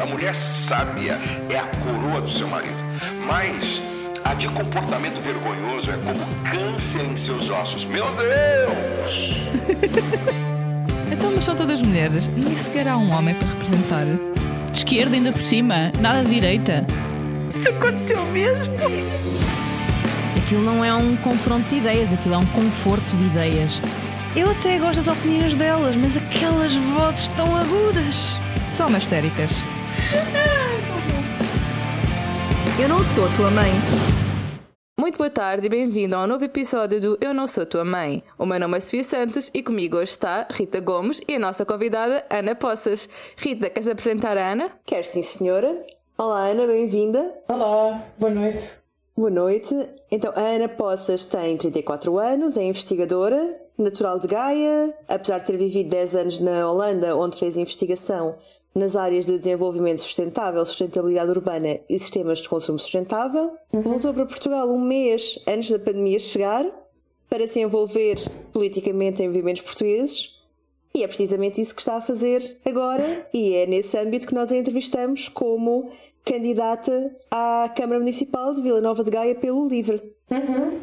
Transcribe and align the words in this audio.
A 0.00 0.06
mulher 0.06 0.34
sábia 0.34 1.18
é 1.50 1.58
a 1.58 1.66
coroa 1.66 2.22
do 2.22 2.30
seu 2.30 2.48
marido. 2.48 2.78
Mas 3.26 3.82
a 4.24 4.32
de 4.32 4.48
comportamento 4.48 5.20
vergonhoso 5.20 5.90
é 5.90 5.96
como 5.98 6.18
câncer 6.50 7.04
em 7.04 7.16
seus 7.18 7.50
ossos. 7.50 7.84
Meu 7.84 8.06
Deus! 8.16 9.36
então, 11.12 11.30
mas 11.34 11.44
são 11.44 11.54
todas 11.54 11.82
mulheres. 11.82 12.28
Nem 12.28 12.56
sequer 12.56 12.88
há 12.88 12.96
um 12.96 13.12
homem 13.12 13.34
para 13.34 13.48
representar. 13.48 14.06
De 14.72 14.78
esquerda 14.78 15.16
ainda 15.16 15.32
por 15.32 15.42
cima, 15.42 15.92
nada 16.00 16.24
de 16.24 16.30
direita. 16.30 16.86
Isso 17.54 17.68
aconteceu 17.68 18.24
mesmo? 18.24 18.74
Aquilo 20.38 20.62
não 20.62 20.82
é 20.82 20.94
um 20.94 21.14
confronto 21.18 21.68
de 21.68 21.76
ideias, 21.76 22.10
aquilo 22.10 22.36
é 22.36 22.38
um 22.38 22.46
conforto 22.46 23.14
de 23.18 23.26
ideias. 23.26 23.82
Eu 24.34 24.50
até 24.50 24.78
gosto 24.78 24.96
das 24.96 25.08
opiniões 25.08 25.54
delas, 25.54 25.94
mas 25.94 26.16
aquelas 26.16 26.74
vozes 26.74 27.28
tão 27.28 27.54
agudas. 27.54 28.38
São 28.72 28.88
mastéricas. 28.88 29.62
Eu 32.82 32.88
não 32.88 33.04
sou 33.04 33.28
tua 33.34 33.50
mãe. 33.50 33.70
Muito 34.98 35.16
boa 35.16 35.30
tarde 35.30 35.66
e 35.66 35.68
bem-vindo 35.70 36.14
ao 36.14 36.26
novo 36.26 36.44
episódio 36.44 37.00
do 37.00 37.18
Eu 37.20 37.32
Não 37.32 37.46
Sou 37.46 37.64
Tua 37.64 37.84
Mãe. 37.84 38.22
O 38.38 38.44
meu 38.44 38.60
nome 38.60 38.76
é 38.76 38.80
Sofia 38.80 39.02
Santos 39.02 39.50
e 39.52 39.62
comigo 39.62 39.96
hoje 39.96 40.12
está 40.12 40.46
Rita 40.50 40.78
Gomes 40.78 41.20
e 41.26 41.34
a 41.34 41.38
nossa 41.38 41.64
convidada 41.64 42.24
Ana 42.30 42.54
Poças. 42.54 43.08
Rita, 43.36 43.70
queres 43.70 43.88
apresentar 43.88 44.36
a 44.36 44.52
Ana? 44.52 44.70
Quer 44.84 45.04
sim, 45.04 45.22
senhora. 45.22 45.82
Olá, 46.18 46.48
Ana, 46.48 46.66
bem-vinda. 46.66 47.34
Olá, 47.48 48.04
boa 48.18 48.32
noite. 48.32 48.78
Boa 49.16 49.30
noite. 49.30 49.74
Então, 50.10 50.32
a 50.36 50.40
Ana 50.40 50.68
Poças 50.68 51.24
tem 51.26 51.56
34 51.56 52.18
anos, 52.18 52.56
é 52.56 52.62
investigadora, 52.62 53.58
natural 53.78 54.18
de 54.18 54.28
Gaia, 54.28 54.94
apesar 55.08 55.38
de 55.38 55.46
ter 55.46 55.56
vivido 55.56 55.88
10 55.90 56.14
anos 56.16 56.40
na 56.40 56.70
Holanda, 56.70 57.16
onde 57.16 57.38
fez 57.38 57.56
investigação 57.56 58.36
nas 58.74 58.96
áreas 58.96 59.26
de 59.26 59.38
desenvolvimento 59.38 59.98
sustentável, 59.98 60.64
sustentabilidade 60.64 61.30
urbana 61.30 61.80
e 61.88 61.98
sistemas 61.98 62.38
de 62.38 62.48
consumo 62.48 62.78
sustentável. 62.78 63.52
Uhum. 63.72 63.82
Voltou 63.82 64.14
para 64.14 64.26
Portugal 64.26 64.68
um 64.68 64.80
mês 64.80 65.38
antes 65.46 65.70
da 65.70 65.78
pandemia 65.78 66.18
chegar 66.18 66.64
para 67.28 67.46
se 67.46 67.60
envolver 67.60 68.16
politicamente 68.52 69.22
em 69.22 69.28
movimentos 69.28 69.62
portugueses. 69.62 70.40
E 70.92 71.04
é 71.04 71.06
precisamente 71.06 71.60
isso 71.60 71.74
que 71.74 71.80
está 71.80 71.96
a 71.96 72.00
fazer 72.00 72.42
agora, 72.64 73.28
e 73.32 73.54
é 73.54 73.64
nesse 73.64 73.96
âmbito 73.96 74.26
que 74.26 74.34
nós 74.34 74.50
a 74.50 74.56
entrevistamos 74.56 75.28
como 75.28 75.88
candidata 76.24 77.16
à 77.30 77.72
Câmara 77.76 78.00
Municipal 78.00 78.52
de 78.54 78.60
Vila 78.60 78.80
Nova 78.80 79.04
de 79.04 79.10
Gaia 79.10 79.36
pelo 79.36 79.68
LIVRE. 79.68 80.02
Uhum. 80.28 80.80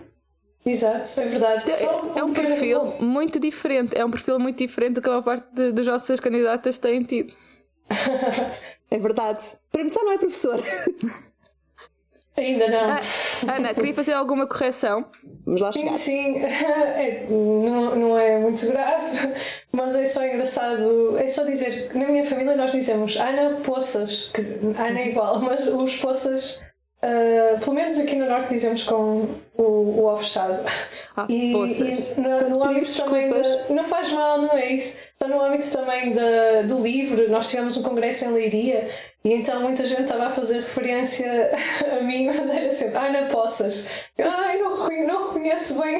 Exato, 0.65 1.19
é 1.19 1.25
verdade. 1.25 1.65
É, 1.71 2.19
é, 2.19 2.23
um 2.23 2.33
perfil 2.33 3.01
muito 3.01 3.39
diferente, 3.39 3.97
é 3.97 4.03
um 4.03 4.11
perfil 4.11 4.39
muito 4.39 4.57
diferente 4.57 4.95
do 4.95 5.01
que 5.01 5.07
a 5.07 5.11
maior 5.11 5.23
parte 5.23 5.53
de, 5.53 5.71
das 5.71 5.85
nossas 5.85 6.19
candidatas 6.19 6.77
têm 6.77 7.03
tido. 7.03 7.33
é 8.91 8.97
verdade. 8.97 9.43
Para 9.71 9.81
começar, 9.81 10.01
não 10.01 10.11
é 10.13 10.17
professora. 10.17 10.63
Ainda 12.37 12.67
não. 12.67 12.91
Ah, 12.91 13.55
Ana, 13.55 13.73
queria 13.73 13.95
fazer 13.95 14.13
alguma 14.13 14.45
correção? 14.45 15.07
Vamos 15.43 15.59
lá 15.59 15.71
chegar. 15.71 15.93
Sim, 15.93 16.35
sim. 16.35 16.41
É, 16.97 17.25
não, 17.29 17.95
não 17.95 18.19
é 18.19 18.39
muito 18.39 18.65
grave, 18.67 19.33
mas 19.71 19.95
é 19.95 20.05
só 20.05 20.23
engraçado. 20.23 21.17
É 21.17 21.27
só 21.27 21.43
dizer 21.43 21.89
que 21.89 21.97
na 21.97 22.07
minha 22.07 22.23
família 22.23 22.55
nós 22.55 22.71
dizemos 22.71 23.17
Ana 23.17 23.59
Poças, 23.61 24.29
que 24.33 24.41
Ana 24.41 24.99
é 24.99 25.09
igual, 25.09 25.39
mas 25.39 25.67
os 25.67 25.95
Poças 25.97 26.61
Uh, 26.97 27.59
pelo 27.59 27.75
menos 27.75 27.99
aqui 27.99 28.15
no 28.15 28.25
Norte 28.25 28.49
dizemos 28.49 28.83
com 28.83 29.27
o, 29.55 29.61
o 29.61 30.05
ovo 30.05 30.17
fechado. 30.17 30.63
Ah, 31.15 31.27
e, 31.29 31.51
e 31.51 32.19
no, 32.19 32.49
no 32.49 32.67
âmbito 32.67 33.03
também 33.03 33.29
de, 33.29 33.71
Não 33.71 33.83
faz 33.83 34.11
mal, 34.11 34.41
não 34.41 34.57
é 34.57 34.73
isso. 34.73 34.97
Está 35.19 35.27
no 35.27 35.43
âmbito 35.43 35.71
também 35.71 36.11
de, 36.11 36.67
do 36.67 36.79
livro, 36.79 37.27
nós 37.27 37.49
tivemos 37.49 37.75
um 37.75 37.81
congresso 37.81 38.25
em 38.25 38.33
Leiria 38.33 38.87
e 39.25 39.33
então 39.33 39.59
muita 39.59 39.83
gente 39.83 40.03
estava 40.03 40.27
a 40.27 40.29
fazer 40.29 40.59
referência 40.59 41.49
a 41.91 42.03
mim, 42.03 42.27
mas 42.27 42.37
era 42.37 42.71
sempre 42.71 42.97
Ana 42.97 43.23
Poças. 43.23 43.89
Ai, 44.15 44.59
não, 44.59 44.77
não 45.07 45.27
reconheço 45.27 45.81
bem 45.81 45.99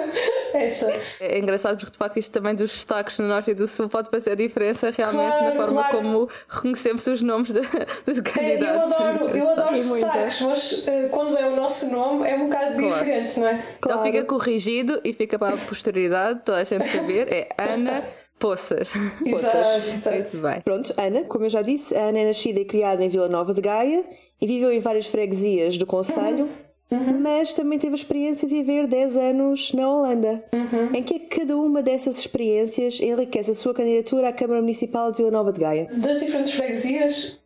essa. 0.54 0.88
É 1.20 1.38
engraçado 1.38 1.76
porque 1.76 1.92
de 1.92 1.98
facto 1.98 2.18
isto 2.18 2.32
também 2.32 2.54
dos 2.54 2.70
destaques 2.70 3.18
no 3.18 3.28
Norte 3.28 3.50
e 3.50 3.54
do 3.54 3.66
Sul 3.66 3.90
pode 3.90 4.08
fazer 4.08 4.30
a 4.30 4.34
diferença 4.34 4.90
realmente 4.90 5.36
claro, 5.36 5.44
na 5.44 5.52
forma 5.52 5.82
claro. 5.82 5.96
como 5.98 6.28
reconhecemos 6.48 7.06
os 7.08 7.20
nomes 7.20 7.52
de, 7.52 7.60
dos 8.06 8.20
candidatos. 8.20 8.90
É, 8.90 8.94
eu 8.94 9.06
adoro, 9.06 9.36
eu 9.36 9.50
adoro 9.50 9.74
os 9.74 9.92
destaques, 9.92 10.40
mas 10.40 10.72
uh, 10.72 11.08
quando 11.10 11.36
é 11.36 11.46
o 11.46 11.56
nosso 11.56 11.90
nome 11.90 12.26
é 12.26 12.34
um 12.34 12.46
bocado 12.46 12.72
claro. 12.72 12.88
diferente, 12.88 13.38
não 13.38 13.48
é? 13.48 13.62
Então 13.76 14.02
fica 14.02 14.24
corrigido 14.24 14.98
e 15.04 15.12
fica 15.12 15.38
para 15.38 15.56
a 15.56 15.58
posteridade, 15.58 16.40
toda 16.42 16.56
a 16.56 16.64
gente 16.64 16.88
saber, 16.88 17.30
é 17.30 17.48
Ana. 17.58 18.02
Poças. 18.38 18.92
Exato, 19.24 20.10
Muito 20.10 20.38
bem. 20.38 20.60
Pronto, 20.62 20.92
Ana, 20.98 21.24
como 21.24 21.44
eu 21.44 21.50
já 21.50 21.62
disse, 21.62 21.94
a 21.96 22.08
Ana 22.08 22.18
é 22.20 22.26
nascida 22.26 22.60
e 22.60 22.64
criada 22.64 23.02
em 23.04 23.08
Vila 23.08 23.28
Nova 23.28 23.54
de 23.54 23.60
Gaia 23.60 24.04
e 24.40 24.46
viveu 24.46 24.72
em 24.72 24.80
várias 24.80 25.06
freguesias 25.06 25.78
do 25.78 25.86
Conselho. 25.86 26.44
Uhum 26.44 26.66
Uhum. 26.88 27.18
mas 27.20 27.52
também 27.52 27.80
teve 27.80 27.94
a 27.94 27.96
experiência 27.96 28.46
de 28.48 28.54
viver 28.54 28.86
10 28.86 29.16
anos 29.16 29.72
na 29.72 29.88
Holanda. 29.88 30.44
Uhum. 30.52 30.92
Em 30.94 31.02
que 31.02 31.16
é 31.16 31.18
que 31.18 31.40
cada 31.40 31.56
uma 31.56 31.82
dessas 31.82 32.16
experiências 32.16 33.00
enriquece 33.00 33.50
a 33.50 33.54
sua 33.56 33.74
candidatura 33.74 34.28
à 34.28 34.32
Câmara 34.32 34.60
Municipal 34.60 35.10
de 35.10 35.18
Vila 35.18 35.32
Nova 35.32 35.52
de 35.52 35.60
Gaia? 35.60 35.90
Das 35.94 36.20
diferentes 36.20 36.52
freguesias, 36.52 37.40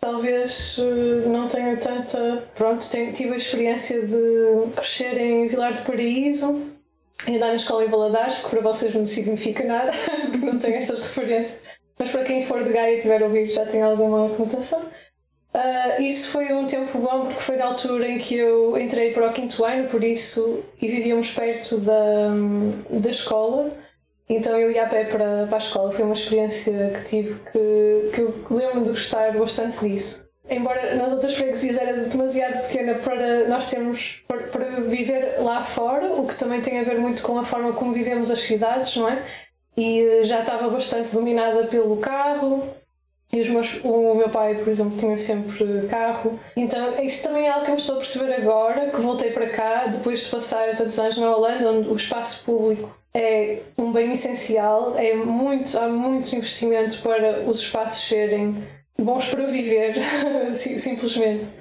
talvez 0.00 0.78
eh, 0.78 1.28
não 1.28 1.46
tenha 1.46 1.76
tanta. 1.76 2.48
Pronto, 2.54 2.90
tenho, 2.90 3.12
tive 3.12 3.34
a 3.34 3.36
experiência 3.36 4.00
de 4.00 4.70
crescer 4.74 5.18
em 5.20 5.46
Vilar 5.46 5.74
do 5.74 5.82
Paraíso 5.84 6.62
andar 7.28 7.48
na 7.48 7.54
escola 7.54 7.84
em 7.84 7.88
Valadares, 7.88 8.44
que 8.44 8.50
para 8.50 8.60
vocês 8.60 8.94
não 8.94 9.06
significa 9.06 9.64
nada, 9.64 9.92
porque 10.30 10.46
não 10.46 10.58
tenho 10.58 10.76
estas 10.76 11.02
referências. 11.02 11.58
Mas 11.98 12.10
para 12.10 12.24
quem 12.24 12.44
for 12.44 12.62
de 12.62 12.72
Gaia 12.72 12.96
e 12.96 13.00
tiver 13.00 13.22
ouvido 13.22 13.52
já 13.52 13.64
tem 13.64 13.82
alguma 13.82 14.28
conotação. 14.28 14.82
Uh, 15.54 16.02
isso 16.02 16.32
foi 16.32 16.52
um 16.52 16.66
tempo 16.66 16.98
bom 16.98 17.24
porque 17.24 17.40
foi 17.40 17.56
da 17.56 17.64
altura 17.64 18.06
em 18.06 18.18
que 18.18 18.36
eu 18.36 18.76
entrei 18.78 19.14
para 19.14 19.30
o 19.30 19.32
quinto 19.32 19.64
ano, 19.64 19.88
por 19.88 20.04
isso, 20.04 20.62
e 20.80 20.86
vivíamos 20.86 21.30
perto 21.30 21.78
da, 21.78 22.28
da 22.90 23.08
escola, 23.08 23.72
então 24.28 24.58
eu 24.60 24.70
ia 24.70 24.84
a 24.84 24.88
pé 24.88 25.04
para, 25.04 25.46
para 25.46 25.56
a 25.56 25.58
escola. 25.58 25.92
Foi 25.92 26.04
uma 26.04 26.12
experiência 26.12 26.90
que 26.90 27.04
tive 27.04 27.40
que, 27.50 28.10
que 28.14 28.20
eu 28.20 28.44
lembro 28.50 28.82
de 28.82 28.90
gostar 28.90 29.32
bastante 29.32 29.80
disso. 29.88 30.25
Embora 30.48 30.94
nas 30.94 31.12
outras 31.12 31.34
freguesias 31.34 31.76
era 31.76 31.92
demasiado 32.04 32.68
pequena 32.68 32.94
para 32.94 33.48
nós 33.48 33.68
termos 33.68 34.22
para, 34.28 34.80
viver 34.82 35.40
lá 35.40 35.62
fora, 35.62 36.12
o 36.12 36.26
que 36.26 36.36
também 36.36 36.60
tem 36.60 36.78
a 36.78 36.84
ver 36.84 36.98
muito 36.98 37.22
com 37.22 37.38
a 37.38 37.44
forma 37.44 37.72
como 37.72 37.92
vivemos 37.92 38.30
as 38.30 38.40
cidades, 38.40 38.96
não 38.96 39.08
é? 39.08 39.22
E 39.76 40.24
já 40.24 40.40
estava 40.40 40.70
bastante 40.70 41.12
dominada 41.12 41.66
pelo 41.66 41.96
carro, 41.96 42.62
e 43.32 43.40
os 43.40 43.48
meus, 43.48 43.80
o 43.82 44.14
meu 44.14 44.28
pai, 44.28 44.54
por 44.54 44.68
exemplo, 44.68 44.96
tinha 44.96 45.18
sempre 45.18 45.88
carro. 45.88 46.38
Então, 46.56 47.02
isso 47.02 47.24
também 47.24 47.46
é 47.46 47.50
algo 47.50 47.64
que 47.64 47.72
eu 47.72 47.76
estou 47.76 47.96
a 47.96 47.98
perceber 47.98 48.32
agora, 48.34 48.90
que 48.90 49.00
voltei 49.00 49.32
para 49.32 49.50
cá, 49.50 49.86
depois 49.86 50.24
de 50.24 50.30
passar 50.30 50.76
tantos 50.76 50.98
anos 50.98 51.18
na 51.18 51.36
Holanda, 51.36 51.70
onde 51.70 51.88
o 51.88 51.96
espaço 51.96 52.44
público 52.44 52.96
é 53.12 53.62
um 53.76 53.92
bem 53.92 54.12
essencial, 54.12 54.94
é 54.96 55.14
muito, 55.14 55.76
há 55.78 55.88
muito 55.88 56.32
investimento 56.34 57.02
para 57.02 57.42
os 57.48 57.60
espaços 57.60 58.06
serem 58.08 58.62
bons 58.98 59.28
para 59.28 59.46
viver, 59.46 59.94
simplesmente. 60.54 61.54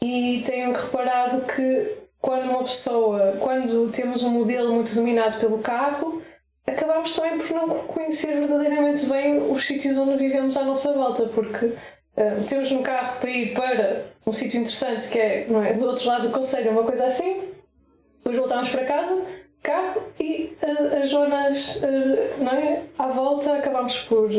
E 0.00 0.42
tenho 0.44 0.72
reparado 0.72 1.44
que 1.46 2.02
quando 2.20 2.50
uma 2.50 2.62
pessoa, 2.62 3.36
quando 3.40 3.90
temos 3.90 4.22
um 4.22 4.30
modelo 4.30 4.72
muito 4.72 4.94
dominado 4.94 5.38
pelo 5.38 5.58
carro, 5.58 6.22
acabámos 6.66 7.12
também 7.14 7.38
por 7.38 7.50
não 7.50 7.68
conhecer 7.68 8.38
verdadeiramente 8.38 9.06
bem 9.06 9.38
os 9.50 9.64
sítios 9.66 9.98
onde 9.98 10.16
vivemos 10.16 10.56
à 10.56 10.64
nossa 10.64 10.92
volta, 10.92 11.26
porque 11.26 11.66
uh, 11.66 12.44
temos 12.48 12.70
um 12.70 12.82
carro 12.82 13.18
para 13.20 13.30
ir 13.30 13.54
para 13.54 14.06
um 14.24 14.32
sítio 14.32 14.60
interessante 14.60 15.08
que 15.08 15.18
é, 15.18 15.46
é 15.48 15.74
do 15.74 15.86
outro 15.86 16.06
lado 16.06 16.28
do 16.28 16.32
conselho, 16.32 16.70
uma 16.70 16.84
coisa 16.84 17.06
assim, 17.06 17.42
depois 18.18 18.38
voltamos 18.38 18.68
para 18.68 18.84
casa, 18.84 19.24
carro 19.60 20.02
e 20.18 20.56
uh, 20.62 20.98
as 20.98 21.08
zonas 21.08 21.76
uh, 21.76 22.42
não 22.42 22.52
é, 22.52 22.82
à 22.98 23.08
volta 23.08 23.56
acabámos 23.56 23.98
por, 24.00 24.30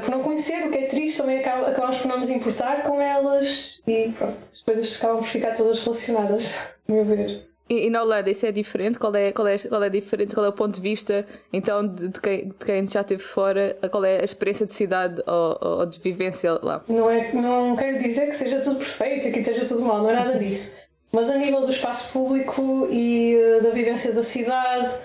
por 0.00 0.10
não 0.10 0.22
conhecer, 0.22 0.66
o 0.66 0.70
que 0.70 0.78
é 0.78 0.86
triste, 0.86 1.18
também 1.18 1.38
acabámos 1.38 1.98
por 1.98 2.08
não 2.08 2.18
nos 2.18 2.30
importar 2.30 2.82
com 2.82 3.00
elas 3.00 3.80
e 3.86 4.10
pronto, 4.16 4.38
as 4.40 4.62
coisas 4.62 4.96
acabam 4.96 5.18
por 5.18 5.26
ficar 5.26 5.54
todas 5.54 5.82
relacionadas, 5.82 6.74
a 6.88 6.92
meu 6.92 7.04
ver. 7.04 7.54
E, 7.68 7.86
e, 7.86 7.90
na 7.90 8.02
Holanda 8.02 8.30
isso 8.30 8.44
é 8.44 8.52
diferente? 8.52 8.98
Qual 8.98 9.14
é, 9.14 9.32
qual, 9.32 9.48
é, 9.48 9.56
qual 9.58 9.82
é 9.82 9.88
diferente? 9.88 10.34
Qual 10.34 10.44
é 10.44 10.48
o 10.50 10.52
ponto 10.52 10.74
de 10.74 10.82
vista 10.82 11.24
então 11.52 11.86
de, 11.86 12.08
de, 12.08 12.20
quem, 12.20 12.48
de 12.48 12.54
quem 12.64 12.86
já 12.86 13.00
esteve 13.00 13.22
fora? 13.22 13.76
Qual 13.90 14.04
é 14.04 14.20
a 14.20 14.24
experiência 14.24 14.66
de 14.66 14.72
cidade 14.72 15.22
ou, 15.26 15.58
ou, 15.60 15.86
de 15.86 15.98
vivência 16.00 16.58
lá? 16.62 16.84
Não, 16.86 17.10
é, 17.10 17.32
não 17.32 17.74
quero 17.74 17.98
dizer 17.98 18.26
que 18.26 18.36
seja 18.36 18.60
tudo 18.60 18.76
perfeito 18.76 19.28
e 19.28 19.32
que 19.32 19.40
esteja 19.40 19.64
tudo 19.64 19.82
mal, 19.82 20.02
não 20.02 20.10
é 20.10 20.14
nada 20.14 20.38
disso. 20.38 20.76
Mas 21.10 21.30
a 21.30 21.38
nível 21.38 21.62
do 21.62 21.70
espaço 21.70 22.12
público 22.12 22.86
e 22.90 23.34
uh, 23.36 23.62
da 23.62 23.70
vivência 23.70 24.12
da 24.12 24.22
cidade, 24.22 24.98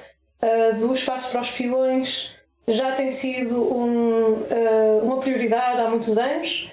uh, 0.44 0.88
do 0.88 0.94
espaço 0.94 1.31
para 1.31 1.42
os 1.42 1.52
peões, 1.52 2.31
já 2.69 2.92
tem 2.94 3.12
sido 3.12 3.62
um, 3.74 4.33
uh, 4.33 5.04
uma 5.04 5.18
prioridade 5.18 5.81
há 5.81 5.89
muitos 5.89 6.18
anos. 6.18 6.69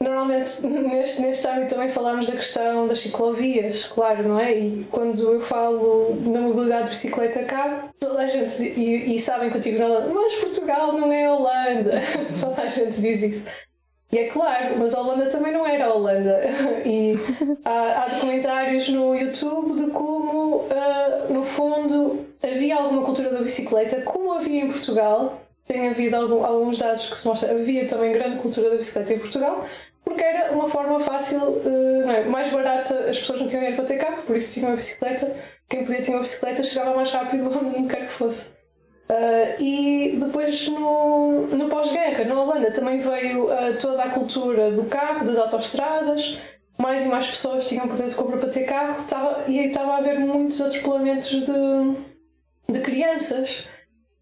Normalmente, 0.00 0.48
neste, 0.66 1.22
neste 1.22 1.46
âmbito 1.46 1.74
também 1.74 1.88
falamos 1.88 2.26
da 2.26 2.34
questão 2.34 2.88
das 2.88 3.00
ciclovias, 3.00 3.86
claro, 3.86 4.26
não 4.26 4.40
é? 4.40 4.56
E 4.56 4.86
quando 4.90 5.34
eu 5.34 5.40
falo 5.40 6.14
da 6.14 6.40
mobilidade 6.40 6.84
de 6.84 6.90
bicicleta 6.90 7.44
cá, 7.44 7.90
toda 8.00 8.22
a 8.22 8.26
gente, 8.26 8.62
e, 8.62 9.14
e 9.14 9.20
sabem 9.20 9.50
que 9.50 9.56
eu 9.58 9.60
digo, 9.60 9.78
mas 10.14 10.34
Portugal 10.36 10.92
não 10.92 11.12
é 11.12 11.30
Holanda, 11.30 12.00
toda 12.40 12.62
a 12.62 12.68
gente 12.68 13.00
diz 13.00 13.22
isso. 13.22 13.69
E 14.12 14.18
é 14.18 14.28
claro, 14.28 14.76
mas 14.76 14.92
a 14.92 15.00
Holanda 15.00 15.26
também 15.26 15.52
não 15.52 15.64
era 15.64 15.86
a 15.86 15.94
Holanda. 15.94 16.40
E 16.84 17.14
há, 17.64 18.02
há 18.02 18.08
documentários 18.08 18.88
no 18.88 19.14
YouTube 19.14 19.74
de 19.74 19.90
como, 19.90 20.64
uh, 20.64 21.32
no 21.32 21.44
fundo, 21.44 22.26
havia 22.42 22.76
alguma 22.76 23.02
cultura 23.04 23.30
da 23.30 23.40
bicicleta, 23.40 24.00
como 24.02 24.32
havia 24.32 24.64
em 24.64 24.68
Portugal. 24.68 25.40
Tem 25.66 25.88
havido 25.88 26.16
algum, 26.16 26.44
alguns 26.44 26.78
dados 26.78 27.08
que 27.08 27.16
se 27.16 27.28
mostram 27.28 27.52
havia 27.52 27.86
também 27.86 28.12
grande 28.12 28.38
cultura 28.38 28.70
da 28.70 28.76
bicicleta 28.76 29.14
em 29.14 29.18
Portugal, 29.20 29.64
porque 30.04 30.24
era 30.24 30.52
uma 30.52 30.68
forma 30.68 30.98
fácil, 30.98 31.38
uh, 31.38 32.10
é? 32.10 32.24
mais 32.24 32.50
barata, 32.50 32.94
as 33.08 33.18
pessoas 33.18 33.40
não 33.40 33.46
tinham 33.46 33.60
dinheiro 33.60 33.76
para 33.76 33.86
ter 33.86 33.98
carro, 33.98 34.22
por 34.24 34.34
isso 34.34 34.52
tinham 34.54 34.70
uma 34.70 34.76
bicicleta. 34.76 35.36
Quem 35.68 35.84
podia 35.84 36.02
ter 36.02 36.10
uma 36.10 36.20
bicicleta 36.20 36.62
chegava 36.64 36.96
mais 36.96 37.12
rápido 37.12 37.48
onde 37.76 37.88
quer 37.88 38.06
que 38.06 38.12
fosse. 38.12 38.50
Uh, 39.10 39.60
e 39.60 40.16
depois 40.20 40.68
no, 40.68 41.48
no 41.48 41.68
pós-guerra, 41.68 42.24
na 42.24 42.40
Holanda, 42.40 42.70
também 42.70 43.00
veio 43.00 43.46
uh, 43.46 43.76
toda 43.80 44.04
a 44.04 44.10
cultura 44.10 44.70
do 44.70 44.84
carro, 44.84 45.26
das 45.26 45.36
autoestradas, 45.36 46.38
mais 46.78 47.04
e 47.04 47.08
mais 47.08 47.26
pessoas 47.26 47.68
tinham 47.68 47.88
poder 47.88 48.08
de 48.08 48.14
compra 48.14 48.38
para 48.38 48.48
ter 48.50 48.66
carro, 48.66 49.04
tava, 49.08 49.44
e 49.48 49.58
estava 49.66 49.94
a 49.94 49.96
haver 49.96 50.20
muitos 50.20 50.60
atropelamentos 50.60 51.28
de, 51.28 52.72
de 52.72 52.80
crianças. 52.82 53.68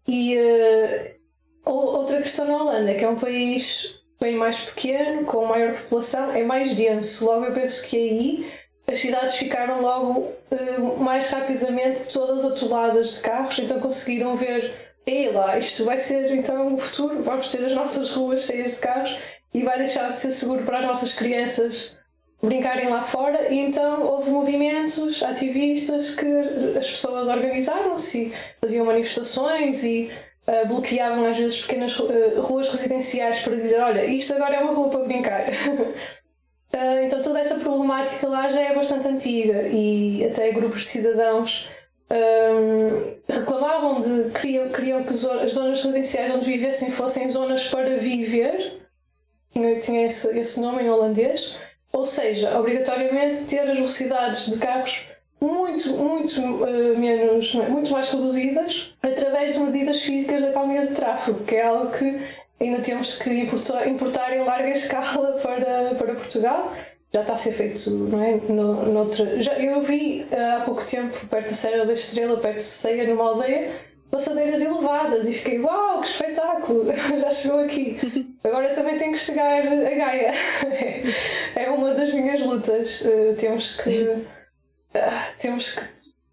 E 0.07 0.35
uh, 0.35 1.71
outra 1.71 2.17
questão 2.17 2.47
na 2.47 2.57
Holanda, 2.57 2.95
que 2.95 3.05
é 3.05 3.09
um 3.09 3.15
país 3.15 3.95
bem 4.19 4.37
mais 4.37 4.61
pequeno, 4.61 5.23
com 5.23 5.45
maior 5.45 5.75
população, 5.75 6.31
é 6.31 6.43
mais 6.43 6.73
denso. 6.73 7.25
Logo 7.25 7.45
eu 7.45 7.53
penso 7.53 7.87
que 7.87 7.95
aí 7.95 8.51
as 8.89 8.97
cidades 8.97 9.35
ficaram 9.35 9.81
logo 9.81 10.33
uh, 10.51 10.99
mais 10.99 11.29
rapidamente 11.29 12.05
todas 12.11 12.43
atoladas 12.43 13.17
de 13.17 13.21
carros, 13.21 13.59
então 13.59 13.79
conseguiram 13.79 14.35
ver, 14.35 14.73
ei 15.05 15.29
lá, 15.29 15.57
isto 15.57 15.85
vai 15.85 15.99
ser 15.99 16.33
então 16.33 16.75
o 16.75 16.77
futuro, 16.77 17.23
vamos 17.23 17.49
ter 17.51 17.63
as 17.65 17.73
nossas 17.73 18.11
ruas 18.11 18.45
cheias 18.45 18.75
de 18.75 18.81
carros 18.81 19.17
e 19.53 19.63
vai 19.63 19.77
deixar 19.77 20.09
de 20.09 20.17
ser 20.17 20.31
seguro 20.31 20.63
para 20.63 20.79
as 20.79 20.85
nossas 20.85 21.13
crianças 21.13 21.97
brincarem 22.41 22.89
lá 22.89 23.03
fora. 23.03 23.51
E 23.53 23.59
então 23.59 24.01
houve 24.03 24.29
movimentos 24.29 25.21
ativistas 25.23 26.15
que 26.15 26.25
as 26.77 26.89
pessoas 26.89 27.27
organizaram-se 27.27 28.33
faziam 28.61 28.85
manifestações 28.85 29.83
e 29.83 30.11
uh, 30.47 30.67
bloqueavam 30.67 31.25
às 31.25 31.37
vezes 31.37 31.61
pequenas 31.61 31.97
uh, 31.99 32.41
ruas 32.41 32.69
residenciais 32.69 33.39
para 33.41 33.55
dizer 33.55 33.81
olha, 33.81 34.05
isto 34.05 34.33
agora 34.33 34.55
é 34.55 34.59
uma 34.59 34.73
rua 34.73 34.89
para 34.89 35.05
brincar 35.05 35.45
Uh, 36.73 37.05
então 37.05 37.21
toda 37.21 37.39
essa 37.39 37.55
problemática 37.55 38.27
lá 38.27 38.47
já 38.47 38.61
é 38.61 38.75
bastante 38.75 39.07
antiga 39.07 39.67
e 39.67 40.23
até 40.23 40.51
grupos 40.51 40.81
de 40.81 40.87
cidadãos 40.87 41.67
um, 42.11 43.15
reclamavam 43.27 43.99
de 43.99 44.31
queriam, 44.31 44.69
queriam 44.69 45.03
que 45.03 45.09
as 45.09 45.53
zonas 45.53 45.83
residenciais 45.83 46.31
onde 46.31 46.45
vivessem 46.45 46.91
fossem 46.91 47.29
zonas 47.29 47.67
para 47.67 47.97
viver, 47.97 48.81
tinha, 49.51 49.79
tinha 49.79 50.05
esse, 50.05 50.37
esse 50.37 50.59
nome 50.59 50.83
em 50.83 50.89
holandês, 50.89 51.55
ou 51.91 52.05
seja, 52.05 52.57
obrigatoriamente 52.59 53.43
ter 53.45 53.61
as 53.61 53.77
velocidades 53.77 54.45
de 54.47 54.57
carros 54.57 55.05
muito, 55.39 55.95
muito 55.95 56.41
uh, 56.41 56.97
menos, 56.97 57.53
muito 57.55 57.91
mais 57.91 58.09
reduzidas 58.09 58.93
através 59.01 59.53
de 59.53 59.59
medidas 59.59 60.01
físicas 60.01 60.41
da 60.41 60.51
calmia 60.51 60.85
de 60.85 60.93
tráfego, 60.93 61.43
que 61.43 61.55
é 61.55 61.63
algo 61.63 61.91
que 61.91 62.19
ainda 62.59 62.79
temos 62.79 63.17
que 63.17 63.29
importar, 63.29 63.87
importar 63.87 64.35
em 64.35 64.43
larga 64.43 64.69
escala 64.69 65.33
para, 65.41 65.95
para 65.95 66.15
Portugal. 66.15 66.73
Já 67.11 67.21
está 67.21 67.33
a 67.33 67.37
ser 67.37 67.53
feito, 67.53 67.89
não 67.89 68.21
é? 68.21 68.35
No, 68.47 68.85
noutra, 68.85 69.41
já, 69.41 69.53
eu 69.53 69.81
vi 69.81 70.27
eh, 70.29 70.39
há 70.39 70.61
pouco 70.61 70.85
tempo, 70.85 71.25
perto 71.25 71.49
da 71.49 71.55
Serra 71.55 71.83
da 71.83 71.93
Estrela, 71.93 72.37
perto 72.37 72.57
de 72.57 72.63
Ceia, 72.63 73.07
numa 73.07 73.29
aldeia, 73.29 73.71
passadeiras 74.11 74.61
elevadas 74.61 75.27
e 75.27 75.33
fiquei, 75.33 75.59
uau, 75.59 76.01
que 76.01 76.07
espetáculo! 76.07 76.85
Já 77.19 77.31
chegou 77.31 77.61
aqui. 77.61 77.97
Agora 78.43 78.75
também 78.75 78.99
tenho 78.99 79.13
que 79.13 79.17
chegar 79.17 79.59
a 79.59 79.95
Gaia. 79.95 80.33
é 81.55 81.69
uma 81.71 81.95
das 81.95 82.13
minhas 82.13 82.41
lutas. 82.41 83.01
Uh, 83.01 83.33
temos 83.35 83.81
que. 83.81 83.89
Uh, 83.89 84.25
temos 85.39 85.79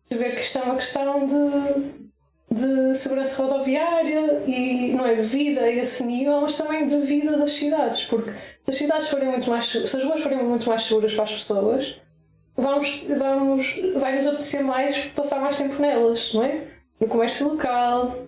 que 0.09 0.15
ver 0.15 0.35
que 0.35 0.43
isto 0.43 0.59
é 0.59 0.63
uma 0.63 0.77
questão 0.77 1.25
de 1.25 2.06
de 2.51 2.95
segurança 2.95 3.45
rodoviária 3.45 4.43
e 4.47 4.93
não 4.93 5.05
é 5.05 5.15
de 5.15 5.23
vida 5.23 5.63
a 5.63 5.71
esse 5.71 6.05
nível, 6.05 6.41
mas 6.41 6.57
também 6.57 6.87
de 6.87 6.99
vida 7.01 7.37
das 7.37 7.53
cidades, 7.53 8.05
porque 8.05 8.31
se 8.65 8.71
as 8.71 8.77
cidades 8.77 9.09
forem 9.09 9.29
muito 9.29 9.51
mais 9.51 9.65
se 9.65 9.79
as 9.79 10.05
ruas 10.05 10.21
forem 10.21 10.43
muito 10.43 10.69
mais 10.69 10.83
seguras 10.83 11.13
para 11.15 11.25
as 11.25 11.33
pessoas, 11.33 12.01
vamos, 12.57 13.09
vamos, 13.19 13.81
vai 13.97 14.15
nos 14.15 14.27
apetecer 14.27 14.63
mais 14.63 14.97
passar 15.09 15.41
mais 15.41 15.59
tempo 15.59 15.81
nelas, 15.81 16.33
não 16.33 16.45
é? 16.45 16.63
No 17.01 17.09
comércio 17.09 17.49
local, 17.49 18.27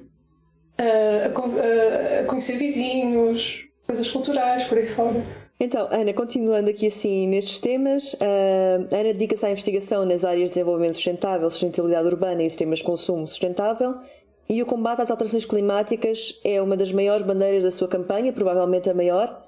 a, 0.77 2.19
a, 2.19 2.21
a 2.21 2.25
conhecer 2.25 2.57
vizinhos, 2.59 3.67
coisas 3.87 4.11
culturais, 4.11 4.65
por 4.65 4.79
aí 4.79 4.87
fora. 4.87 5.25
Então, 5.61 5.89
Ana, 5.91 6.13
continuando 6.13 6.71
aqui 6.71 6.87
assim 6.87 7.27
nestes 7.27 7.59
temas, 7.59 8.15
uh, 8.15 8.95
Ana 8.95 9.13
dedica-se 9.13 9.45
à 9.45 9.51
investigação 9.51 10.07
nas 10.07 10.25
áreas 10.25 10.51
de 10.51 10.55
desenvolvimento 10.55 10.95
sustentável, 10.95 11.51
sustentabilidade 11.51 12.07
urbana 12.07 12.45
e 12.45 12.49
sistemas 12.49 12.79
de 12.79 12.85
consumo 12.85 13.27
sustentável 13.27 13.97
e 14.49 14.63
o 14.63 14.67
combate 14.67 15.03
às 15.03 15.11
alterações 15.11 15.45
climáticas 15.45 16.41
é 16.43 16.63
uma 16.63 16.77
das 16.77 16.91
maiores 16.91 17.27
bandeiras 17.27 17.63
da 17.63 17.71
sua 17.71 17.87
campanha, 17.87 18.33
provavelmente 18.33 18.89
a 18.89 18.95
maior. 18.95 19.47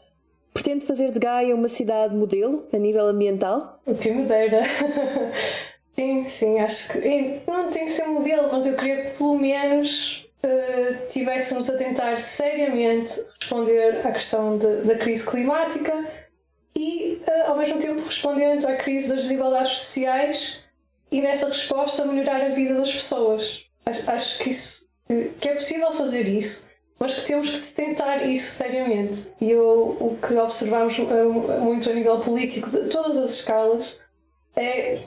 Pretende 0.52 0.84
fazer 0.84 1.10
de 1.10 1.18
Gaia 1.18 1.54
uma 1.54 1.68
cidade 1.68 2.14
modelo 2.14 2.66
a 2.72 2.76
nível 2.76 3.06
ambiental? 3.06 3.80
Que 3.98 4.10
madeira! 4.10 4.60
sim, 5.94 6.26
sim, 6.26 6.58
acho 6.58 6.92
que. 6.92 7.40
Não 7.46 7.70
tem 7.70 7.86
que 7.86 7.92
ser 7.92 8.06
modelo, 8.06 8.48
mas 8.52 8.66
eu 8.66 8.76
queria 8.76 9.06
que 9.06 9.18
pelo 9.18 9.38
menos 9.38 10.26
uh, 10.44 11.06
tivéssemos 11.08 11.68
a 11.70 11.76
tentar 11.76 12.16
seriamente 12.16 13.24
responder 13.38 14.06
à 14.06 14.12
questão 14.12 14.56
de, 14.56 14.82
da 14.82 14.96
crise 14.96 15.28
climática 15.28 16.06
e, 16.74 17.20
uh, 17.26 17.50
ao 17.50 17.58
mesmo 17.58 17.78
tempo, 17.78 18.02
respondendo 18.04 18.66
à 18.66 18.76
crise 18.76 19.08
das 19.08 19.22
desigualdades 19.22 19.78
sociais 19.78 20.60
e, 21.10 21.20
nessa 21.20 21.48
resposta, 21.48 22.04
melhorar 22.04 22.42
a 22.42 22.48
vida 22.50 22.74
das 22.74 22.92
pessoas. 22.92 23.66
Acho, 23.84 24.10
acho 24.10 24.38
que, 24.38 24.50
isso, 24.50 24.88
que 25.38 25.48
é 25.48 25.54
possível 25.54 25.92
fazer 25.92 26.26
isso, 26.26 26.68
mas 26.98 27.14
que 27.14 27.26
temos 27.26 27.50
que 27.50 27.74
tentar 27.74 28.18
isso 28.26 28.52
seriamente. 28.52 29.32
E 29.40 29.50
eu, 29.50 29.96
o 29.98 30.18
que 30.20 30.34
observamos 30.34 30.98
uh, 30.98 31.60
muito 31.60 31.90
a 31.90 31.94
nível 31.94 32.18
político, 32.20 32.68
de 32.68 32.88
todas 32.88 33.16
as 33.16 33.32
escalas, 33.32 34.00
é 34.60 35.02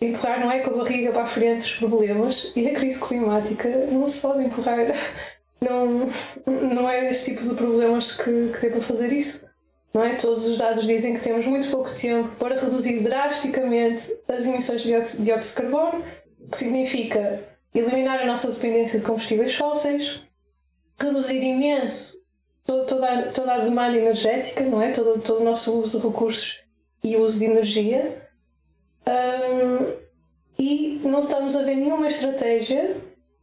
empurrar 0.00 0.40
não 0.40 0.50
é 0.50 0.60
com 0.60 0.70
a 0.70 0.76
barriga 0.78 1.12
para 1.12 1.22
a 1.22 1.26
frente 1.26 1.60
os 1.60 1.76
problemas 1.76 2.52
e 2.54 2.68
a 2.68 2.74
crise 2.74 3.00
climática 3.00 3.68
não 3.90 4.06
se 4.08 4.20
pode 4.20 4.44
empurrar. 4.44 4.86
Não, 5.60 5.86
não 6.46 6.90
é 6.90 7.08
esse 7.08 7.30
tipo 7.30 7.42
de 7.42 7.54
problemas 7.54 8.18
que, 8.18 8.52
que 8.52 8.60
dê 8.60 8.68
para 8.68 8.82
fazer 8.82 9.10
isso. 9.10 9.48
Não 9.94 10.04
é? 10.04 10.14
Todos 10.14 10.46
os 10.46 10.58
dados 10.58 10.86
dizem 10.86 11.14
que 11.14 11.22
temos 11.22 11.46
muito 11.46 11.70
pouco 11.70 11.90
tempo 11.94 12.28
para 12.36 12.60
reduzir 12.60 13.00
drasticamente 13.00 14.14
as 14.28 14.46
emissões 14.46 14.82
de 14.82 14.88
dióxido 15.24 15.24
de 15.24 15.54
carbono, 15.54 16.04
que 16.50 16.56
significa 16.58 17.48
eliminar 17.74 18.20
a 18.20 18.26
nossa 18.26 18.50
dependência 18.50 18.98
de 18.98 19.06
combustíveis 19.06 19.54
fósseis, 19.54 20.20
reduzir 21.00 21.42
imenso 21.42 22.22
toda, 22.66 23.08
a, 23.08 23.22
toda 23.32 23.54
a 23.54 23.58
demanda 23.60 23.96
energética, 23.96 24.64
não 24.64 24.82
é? 24.82 24.90
todo, 24.90 25.18
todo 25.18 25.40
o 25.40 25.44
nosso 25.44 25.80
uso 25.80 25.98
de 25.98 26.06
recursos 26.06 26.60
e 27.02 27.16
uso 27.16 27.38
de 27.38 27.46
energia 27.46 28.23
um, 29.06 29.94
e 30.58 31.00
não 31.02 31.24
estamos 31.24 31.56
a 31.56 31.62
ver 31.62 31.76
nenhuma 31.76 32.06
estratégia 32.06 32.96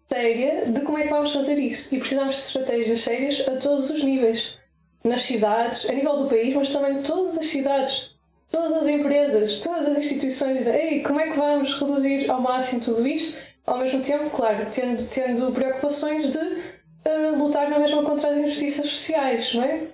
séria 0.07 0.65
de 0.65 0.81
como 0.81 0.97
é 0.97 1.03
que 1.03 1.09
vamos 1.09 1.31
fazer 1.31 1.57
isso. 1.57 1.93
E 1.93 1.99
precisamos 1.99 2.35
de 2.35 2.41
estratégias 2.41 2.99
sérias 2.99 3.47
a 3.47 3.55
todos 3.57 3.89
os 3.89 4.03
níveis. 4.03 4.59
Nas 5.03 5.21
cidades, 5.21 5.89
a 5.89 5.93
nível 5.93 6.15
do 6.15 6.29
país, 6.29 6.53
mas 6.53 6.69
também 6.69 7.01
todas 7.01 7.35
as 7.35 7.47
cidades, 7.47 8.11
todas 8.51 8.73
as 8.73 8.87
empresas, 8.87 9.59
todas 9.59 9.87
as 9.87 9.97
instituições 9.97 10.59
dizem 10.59 10.75
Ei, 10.75 11.01
como 11.01 11.19
é 11.19 11.31
que 11.31 11.37
vamos 11.37 11.73
reduzir 11.73 12.29
ao 12.29 12.39
máximo 12.39 12.81
tudo 12.81 13.07
isto? 13.07 13.39
Ao 13.65 13.79
mesmo 13.79 14.01
tempo, 14.03 14.29
claro, 14.29 14.67
tendo, 14.71 15.07
tendo 15.07 15.51
preocupações 15.51 16.29
de 16.29 16.37
uh, 16.37 17.35
lutar 17.35 17.67
na 17.69 17.79
mesma 17.79 18.03
contra 18.03 18.29
as 18.29 18.37
injustiças 18.37 18.85
sociais, 18.87 19.55
não 19.55 19.63
é? 19.63 19.87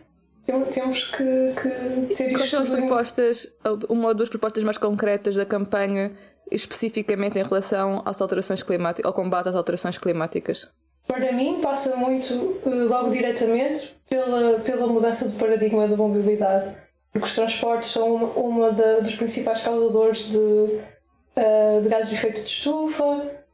Temos 0.73 1.11
que, 1.11 1.53
que 1.61 2.15
ter 2.15 2.31
Quais 2.31 2.49
são 2.49 2.63
as 2.63 2.69
propostas, 2.69 3.53
uma 3.89 4.07
ou 4.07 4.13
duas 4.13 4.29
propostas 4.29 4.63
mais 4.63 4.77
concretas 4.77 5.35
da 5.35 5.45
campanha, 5.45 6.13
especificamente 6.49 7.37
em 7.37 7.43
relação 7.43 8.01
às 8.05 8.21
alterações 8.21 8.63
climáticas, 8.63 9.05
ao 9.05 9.13
combate 9.13 9.49
às 9.49 9.55
alterações 9.55 9.97
climáticas? 9.97 10.73
Para 11.05 11.33
mim, 11.33 11.59
passa 11.61 11.95
muito, 11.97 12.59
eh, 12.65 12.69
logo 12.69 13.11
diretamente, 13.11 13.97
pela, 14.09 14.59
pela 14.59 14.87
mudança 14.87 15.27
de 15.27 15.35
paradigma 15.35 15.85
da 15.87 15.97
mobilidade. 15.97 16.75
Porque 17.11 17.27
os 17.27 17.35
transportes 17.35 17.91
são 17.91 18.15
uma, 18.15 18.27
uma 18.33 18.71
da, 18.71 18.99
dos 18.99 19.15
principais 19.15 19.63
causadores 19.63 20.31
de, 20.31 20.37
uh, 20.37 21.81
de 21.81 21.89
gases 21.89 22.09
de 22.09 22.15
efeito 22.15 22.41
de 22.41 22.49
estufa, 22.49 23.03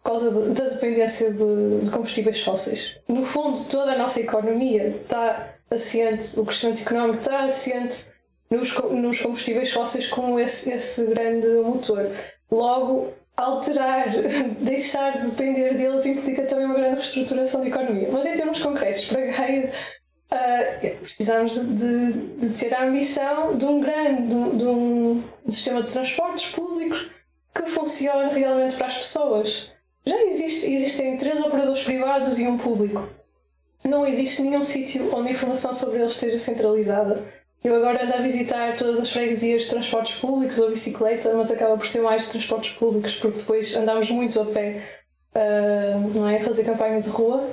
por 0.01 0.11
causa 0.11 0.31
de, 0.31 0.49
da 0.49 0.69
dependência 0.69 1.31
de, 1.31 1.79
de 1.81 1.91
combustíveis 1.91 2.41
fósseis. 2.41 2.97
No 3.07 3.23
fundo, 3.23 3.63
toda 3.65 3.93
a 3.93 3.97
nossa 3.97 4.19
economia 4.19 4.99
está 5.01 5.53
o 6.37 6.45
crescimento 6.45 6.81
económico 6.81 7.19
está 7.19 7.45
assente 7.45 8.13
nos, 8.49 8.73
nos 8.75 9.19
combustíveis 9.19 9.71
fósseis 9.71 10.07
como 10.07 10.39
esse, 10.39 10.71
esse 10.71 11.05
grande 11.07 11.47
motor. 11.47 12.11
Logo, 12.51 13.13
alterar, 13.35 14.09
deixar 14.61 15.17
de 15.17 15.31
depender 15.31 15.75
deles 15.75 16.05
implica 16.05 16.43
também 16.43 16.65
uma 16.65 16.75
grande 16.75 16.95
reestruturação 16.95 17.61
da 17.61 17.67
economia. 17.67 18.09
Mas 18.11 18.25
em 18.25 18.35
termos 18.35 18.61
concretos, 18.61 19.05
para 19.05 19.25
Gaia, 19.25 19.71
uh, 20.31 20.97
precisamos 20.99 21.59
de, 21.65 22.11
de, 22.11 22.49
ter 22.59 22.73
a 22.73 22.83
ambição 22.83 23.57
de 23.57 23.65
um 23.65 23.79
grande 23.79 24.27
de 24.27 24.65
um, 24.65 25.23
sistema 25.49 25.81
de 25.81 25.91
transportes 25.91 26.51
públicos 26.51 27.07
que 27.55 27.65
funcione 27.65 28.33
realmente 28.33 28.75
para 28.75 28.87
as 28.87 28.97
pessoas. 28.97 29.69
Já 30.05 30.21
existe, 30.23 30.71
existem 30.71 31.17
três 31.17 31.39
operadores 31.39 31.83
privados 31.83 32.37
e 32.37 32.47
um 32.47 32.57
público. 32.57 33.07
Não 33.83 34.07
existe 34.07 34.41
nenhum 34.41 34.63
sítio 34.63 35.13
onde 35.13 35.29
a 35.29 35.31
informação 35.31 35.73
sobre 35.73 35.99
eles 35.99 36.13
esteja 36.13 36.39
centralizada. 36.39 37.23
Eu 37.63 37.75
agora 37.75 38.03
ando 38.03 38.13
a 38.13 38.17
visitar 38.17 38.75
todas 38.75 38.99
as 38.99 39.09
freguesias 39.09 39.63
de 39.63 39.69
transportes 39.69 40.17
públicos 40.17 40.59
ou 40.59 40.69
bicicleta, 40.69 41.33
mas 41.33 41.49
acaba 41.49 41.77
por 41.77 41.87
ser 41.87 42.01
mais 42.01 42.23
de 42.23 42.31
transportes 42.31 42.73
públicos, 42.73 43.15
porque 43.15 43.39
depois 43.39 43.75
andamos 43.75 44.09
muito 44.11 44.39
a 44.41 44.45
pé, 44.45 44.81
uh, 45.33 46.17
não 46.17 46.27
é? 46.27 46.39
Fazer 46.41 46.65
campanha 46.65 46.99
de 46.99 47.09
rua. 47.09 47.49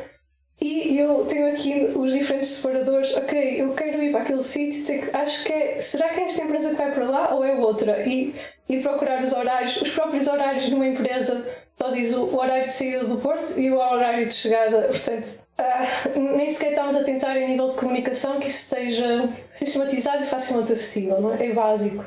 E 0.61 0.99
eu 0.99 1.25
tenho 1.25 1.51
aqui 1.53 1.91
os 1.95 2.13
diferentes 2.13 2.51
separadores. 2.51 3.15
Ok, 3.15 3.63
eu 3.63 3.73
quero 3.73 4.03
ir 4.03 4.13
para 4.13 4.23
aquele 4.23 4.43
sítio, 4.43 5.11
acho 5.15 5.45
que 5.45 5.53
é. 5.53 5.79
Será 5.79 6.11
que 6.11 6.21
é 6.21 6.25
esta 6.25 6.43
empresa 6.43 6.71
que 6.71 6.77
vai 6.77 6.93
para 6.93 7.09
lá 7.09 7.35
ou 7.35 7.43
é 7.43 7.55
outra? 7.55 8.07
E, 8.07 8.35
e 8.69 8.79
procurar 8.81 9.23
os 9.23 9.33
horários, 9.33 9.81
os 9.81 9.91
próprios 9.91 10.27
horários 10.27 10.67
de 10.67 10.75
uma 10.75 10.87
empresa 10.87 11.47
só 11.81 11.91
diz 11.91 12.13
o, 12.15 12.37
horário 12.37 12.67
de 12.67 12.73
saída 12.73 13.05
do 13.05 13.17
Porto 13.17 13.59
e 13.59 13.71
o 13.71 13.79
horário 13.79 14.27
de 14.27 14.35
chegada. 14.35 14.83
Portanto, 14.83 15.41
uh, 15.59 16.21
nem 16.37 16.51
sequer 16.51 16.73
estamos 16.73 16.95
a 16.95 17.03
tentar, 17.03 17.35
em 17.39 17.49
nível 17.49 17.69
de 17.69 17.75
comunicação, 17.77 18.39
que 18.39 18.49
isso 18.49 18.65
esteja 18.65 19.31
sistematizado 19.51 20.23
e 20.23 20.27
facilmente 20.27 20.73
acessível, 20.73 21.21
não 21.21 21.35
é? 21.35 21.47
É 21.47 21.55
básico. 21.55 22.05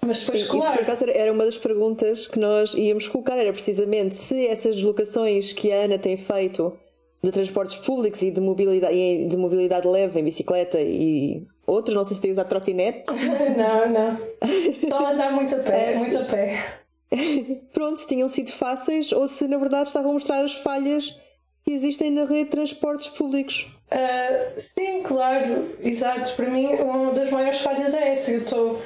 Mas 0.00 0.20
depois, 0.20 0.40
Isso, 0.40 0.50
claro. 0.50 0.72
por 0.72 0.82
acaso 0.82 1.04
era 1.08 1.32
uma 1.32 1.44
das 1.44 1.58
perguntas 1.58 2.26
que 2.26 2.38
nós 2.38 2.74
íamos 2.74 3.08
colocar, 3.08 3.36
era 3.36 3.52
precisamente 3.52 4.14
se 4.14 4.46
essas 4.46 4.76
deslocações 4.76 5.52
que 5.52 5.72
a 5.72 5.84
Ana 5.84 5.98
tem 5.98 6.16
feito 6.16 6.76
de 7.22 7.32
transportes 7.32 7.76
públicos 7.76 8.20
e 8.22 8.30
de 8.30 8.40
mobilidade, 8.40 9.28
de 9.28 9.36
mobilidade 9.36 9.86
leve 9.86 10.20
em 10.20 10.24
bicicleta 10.24 10.78
e 10.78 11.46
outros, 11.66 11.96
não 11.96 12.04
sei 12.04 12.16
se 12.16 12.22
tem 12.22 12.30
usado 12.30 12.48
trotinete. 12.48 13.04
não, 13.56 13.88
não. 13.90 14.90
Só 14.90 15.06
andar 15.06 15.32
muito 15.32 15.54
a 15.54 15.58
pé, 15.58 15.92
é, 15.92 15.96
muito 15.96 16.18
a 16.18 16.24
pé. 16.24 16.83
Pronto, 17.72 18.00
se 18.00 18.06
tinham 18.06 18.28
sido 18.28 18.52
fáceis 18.52 19.12
ou 19.12 19.28
se 19.28 19.46
na 19.48 19.56
verdade 19.56 19.88
estavam 19.88 20.10
a 20.10 20.14
mostrar 20.14 20.44
as 20.44 20.54
falhas 20.54 21.18
que 21.64 21.72
existem 21.72 22.10
na 22.10 22.24
rede 22.24 22.44
de 22.44 22.50
transportes 22.50 23.08
públicos. 23.08 23.66
Uh, 23.90 24.60
sim, 24.60 25.02
claro, 25.02 25.76
exato. 25.80 26.34
Para 26.36 26.50
mim, 26.50 26.66
uma 26.66 27.12
das 27.12 27.30
maiores 27.30 27.60
falhas 27.60 27.94
é 27.94 28.12
essa. 28.12 28.32
Eu. 28.32 28.80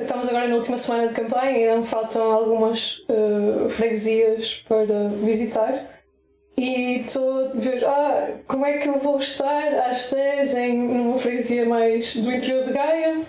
Estamos 0.00 0.28
agora 0.28 0.48
na 0.48 0.56
última 0.56 0.78
semana 0.78 1.08
de 1.08 1.14
campanha 1.14 1.58
e 1.58 1.68
ainda 1.68 1.84
faltam 1.84 2.32
algumas 2.32 3.00
uh, 3.00 3.68
freguesias 3.68 4.64
para 4.66 5.08
visitar. 5.08 5.90
E 6.56 7.00
estou 7.00 7.46
a 7.46 7.48
ver 7.54 7.84
ah, 7.84 8.38
como 8.46 8.64
é 8.64 8.78
que 8.78 8.88
eu 8.88 8.98
vou 9.00 9.16
estar 9.16 9.74
às 9.90 10.10
10 10.10 10.54
em 10.54 10.80
uma 10.80 11.18
freguesia 11.18 11.66
mais 11.66 12.16
do 12.16 12.32
interior 12.32 12.64
de 12.64 12.72
Gaia 12.72 13.26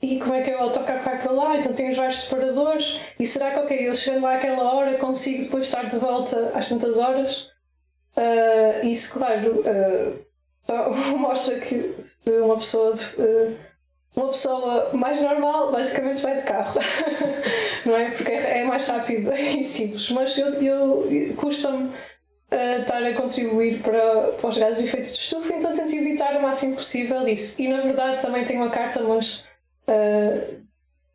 e 0.00 0.18
como 0.20 0.34
é 0.34 0.42
que 0.42 0.50
o 0.52 0.58
autocarro 0.58 1.02
vai 1.02 1.20
para 1.20 1.32
lá? 1.32 1.56
Então 1.56 1.72
tem 1.72 1.90
os 1.90 1.96
vários 1.96 2.20
separadores. 2.20 3.00
E 3.18 3.26
será 3.26 3.50
que, 3.50 3.60
ok, 3.60 3.88
eu 3.88 3.94
chegando 3.94 4.22
lá 4.22 4.36
àquela 4.36 4.72
hora 4.72 4.96
consigo 4.98 5.42
depois 5.42 5.66
estar 5.66 5.84
de 5.84 5.98
volta 5.98 6.52
às 6.54 6.68
tantas 6.68 6.98
horas? 6.98 7.48
Uh, 8.16 8.86
isso, 8.86 9.18
claro, 9.18 9.60
uh, 9.60 10.18
só 10.62 10.90
mostra 11.18 11.58
que 11.58 11.94
se 11.98 12.30
uma 12.40 12.56
pessoa. 12.56 12.94
Uh, 12.94 13.68
uma 14.16 14.28
pessoa 14.28 14.90
mais 14.94 15.20
normal 15.20 15.70
basicamente 15.70 16.22
vai 16.22 16.36
de 16.36 16.42
carro, 16.42 16.80
não 17.86 17.96
é? 17.96 18.10
Porque 18.10 18.32
é, 18.32 18.60
é 18.60 18.64
mais 18.64 18.88
rápido 18.88 19.30
e 19.34 19.62
simples. 19.62 20.10
Mas 20.10 20.36
eu, 20.36 20.54
eu 20.54 21.34
custa-me 21.36 21.92
estar 22.80 23.00
a 23.04 23.14
contribuir 23.14 23.80
para, 23.80 24.32
para 24.32 24.48
os 24.48 24.58
gases 24.58 24.78
de 24.78 24.84
efeito 24.84 25.12
de 25.12 25.18
estufa, 25.18 25.54
então 25.54 25.72
tento 25.72 25.94
evitar 25.94 26.36
o 26.36 26.42
máximo 26.42 26.74
possível 26.74 27.28
isso. 27.28 27.60
E 27.62 27.68
na 27.68 27.80
verdade 27.80 28.20
também 28.20 28.44
tenho 28.44 28.62
uma 28.62 28.70
carta, 28.70 29.00
mas 29.02 29.44
Uh, 29.88 30.62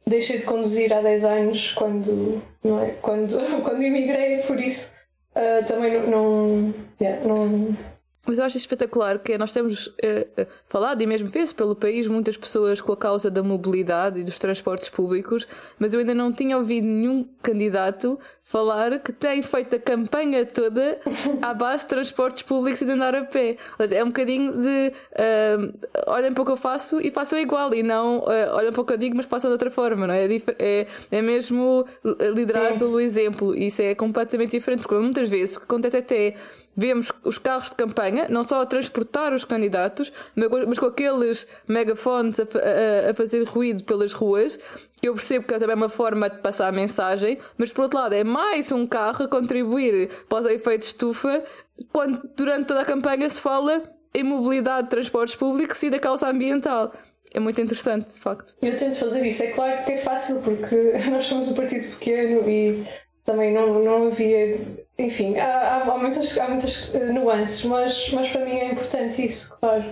deixei 0.05 0.39
de 0.39 0.45
conduzir 0.45 0.91
há 0.91 1.01
10 1.01 1.23
anos 1.25 1.71
quando, 1.73 2.41
não 2.63 2.83
é? 2.83 2.91
quando, 3.01 3.37
quando 3.63 3.83
emigrei, 3.83 4.39
por 4.39 4.59
isso 4.59 4.93
uh, 5.35 5.65
também 5.67 5.93
não, 5.93 6.07
não, 6.07 6.73
yeah, 6.99 7.23
não, 7.25 7.77
mas 8.25 8.37
eu 8.37 8.45
acho 8.45 8.57
espetacular 8.57 9.19
que 9.19 9.37
nós 9.37 9.51
temos 9.51 9.87
uh, 9.87 10.47
falado 10.65 11.01
e 11.01 11.05
mesmo 11.05 11.27
vê-se 11.27 11.53
pelo 11.53 11.75
país 11.75 12.07
muitas 12.07 12.37
pessoas 12.37 12.79
com 12.79 12.93
a 12.93 12.97
causa 12.97 13.29
da 13.29 13.43
mobilidade 13.43 14.19
e 14.19 14.23
dos 14.23 14.39
transportes 14.39 14.89
públicos, 14.89 15.45
mas 15.77 15.93
eu 15.93 15.99
ainda 15.99 16.13
não 16.13 16.31
tinha 16.31 16.57
ouvido 16.57 16.85
nenhum 16.85 17.27
candidato 17.41 18.17
falar 18.41 18.99
que 18.99 19.11
tem 19.11 19.41
feito 19.41 19.75
a 19.75 19.79
campanha 19.79 20.45
toda 20.45 20.97
à 21.41 21.53
base 21.53 21.83
de 21.83 21.89
transportes 21.89 22.43
públicos 22.43 22.81
e 22.81 22.85
de 22.85 22.91
andar 22.91 23.13
a 23.13 23.25
pé. 23.25 23.57
É 23.91 24.03
um 24.03 24.07
bocadinho 24.07 24.53
de 24.53 24.93
uh, 25.11 25.73
olhem 26.07 26.33
para 26.33 26.43
o 26.43 26.45
que 26.45 26.51
eu 26.51 26.57
faço 26.57 27.01
e 27.01 27.11
façam 27.11 27.37
igual 27.37 27.73
e 27.73 27.83
não 27.83 28.19
uh, 28.19 28.53
olhem 28.53 28.71
para 28.71 28.81
o 28.81 28.85
que 28.85 28.93
eu 28.93 28.97
digo, 28.97 29.17
mas 29.17 29.25
façam 29.25 29.49
de 29.49 29.53
outra 29.53 29.69
forma, 29.69 30.07
não 30.07 30.13
é? 30.13 30.25
É, 30.25 30.37
é, 30.59 30.87
é 31.11 31.21
mesmo 31.21 31.85
liderar 32.33 32.73
Sim. 32.73 32.79
pelo 32.79 32.99
exemplo. 32.99 33.53
Isso 33.53 33.81
é 33.81 33.93
completamente 33.93 34.51
diferente, 34.51 34.83
porque 34.83 34.95
muitas 34.95 35.29
vezes 35.29 35.57
o 35.57 35.59
que 35.59 35.65
acontece 35.65 35.97
até 35.97 36.35
vemos 36.75 37.11
os 37.23 37.37
carros 37.37 37.69
de 37.69 37.75
campanha, 37.75 38.27
não 38.29 38.43
só 38.43 38.61
a 38.61 38.65
transportar 38.65 39.33
os 39.33 39.45
candidatos, 39.45 40.11
mas 40.35 40.79
com 40.79 40.85
aqueles 40.85 41.47
megafones 41.67 42.39
a, 42.39 42.43
a, 42.43 43.11
a, 43.11 43.13
fazer 43.13 43.43
ruído 43.43 43.83
pelas 43.83 44.13
ruas, 44.13 44.57
que 44.99 45.07
eu 45.07 45.13
percebo 45.13 45.45
que 45.45 45.53
é 45.53 45.59
também 45.59 45.75
uma 45.75 45.89
forma 45.89 46.29
de 46.29 46.37
passar 46.37 46.67
a 46.67 46.71
mensagem, 46.71 47.37
mas 47.57 47.71
por 47.71 47.83
outro 47.83 47.99
lado 47.99 48.13
é 48.13 48.23
mais 48.23 48.71
um 48.71 48.85
carro 48.85 49.25
a 49.25 49.27
contribuir 49.27 50.09
para 50.27 50.39
os 50.39 50.45
efeitos 50.45 50.87
de 50.87 50.93
estufa, 50.93 51.43
quando 51.91 52.21
durante 52.35 52.67
toda 52.67 52.81
a 52.81 52.85
campanha 52.85 53.29
se 53.29 53.39
fala 53.39 53.83
em 54.13 54.23
mobilidade 54.23 54.83
de 54.83 54.89
transportes 54.91 55.35
públicos 55.35 55.81
e 55.81 55.89
da 55.89 55.99
causa 55.99 56.27
ambiental. 56.27 56.91
É 57.33 57.39
muito 57.39 57.59
interessante, 57.59 58.13
de 58.13 58.21
facto. 58.21 58.53
Eu 58.61 58.77
tento 58.77 58.95
fazer 58.95 59.25
isso. 59.25 59.41
É 59.41 59.47
claro 59.47 59.83
que 59.83 59.93
é 59.93 59.97
fácil 59.97 60.41
porque 60.43 60.75
nós 61.09 61.25
somos 61.25 61.49
um 61.49 61.55
partido 61.55 61.89
pequeno 61.95 62.47
e 62.47 62.85
também 63.23 63.53
não, 63.53 63.81
não 63.83 64.07
havia. 64.07 64.59
Enfim, 64.97 65.37
há, 65.37 65.83
há, 65.83 65.97
muitas, 65.97 66.37
há 66.37 66.47
muitas 66.47 66.91
eh, 66.93 67.05
nuances, 67.05 67.63
mas, 67.65 68.11
mas 68.11 68.29
para 68.29 68.45
mim 68.45 68.57
é 68.57 68.71
importante 68.71 69.25
isso, 69.25 69.57
claro. 69.59 69.85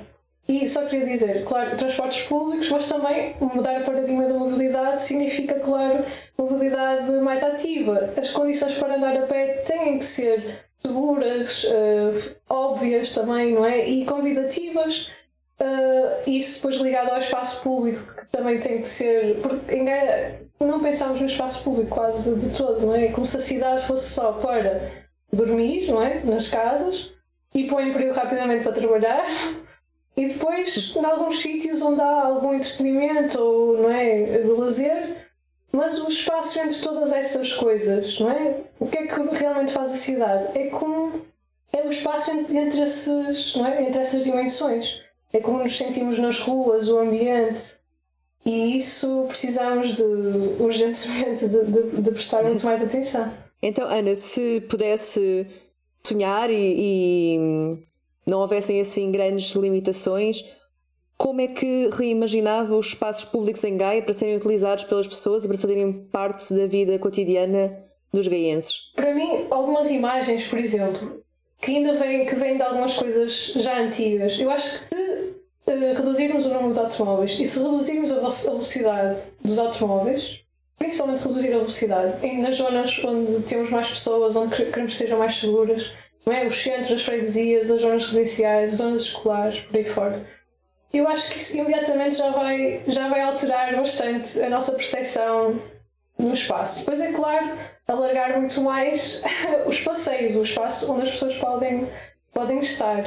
E 0.48 0.68
só 0.68 0.86
queria 0.86 1.08
dizer, 1.08 1.46
claro, 1.46 1.78
transportes 1.78 2.24
públicos, 2.24 2.70
mas 2.70 2.90
também 2.90 3.36
mudar 3.40 3.82
o 3.82 3.86
paradigma 3.86 4.26
da 4.26 4.34
mobilidade 4.34 5.02
significa, 5.02 5.60
claro, 5.60 6.04
mobilidade 6.38 7.10
mais 7.22 7.44
ativa. 7.44 8.12
As 8.18 8.32
condições 8.32 8.74
para 8.74 8.96
andar 8.96 9.16
a 9.16 9.22
pé 9.22 9.62
têm 9.66 9.98
que 9.98 10.04
ser 10.04 10.66
seguras, 10.80 11.64
uh, 11.64 12.36
óbvias 12.50 13.14
também, 13.14 13.54
não 13.54 13.66
é? 13.66 13.88
E 13.88 14.06
convidativas. 14.06 15.10
Uh, 15.62 16.28
isso 16.28 16.56
depois 16.56 16.78
ligado 16.82 17.12
ao 17.12 17.20
espaço 17.20 17.62
público, 17.62 18.16
que 18.16 18.26
também 18.32 18.60
tem 18.60 18.82
que 18.82 18.88
ser. 18.88 19.40
Porque 19.40 19.76
não 20.60 20.82
pensámos 20.82 21.22
no 21.22 21.28
espaço 21.28 21.64
público 21.64 21.96
quase 21.96 22.36
de 22.36 22.56
todo, 22.56 22.86
não 22.86 22.96
é? 22.96 23.10
Como 23.10 23.28
se 23.28 23.38
a 23.38 23.42
cidade 23.42 23.86
fosse 23.86 24.10
só 24.10 24.34
para 24.34 24.92
dormir, 25.32 25.88
não 25.88 26.02
é? 26.02 26.24
Nas 26.24 26.48
casas 26.48 27.12
e 27.54 27.66
para 27.66 27.78
o 27.78 27.82
emprego 27.82 28.14
rapidamente 28.14 28.64
para 28.64 28.72
trabalhar 28.72 29.26
e 30.16 30.28
depois 30.28 30.94
em 30.96 31.06
alguns 31.06 31.40
sítios 31.40 31.82
onde 31.82 32.02
há 32.02 32.26
algum 32.26 32.54
entretenimento 32.54 33.40
ou 33.42 33.78
não 33.78 33.92
é 33.92 34.40
de 34.40 34.50
lazer 34.50 35.28
mas 35.72 36.02
o 36.04 36.10
espaço 36.10 36.60
entre 36.60 36.80
todas 36.82 37.12
essas 37.12 37.54
coisas 37.54 38.20
não 38.20 38.32
é 38.32 38.62
o 38.80 38.88
que 38.88 38.98
é 38.98 39.08
que 39.08 39.16
realmente 39.36 39.72
faz 39.72 39.92
a 39.92 39.96
cidade 39.96 40.58
é 40.58 40.68
como 40.68 41.26
é 41.74 41.82
o 41.84 41.90
espaço 41.90 42.32
entre, 42.32 42.82
esses, 42.82 43.56
não 43.56 43.66
é? 43.66 43.84
entre 43.84 44.00
essas 44.00 44.24
dimensões 44.24 45.02
é 45.34 45.40
como 45.40 45.60
nos 45.60 45.78
sentimos 45.78 46.20
nas 46.20 46.40
ruas 46.40 46.88
o 46.88 47.00
ambiente 47.00 47.82
e 48.46 48.78
isso 48.78 49.26
precisamos 49.28 49.96
de, 49.96 50.04
urgentemente 50.60 51.48
de, 51.48 51.64
de, 51.66 52.02
de 52.02 52.12
prestar 52.12 52.44
muito 52.44 52.66
mais 52.66 52.82
atenção. 52.82 53.32
Então, 53.62 53.88
Ana, 53.88 54.16
se 54.16 54.62
pudesse 54.62 55.46
sonhar 56.04 56.50
e, 56.50 56.56
e, 56.56 57.78
não 58.26 58.40
houvessem 58.40 58.82
assim 58.82 59.12
grandes 59.12 59.54
limitações, 59.54 60.44
como 61.16 61.42
é 61.42 61.48
que 61.48 61.90
reimaginava 61.94 62.76
os 62.76 62.88
espaços 62.88 63.26
públicos 63.26 63.64
em 63.64 63.78
Gaia 63.78 64.02
para 64.02 64.16
serem 64.16 64.38
utilizados 64.38 64.86
pelas 64.86 65.08
pessoas 65.08 65.46
e 65.46 65.48
para 65.48 65.60
fazerem 65.60 65.94
parte 66.12 66.52
da 66.52 66.66
vida 66.66 66.98
cotidiana 66.98 67.78
dos 68.12 68.28
gaienses? 68.28 68.92
Para 68.96 69.14
mim, 69.14 69.46
algumas 69.52 69.92
imagens, 69.92 70.48
por 70.48 70.58
exemplo, 70.58 71.22
que 71.62 71.76
ainda 71.76 71.94
vêm, 71.94 72.26
que 72.26 72.34
vêm 72.34 72.58
de 72.58 72.64
algumas 72.64 72.96
coisas 72.96 73.54
já 73.56 73.80
antigas. 73.80 74.40
Eu 74.40 74.50
acho 74.50 74.88
que 74.88 74.96
uh, 75.68 75.72
reduzirmos 75.96 76.46
o 76.46 76.50
número 76.50 76.74
de 76.74 76.80
automóveis 76.80 77.38
e 77.40 77.46
se 77.46 77.60
reduzirmos 77.60 78.12
a 78.12 78.16
velocidade 78.20 79.20
dos 79.44 79.60
automóveis, 79.60 80.42
principalmente 80.78 81.22
reduzir 81.22 81.50
a 81.50 81.58
velocidade 81.58 82.26
em, 82.26 82.42
nas 82.42 82.56
zonas 82.56 83.00
onde 83.04 83.42
temos 83.44 83.70
mais 83.70 83.90
pessoas, 83.90 84.36
onde 84.36 84.56
queremos 84.56 84.92
que 84.92 84.98
sejam 84.98 85.20
mais 85.20 85.36
seguras, 85.36 85.94
não 86.26 86.34
é? 86.34 86.46
os 86.46 86.56
centros, 86.56 86.92
as 86.92 87.04
freguesias, 87.04 87.70
as 87.70 87.82
zonas 87.82 88.06
residenciais, 88.06 88.74
as 88.74 88.78
zonas 88.78 89.02
escolares, 89.04 89.60
por 89.62 89.78
aí 89.78 89.86
fora. 89.86 90.26
Eu 90.94 91.08
acho 91.08 91.32
que 91.32 91.38
isso 91.38 91.58
imediatamente 91.58 92.18
já 92.18 92.32
vai, 92.32 92.84
já 92.86 93.08
vai 93.08 93.22
alterar 93.22 93.76
bastante 93.76 94.42
a 94.42 94.50
nossa 94.50 94.74
percepção 94.74 95.60
no 96.18 96.34
espaço. 96.34 96.80
Depois 96.80 97.00
é 97.00 97.12
claro, 97.14 97.58
alargar 97.88 98.38
muito 98.38 98.62
mais 98.62 99.22
os 99.66 99.80
passeios, 99.80 100.36
o 100.36 100.42
espaço 100.42 100.92
onde 100.92 101.04
as 101.04 101.12
pessoas 101.12 101.36
podem, 101.36 101.88
podem 102.34 102.60
estar. 102.60 103.04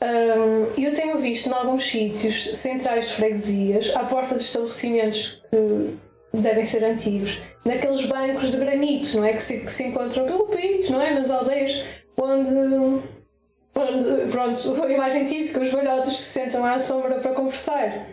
Um, 0.00 0.80
eu 0.80 0.94
tenho 0.94 1.18
visto 1.18 1.48
em 1.48 1.52
alguns 1.52 1.84
sítios 1.84 2.56
centrais 2.56 3.08
de 3.08 3.14
freguesias, 3.14 3.94
à 3.96 4.04
porta 4.04 4.36
de 4.36 4.44
estabelecimentos 4.44 5.42
que 5.50 6.38
devem 6.38 6.64
ser 6.64 6.84
antigos, 6.84 7.42
naqueles 7.64 8.06
bancos 8.06 8.52
de 8.52 8.58
granito, 8.58 9.16
não 9.16 9.24
é? 9.24 9.32
Que 9.32 9.42
se, 9.42 9.60
que 9.60 9.70
se 9.70 9.84
encontram 9.84 10.24
pelo 10.24 10.46
país, 10.46 10.88
não 10.88 11.02
é? 11.02 11.18
Nas 11.18 11.30
aldeias, 11.30 11.84
onde, 12.16 12.54
onde 13.74 14.30
pronto, 14.30 14.74
a 14.84 14.92
imagem 14.92 15.24
típica, 15.24 15.60
os 15.60 15.72
velhotes 15.72 16.16
se 16.16 16.30
sentam 16.30 16.64
à 16.64 16.78
sombra 16.78 17.16
para 17.16 17.32
conversar. 17.32 18.06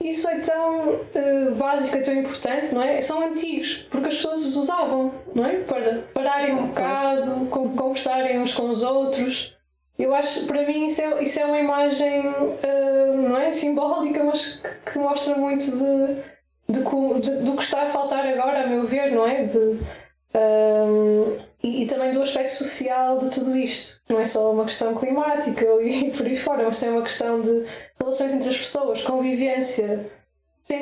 Isso 0.00 0.28
é 0.28 0.38
tão 0.38 0.90
uh, 0.92 1.54
básico, 1.56 1.96
é 1.96 2.00
tão 2.00 2.14
importante, 2.14 2.72
não 2.72 2.82
é? 2.82 3.00
São 3.00 3.20
antigos, 3.20 3.86
porque 3.90 4.06
as 4.06 4.14
pessoas 4.14 4.46
os 4.46 4.56
usavam, 4.56 5.12
não 5.34 5.44
é? 5.44 5.56
Para 5.60 6.04
pararem 6.14 6.54
um 6.54 6.68
bocado, 6.68 7.46
conversarem 7.46 8.38
uns 8.38 8.52
com 8.52 8.70
os 8.70 8.82
outros. 8.82 9.57
Eu 9.98 10.14
acho, 10.14 10.46
para 10.46 10.64
mim, 10.64 10.86
isso 10.86 11.02
é, 11.02 11.22
isso 11.24 11.40
é 11.40 11.44
uma 11.44 11.58
imagem, 11.58 12.28
uh, 12.28 13.16
não 13.16 13.36
é? 13.36 13.50
Simbólica, 13.50 14.22
mas 14.22 14.56
que, 14.56 14.92
que 14.92 14.98
mostra 14.98 15.36
muito 15.36 15.64
de, 15.64 16.72
de, 16.72 17.20
de, 17.20 17.42
do 17.42 17.56
que 17.56 17.62
está 17.64 17.82
a 17.82 17.86
faltar 17.86 18.24
agora, 18.24 18.62
a 18.62 18.66
meu 18.68 18.86
ver, 18.86 19.10
não 19.10 19.26
é? 19.26 19.42
De, 19.42 19.58
um, 19.58 21.38
e, 21.62 21.82
e, 21.82 21.86
também 21.88 22.12
do 22.12 22.22
aspecto 22.22 22.52
social 22.52 23.18
de 23.18 23.30
tudo 23.30 23.56
isto. 23.56 24.00
Não 24.08 24.20
é 24.20 24.26
só 24.26 24.52
uma 24.52 24.64
questão 24.64 24.94
climática 24.94 25.64
e 25.82 26.10
por 26.12 26.26
aí 26.26 26.36
fora, 26.36 26.64
mas 26.64 26.78
também 26.78 26.96
uma 26.96 27.02
questão 27.02 27.40
de 27.40 27.64
relações 27.98 28.32
entre 28.32 28.48
as 28.48 28.58
pessoas, 28.58 29.02
convivência, 29.02 30.08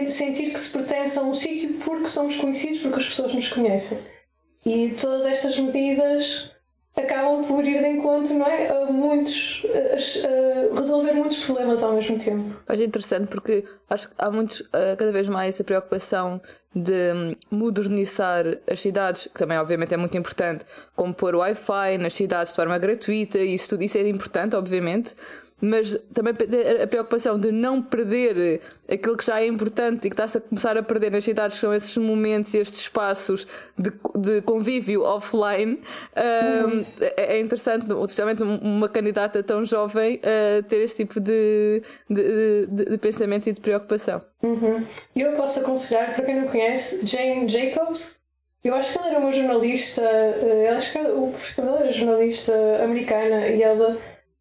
sentir 0.08 0.50
que 0.50 0.60
se 0.60 0.70
pertence 0.70 1.18
a 1.18 1.22
um 1.22 1.32
sítio 1.32 1.74
porque 1.84 2.08
somos 2.08 2.36
conhecidos, 2.36 2.80
porque 2.80 2.98
as 2.98 3.06
pessoas 3.06 3.32
nos 3.32 3.48
conhecem. 3.48 3.98
E 4.66 4.90
todas 4.90 5.24
estas 5.24 5.58
medidas 5.58 6.50
acabam 6.96 7.44
por 7.44 7.64
ir 7.64 7.78
de 7.78 7.88
encontro 7.88 8.34
não 8.34 8.46
é, 8.46 8.68
a 8.68 8.90
muitos, 8.90 9.62
a, 9.66 10.76
resolver 10.76 11.12
muitos 11.12 11.44
problemas 11.44 11.82
ao 11.82 11.92
mesmo 11.92 12.18
tempo. 12.18 12.56
Acho 12.66 12.82
interessante 12.82 13.28
porque 13.28 13.64
acho 13.88 14.08
que 14.08 14.14
há 14.18 14.30
muitos, 14.30 14.62
cada 14.70 15.12
vez 15.12 15.28
mais 15.28 15.54
essa 15.54 15.64
preocupação 15.64 16.40
de 16.74 17.36
modernizar 17.50 18.44
as 18.70 18.80
cidades, 18.80 19.24
que 19.26 19.38
também 19.38 19.58
obviamente 19.58 19.92
é 19.94 19.96
muito 19.96 20.16
importante, 20.16 20.64
como 20.94 21.14
pôr 21.14 21.34
Wi-Fi 21.34 21.98
nas 21.98 22.14
cidades 22.14 22.52
de 22.52 22.56
forma 22.56 22.78
gratuita, 22.78 23.38
isso 23.38 23.70
tudo 23.70 23.82
isso 23.82 23.98
é 23.98 24.08
importante, 24.08 24.56
obviamente, 24.56 25.14
mas 25.60 25.98
também 26.12 26.34
a 26.82 26.86
preocupação 26.86 27.38
de 27.38 27.50
não 27.50 27.82
perder 27.82 28.60
aquilo 28.88 29.16
que 29.16 29.24
já 29.24 29.40
é 29.40 29.46
importante 29.46 30.06
e 30.06 30.10
que 30.10 30.14
está-se 30.14 30.38
a 30.38 30.40
começar 30.40 30.76
a 30.76 30.82
perder 30.82 31.10
nas 31.10 31.24
cidades, 31.24 31.56
que 31.56 31.60
são 31.60 31.72
esses 31.72 31.96
momentos 31.96 32.52
e 32.52 32.58
estes 32.58 32.80
espaços 32.80 33.46
de, 33.76 33.90
de 34.18 34.42
convívio 34.42 35.02
offline. 35.02 35.80
Uhum. 36.16 36.84
é, 37.00 37.36
é 37.36 37.40
interessante, 37.40 37.86
justamente 37.88 38.42
uma 38.42 38.88
candidata 38.88 39.42
tão 39.42 39.64
jovem, 39.64 40.16
uh, 40.16 40.62
ter 40.64 40.76
esse 40.76 40.96
tipo 40.96 41.20
de, 41.20 41.82
de, 42.08 42.66
de, 42.66 42.84
de 42.84 42.98
pensamento 42.98 43.48
e 43.48 43.52
de 43.52 43.60
preocupação. 43.60 44.20
Uhum. 44.42 44.86
Eu 45.14 45.32
posso 45.32 45.60
aconselhar, 45.60 46.14
para 46.14 46.24
quem 46.24 46.40
não 46.40 46.48
conhece, 46.48 47.04
Jane 47.06 47.48
Jacobs. 47.48 48.20
Eu 48.62 48.74
acho 48.74 48.92
que 48.92 48.98
ela 48.98 49.08
era 49.10 49.18
uma 49.20 49.30
jornalista, 49.30 50.02
uh, 50.02 50.76
acho 50.76 50.92
que 50.92 50.98
o 50.98 51.28
professor 51.28 51.80
era 51.80 51.92
jornalista 51.92 52.52
americana 52.82 53.48
e 53.48 53.62
ela 53.62 53.96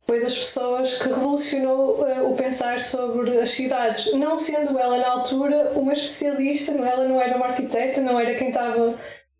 foi 0.05 0.21
das 0.21 0.37
pessoas 0.37 0.99
que 0.99 1.07
revolucionou 1.07 2.01
uh, 2.01 2.31
o 2.31 2.35
pensar 2.35 2.79
sobre 2.79 3.39
as 3.39 3.49
cidades, 3.49 4.13
não 4.13 4.37
sendo 4.37 4.77
ela 4.77 4.97
na 4.97 5.09
altura 5.09 5.71
uma 5.75 5.93
especialista, 5.93 6.73
não, 6.73 6.85
ela 6.85 7.07
não 7.07 7.19
era 7.19 7.35
uma 7.35 7.47
arquiteta, 7.47 8.01
não 8.01 8.19
era 8.19 8.35
quem 8.35 8.49
estava 8.49 8.95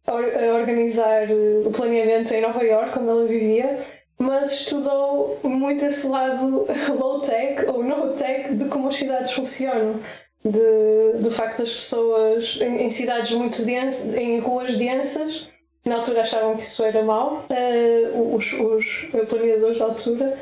a, 0.08 0.14
organizar 0.56 1.30
uh, 1.30 1.68
o 1.68 1.72
planeamento 1.72 2.34
em 2.34 2.42
Nova 2.42 2.64
York, 2.64 2.94
quando 2.94 3.10
ela 3.10 3.26
vivia, 3.26 3.80
mas 4.18 4.52
estudou 4.52 5.40
muito 5.44 5.86
esse 5.86 6.08
lado 6.08 6.66
low-tech 6.98 7.66
ou 7.68 7.84
no-tech 7.84 8.54
de 8.56 8.66
como 8.66 8.90
as 8.90 8.96
cidades 8.96 9.32
funcionam. 9.32 10.00
De, 10.44 11.22
do 11.24 11.32
facto 11.32 11.58
das 11.58 11.74
pessoas 11.74 12.60
em, 12.62 12.86
em 12.86 12.92
cidades 12.92 13.32
muito 13.32 13.66
densas, 13.66 14.14
em 14.14 14.40
ruas 14.40 14.78
densas, 14.78 15.48
na 15.84 15.96
altura 15.96 16.22
achavam 16.22 16.56
que 16.56 16.62
isso 16.62 16.84
era 16.84 17.04
mau, 17.04 17.46
uh, 17.50 18.36
os, 18.36 18.54
os 18.54 19.10
planeadores 19.28 19.80
da 19.80 19.86
altura, 19.86 20.38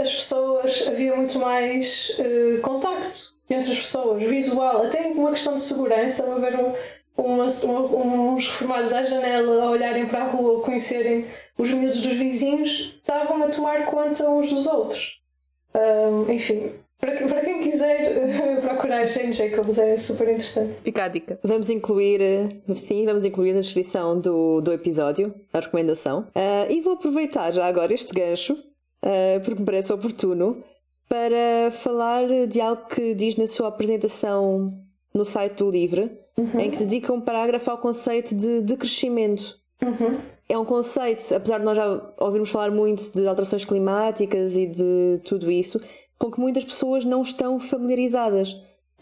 as 0.00 0.12
pessoas 0.12 0.84
havia 0.86 1.14
muito 1.16 1.38
mais 1.38 2.16
uh, 2.18 2.60
contacto 2.60 3.34
entre 3.48 3.72
as 3.72 3.78
pessoas, 3.78 4.22
visual, 4.22 4.82
até 4.86 5.06
uma 5.08 5.30
questão 5.30 5.54
de 5.54 5.60
segurança, 5.60 6.32
haver 6.32 6.58
um, 6.58 6.74
uma, 7.16 7.46
uma, 7.46 8.32
uns 8.32 8.48
reformados 8.48 8.92
à 8.92 9.04
janela 9.04 9.62
a 9.62 9.70
olharem 9.70 10.06
para 10.06 10.24
a 10.24 10.28
rua, 10.28 10.62
conhecerem 10.62 11.26
os 11.56 11.70
miúdos 11.70 12.00
dos 12.00 12.14
vizinhos, 12.14 12.94
estavam 12.96 13.42
a 13.42 13.48
tomar 13.48 13.86
conta 13.86 14.28
uns 14.28 14.52
dos 14.52 14.66
outros. 14.66 15.20
Um, 15.74 16.30
enfim, 16.32 16.72
para, 16.98 17.12
para 17.26 17.40
quem 17.42 17.60
quiser 17.60 18.60
procurar 18.62 19.06
Jane 19.08 19.32
Jacobs 19.32 19.78
é 19.78 19.96
super 19.96 20.28
interessante. 20.28 20.74
Fica 20.82 21.04
a 21.04 21.08
dica. 21.08 21.38
Vamos 21.42 21.70
incluir, 21.70 22.20
sim, 22.74 23.04
vamos 23.04 23.24
incluir 23.24 23.52
na 23.52 23.60
descrição 23.60 24.18
do, 24.20 24.60
do 24.60 24.72
episódio 24.72 25.34
a 25.52 25.60
recomendação. 25.60 26.26
Uh, 26.34 26.72
e 26.72 26.80
vou 26.80 26.94
aproveitar 26.94 27.52
já 27.52 27.66
agora 27.66 27.92
este 27.92 28.12
gancho 28.12 28.56
uh, 29.06 29.40
porque 29.44 29.60
me 29.60 29.66
parece 29.66 29.92
oportuno, 29.92 30.62
para 31.08 31.70
falar 31.70 32.26
de 32.48 32.60
algo 32.60 32.86
que 32.86 33.14
diz 33.14 33.36
na 33.36 33.46
sua 33.46 33.68
apresentação 33.68 34.74
no 35.14 35.24
site 35.24 35.58
do 35.58 35.70
Livre, 35.70 36.10
uhum. 36.36 36.60
em 36.60 36.70
que 36.70 36.78
dedica 36.78 37.12
um 37.12 37.20
parágrafo 37.20 37.70
ao 37.70 37.78
conceito 37.78 38.34
de, 38.34 38.62
de 38.62 38.76
crescimento. 38.76 39.58
Uhum. 39.80 40.18
É 40.48 40.58
um 40.58 40.64
conceito, 40.64 41.34
apesar 41.34 41.58
de 41.58 41.64
nós 41.64 41.76
já 41.76 42.12
ouvirmos 42.18 42.50
falar 42.50 42.70
muito 42.70 43.12
de 43.12 43.26
alterações 43.26 43.64
climáticas 43.64 44.56
e 44.56 44.66
de 44.66 45.20
tudo 45.24 45.50
isso, 45.50 45.80
com 46.18 46.30
que 46.30 46.40
muitas 46.40 46.64
pessoas 46.64 47.04
não 47.04 47.22
estão 47.22 47.58
familiarizadas. 47.58 48.52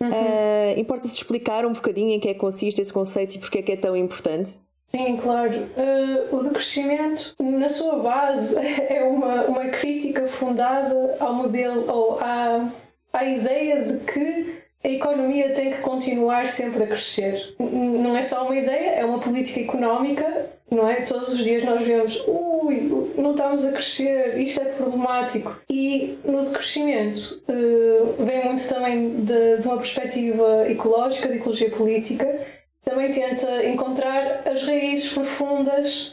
Uhum. 0.01 0.09
Uh, 0.09 0.79
Importa-te 0.79 1.14
explicar 1.14 1.64
um 1.64 1.73
bocadinho 1.73 2.11
em 2.11 2.21
que 2.21 2.29
é 2.29 2.35
que 2.35 2.40
consiste 2.40 2.81
esse 2.81 2.93
conceito 2.93 3.37
e 3.37 3.38
porque 3.38 3.59
é 3.59 3.62
que 3.62 3.73
é 3.73 3.77
tão 3.77 3.97
importante? 3.97 4.59
Sim, 4.88 5.16
claro. 5.16 5.68
Uh, 5.77 6.37
o 6.37 6.42
decrescimento, 6.42 7.35
na 7.40 7.68
sua 7.68 7.99
base, 7.99 8.57
é 8.88 9.03
uma, 9.05 9.44
uma 9.44 9.64
crítica 9.66 10.27
fundada 10.27 11.16
ao 11.18 11.35
modelo 11.35 11.90
ou 11.90 12.18
à, 12.20 12.70
à 13.12 13.25
ideia 13.25 13.85
de 13.85 13.99
que 14.05 14.64
a 14.85 14.88
economia 14.88 15.53
tem 15.55 15.73
que 15.73 15.81
continuar 15.81 16.47
sempre 16.47 16.85
a 16.85 16.87
crescer. 16.87 17.55
Não 17.59 18.16
é 18.16 18.23
só 18.23 18.44
uma 18.44 18.55
ideia, 18.55 18.90
é 18.90 19.05
uma 19.05 19.18
política 19.18 19.61
económica, 19.61 20.51
não 20.70 20.88
é? 20.88 20.97
Todos 20.97 21.33
os 21.33 21.42
dias 21.42 21.64
nós 21.64 21.83
vemos, 21.83 22.23
ui, 22.27 23.12
não 23.16 23.31
estamos 23.31 23.64
a 23.64 23.73
crescer, 23.73 24.38
isto 24.38 24.61
é 24.61 24.66
problemático. 24.66 25.57
E 25.70 26.18
no 26.23 26.42
decrescimento 26.42 27.42
uh, 27.49 28.25
vem 28.25 28.44
muito 28.44 28.68
também 28.68 29.16
de, 29.23 29.57
de 29.57 29.66
uma 29.66 29.79
perspectiva 29.79 30.70
ecológica, 30.70 31.29
de 31.29 31.37
ecologia 31.37 31.70
política 31.70 32.47
também 32.85 33.11
tenta 33.11 33.64
encontrar 33.66 34.42
as 34.47 34.62
raízes 34.64 35.12
profundas 35.12 36.12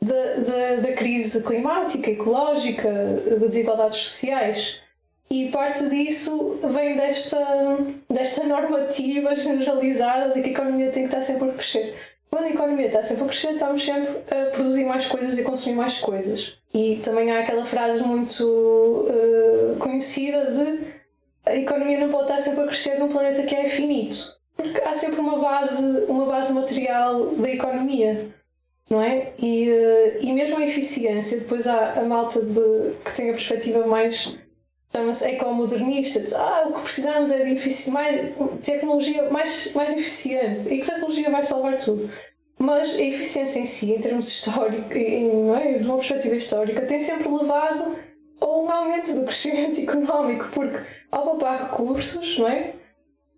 da, 0.00 0.14
da, 0.14 0.76
da 0.82 0.92
crise 0.92 1.42
climática, 1.42 2.10
ecológica, 2.10 2.90
das 3.38 3.48
desigualdades 3.50 3.96
sociais. 3.98 4.80
E 5.30 5.48
parte 5.50 5.88
disso 5.88 6.60
vem 6.62 6.96
desta, 6.96 7.38
desta 8.10 8.44
normativa 8.44 9.34
generalizada 9.36 10.34
de 10.34 10.42
que 10.42 10.48
a 10.48 10.52
economia 10.52 10.90
tem 10.90 11.04
que 11.04 11.08
estar 11.08 11.22
sempre 11.22 11.48
a 11.48 11.52
crescer. 11.52 11.94
Quando 12.30 12.44
a 12.44 12.50
economia 12.50 12.86
está 12.86 13.02
sempre 13.02 13.24
a 13.24 13.26
crescer, 13.28 13.52
estamos 13.52 13.84
sempre 13.84 14.10
a 14.30 14.50
produzir 14.50 14.84
mais 14.84 15.06
coisas 15.06 15.38
e 15.38 15.40
a 15.40 15.44
consumir 15.44 15.76
mais 15.76 15.98
coisas. 15.98 16.58
E 16.74 17.00
também 17.04 17.30
há 17.30 17.40
aquela 17.40 17.64
frase 17.64 18.02
muito 18.02 18.42
uh, 18.42 19.76
conhecida 19.78 20.50
de 20.50 21.02
a 21.44 21.56
economia 21.56 21.98
não 21.98 22.10
pode 22.10 22.24
estar 22.24 22.38
sempre 22.38 22.62
a 22.62 22.66
crescer 22.66 22.98
num 22.98 23.08
planeta 23.08 23.42
que 23.42 23.54
é 23.54 23.66
finito. 23.66 24.41
Porque 24.56 24.80
há 24.80 24.94
sempre 24.94 25.20
uma 25.20 25.38
base, 25.38 25.84
uma 26.08 26.26
base 26.26 26.52
material 26.52 27.34
da 27.34 27.50
economia, 27.50 28.34
não 28.90 29.02
é? 29.02 29.32
E, 29.38 29.70
eh, 29.70 30.18
e 30.20 30.32
mesmo 30.32 30.58
a 30.58 30.66
eficiência, 30.66 31.40
depois 31.40 31.66
há 31.66 31.92
a 31.92 32.04
malta 32.04 32.40
de, 32.42 32.94
que 33.04 33.16
tem 33.16 33.30
a 33.30 33.32
perspectiva 33.32 33.86
mais 33.86 34.36
chama-se 34.92 35.26
ecomodernista, 35.26 36.20
diz, 36.20 36.34
ah, 36.34 36.66
o 36.68 36.74
que 36.74 36.82
precisamos 36.82 37.30
é 37.30 37.44
de 37.44 37.90
mais, 37.90 38.34
tecnologia 38.62 39.30
mais, 39.30 39.72
mais 39.72 39.94
eficiente 39.94 40.68
e 40.68 40.78
que 40.78 40.86
tecnologia 40.86 41.30
vai 41.30 41.42
salvar 41.42 41.78
tudo. 41.78 42.10
Mas 42.58 42.96
a 42.96 43.02
eficiência 43.02 43.60
em 43.60 43.66
si, 43.66 43.92
em 43.92 44.00
termos 44.00 44.28
históricos, 44.28 44.94
não 44.94 45.56
é? 45.56 45.78
de 45.78 45.84
uma 45.84 45.96
perspectiva 45.96 46.36
histórica, 46.36 46.82
tem 46.82 47.00
sempre 47.00 47.28
levado 47.28 47.96
a 48.40 48.46
um 48.46 48.70
aumento 48.70 49.14
do 49.14 49.24
crescimento 49.24 49.80
económico, 49.82 50.50
porque 50.52 50.78
ao 51.10 51.24
poupar 51.24 51.70
recursos, 51.70 52.38
não 52.38 52.48
é? 52.48 52.74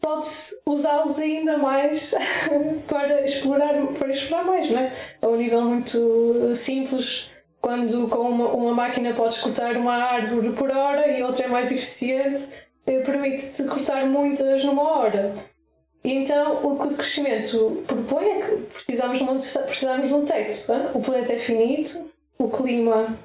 Pode-se 0.04 0.60
usá-los 0.66 1.18
ainda 1.18 1.56
mais 1.56 2.14
para 2.86 3.24
explorar, 3.24 3.74
para 3.98 4.10
explorar 4.10 4.44
mais, 4.44 4.70
não 4.70 4.80
é? 4.80 4.92
A 5.22 5.28
um 5.28 5.36
nível 5.36 5.62
muito 5.62 6.54
simples, 6.54 7.30
quando 7.58 8.06
com 8.08 8.18
uma, 8.18 8.48
uma 8.48 8.74
máquina 8.74 9.14
podes 9.14 9.38
cortar 9.38 9.74
uma 9.78 9.94
árvore 9.94 10.50
por 10.50 10.70
hora 10.70 11.08
e 11.08 11.22
outra 11.22 11.46
é 11.46 11.48
mais 11.48 11.72
eficiente, 11.72 12.50
eh, 12.86 13.00
permite-te 13.00 13.64
cortar 13.64 14.04
muitas 14.04 14.62
numa 14.62 14.82
hora. 14.82 15.34
E 16.04 16.12
então 16.12 16.62
o 16.62 16.78
que 16.78 16.86
o 16.86 16.96
crescimento 16.96 17.82
propõe 17.86 18.26
é 18.26 18.40
que 18.42 18.56
precisamos 18.74 19.18
de 19.18 19.24
um, 19.24 19.64
precisamos 19.64 20.08
de 20.08 20.14
um 20.14 20.24
teto. 20.26 20.70
É? 20.70 20.90
O 20.92 21.00
planeta 21.00 21.32
é 21.32 21.38
finito, 21.38 22.10
o 22.38 22.50
clima 22.50 23.18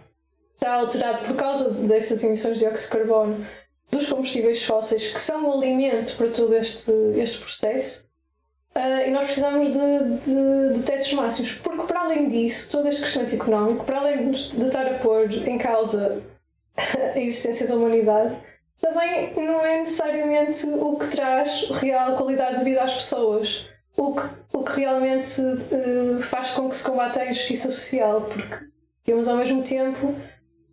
está 0.55 0.75
alterado 0.75 1.25
por 1.25 1.35
causa 1.35 1.71
dessas 1.71 2.23
emissões 2.23 2.57
de 2.57 2.63
dióxido 2.63 2.91
de 2.91 2.97
carbono 2.97 3.45
dos 3.91 4.08
combustíveis 4.08 4.63
fósseis, 4.63 5.08
que 5.08 5.19
são 5.19 5.49
o 5.49 5.54
alimento 5.54 6.15
para 6.15 6.30
todo 6.30 6.56
este, 6.56 6.91
este 7.15 7.39
processo. 7.39 8.10
Uh, 8.75 9.08
e 9.08 9.12
nós 9.12 9.25
precisamos 9.25 9.69
de, 9.71 9.80
de, 10.25 10.73
de, 10.75 10.84
tetos 10.84 11.12
máximos, 11.13 11.54
porque 11.56 11.88
para 11.88 12.02
além 12.02 12.30
disso, 12.30 12.69
todo 12.71 12.88
este 12.88 13.02
crescimento 13.02 13.36
económico, 13.36 13.84
para 13.84 13.97
além 13.97 14.32
de 14.32 14.65
estar 14.65 14.86
a 14.86 14.99
pôr 14.99 15.32
em 15.32 15.58
causa 15.58 16.21
a 17.15 17.19
existência 17.19 17.67
da 17.67 17.75
humanidade, 17.75 18.38
também 18.80 19.34
não 19.36 19.65
é 19.65 19.80
necessariamente 19.80 20.67
o 20.67 20.97
que 20.97 21.08
traz 21.08 21.67
real 21.71 22.15
qualidade 22.15 22.60
de 22.60 22.63
vida 22.63 22.84
às 22.84 22.93
pessoas. 22.93 23.65
O 23.97 24.13
que, 24.13 24.30
o 24.54 24.63
que 24.63 24.80
realmente 24.80 25.41
uh, 25.41 26.21
faz 26.21 26.52
com 26.52 26.69
que 26.69 26.78
se 26.78 26.84
combata 26.84 27.19
a 27.19 27.25
injustiça 27.25 27.69
social, 27.69 28.21
porque 28.21 28.65
temos 29.04 29.28
ao 29.28 29.36
mesmo 29.36 29.62
tempo 29.62 30.15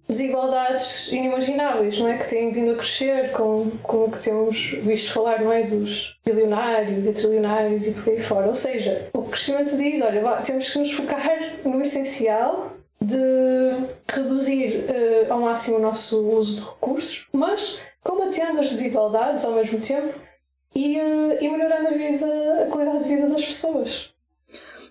desigualdades 0.09 1.11
inimagináveis, 1.11 1.99
não 1.99 2.09
é? 2.09 2.17
Que 2.17 2.29
têm 2.29 2.53
vindo 2.53 2.73
a 2.73 2.77
crescer 2.77 3.33
com, 3.33 3.71
com 3.83 4.05
o 4.05 4.11
que 4.11 4.23
temos 4.23 4.71
visto 4.83 5.13
falar, 5.13 5.41
não 5.41 5.53
é? 5.53 5.63
Dos 5.63 6.17
bilionários 6.25 7.07
e 7.07 7.13
trilionários 7.13 7.87
e 7.87 7.93
por 7.93 8.09
aí 8.13 8.21
fora. 8.21 8.47
Ou 8.47 8.55
seja, 8.55 9.09
o 9.13 9.23
crescimento 9.23 9.77
diz: 9.77 10.01
olha, 10.03 10.23
temos 10.45 10.69
que 10.69 10.79
nos 10.79 10.93
focar 10.93 11.21
no 11.65 11.81
essencial 11.81 12.73
de 13.01 13.19
reduzir 14.09 14.85
uh, 14.85 15.33
ao 15.33 15.41
máximo 15.41 15.77
o 15.77 15.81
nosso 15.81 16.27
uso 16.31 16.57
de 16.57 16.69
recursos, 16.69 17.27
mas 17.33 17.79
combatendo 18.03 18.61
as 18.61 18.71
desigualdades 18.71 19.45
ao 19.45 19.53
mesmo 19.53 19.81
tempo 19.81 20.19
e, 20.75 20.99
uh, 20.99 21.37
e 21.41 21.49
melhorando 21.49 21.89
a, 21.89 21.91
vida, 21.93 22.27
a 22.63 22.71
qualidade 22.71 23.05
de 23.05 23.15
vida 23.15 23.29
das 23.29 23.45
pessoas. 23.45 24.16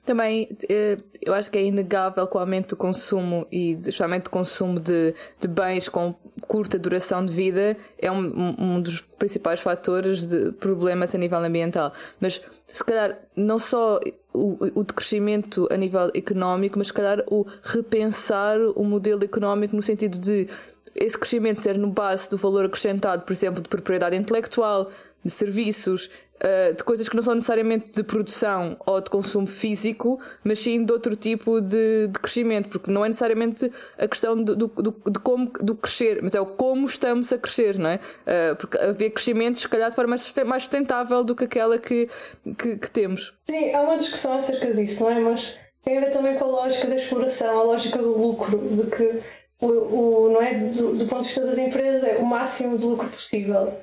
Também 0.06 0.48
eh, 0.70 0.98
eu 1.22 1.34
acho 1.34 1.50
que 1.50 1.58
é 1.58 1.64
inegável 1.64 2.28
que 2.28 2.38
o 2.38 2.40
aumento 2.40 2.70
do 2.70 2.76
consumo 2.76 3.48
e 3.52 3.72
especialmente 3.72 4.28
o 4.28 4.30
consumo 4.30 4.80
de, 4.80 5.16
de 5.40 5.48
bens 5.48 5.90
com 5.90 6.14
curta 6.48 6.78
duração 6.78 7.26
de 7.26 7.34
vida 7.34 7.76
é 7.98 8.12
um, 8.12 8.56
um 8.58 8.82
dos 8.82 9.02
principais 9.02 9.60
fatores 9.60 10.26
de 10.26 10.52
problemas 10.54 11.16
a 11.16 11.18
nível 11.18 11.40
ambiental. 11.40 11.92
Mas 12.20 12.40
se 12.68 12.84
calhar 12.86 13.18
não 13.36 13.58
só 13.58 14.00
o, 14.32 14.80
o 14.80 14.84
decrescimento 14.84 15.68
a 15.72 15.78
nível 15.78 16.12
económico, 16.14 16.78
mas 16.78 16.88
se 16.88 16.94
calhar 16.94 17.24
o 17.28 17.46
repensar 17.64 18.60
o 18.76 18.84
modelo 18.84 19.24
económico 19.24 19.76
no 19.76 19.82
sentido 19.82 20.20
de 20.20 20.48
esse 20.94 21.18
crescimento 21.18 21.60
ser 21.60 21.78
no 21.78 21.88
base 21.88 22.30
do 22.30 22.38
valor 22.38 22.66
acrescentado, 22.66 23.24
por 23.24 23.34
exemplo, 23.34 23.62
de 23.62 23.68
propriedade 23.68 24.16
intelectual, 24.16 24.90
de 25.24 25.32
serviços, 25.32 26.10
uh, 26.44 26.74
de 26.76 26.84
coisas 26.84 27.08
que 27.08 27.16
não 27.16 27.24
são 27.24 27.34
necessariamente 27.34 27.92
de 27.92 28.04
produção 28.04 28.78
ou 28.86 29.02
de 29.02 29.10
consumo 29.10 29.48
físico, 29.48 30.20
mas 30.44 30.60
sim 30.60 30.84
de 30.84 30.92
outro 30.92 31.16
tipo 31.16 31.62
de, 31.62 32.08
de 32.08 32.20
crescimento, 32.20 32.70
porque 32.70 32.92
não 32.92 33.04
é 33.06 33.08
necessariamente 33.08 33.72
a 33.98 34.08
questão 34.08 34.42
do, 34.42 34.56
do, 34.56 34.68
do, 34.68 35.12
de 35.12 35.20
como 35.20 35.52
do 35.62 35.76
crescer, 35.76 36.20
mas 36.22 36.36
é 36.36 36.42
o 36.42 36.46
como 36.46 36.86
estamos 36.86 37.32
a 37.32 37.38
crescer, 37.38 37.78
não 37.78 37.90
é? 37.90 37.96
Uh, 37.96 38.56
porque 38.58 38.78
haver 38.78 39.10
crescimento, 39.12 39.60
se 39.60 39.70
calhar, 39.70 39.90
de 39.90 39.96
forma 39.96 40.16
mais 40.46 40.64
sustentável 40.64 41.24
do 41.24 41.36
que 41.36 41.46
aquela 41.46 41.78
que, 41.78 42.10
que, 42.58 42.78
que 42.78 42.90
temos. 42.90 43.34
Sim, 43.44 43.74
há 43.74 43.82
uma 43.82 43.98
discussão 43.98 44.38
acerca 44.38 44.74
disso, 44.74 45.04
não 45.04 45.12
é? 45.12 45.20
Mas 45.20 45.60
tem 45.84 45.98
a 45.98 46.02
ver 46.02 46.12
também 46.12 46.36
com 46.36 46.46
a 46.46 46.48
lógica 46.48 46.88
da 46.88 46.96
exploração, 46.96 47.60
a 47.60 47.64
lógica 47.64 48.00
do 48.00 48.18
lucro, 48.18 48.58
de 48.58 48.88
que 48.88 49.22
o, 49.62 49.68
o, 49.68 50.30
não 50.32 50.42
é? 50.42 50.56
Do, 50.56 50.94
do 50.94 51.06
ponto 51.06 51.22
de 51.22 51.28
vista 51.28 51.46
das 51.46 51.58
empresas 51.58 52.04
é 52.04 52.18
o 52.18 52.26
máximo 52.26 52.78
de 52.78 52.86
lucro 52.86 53.08
possível. 53.10 53.74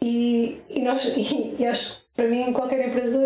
E, 0.00 0.60
e, 0.68 0.82
nós, 0.82 1.04
e, 1.16 1.56
e 1.58 1.66
acho 1.66 1.96
que 1.96 2.02
para 2.14 2.28
mim 2.28 2.52
qualquer 2.52 2.88
empresa 2.88 3.20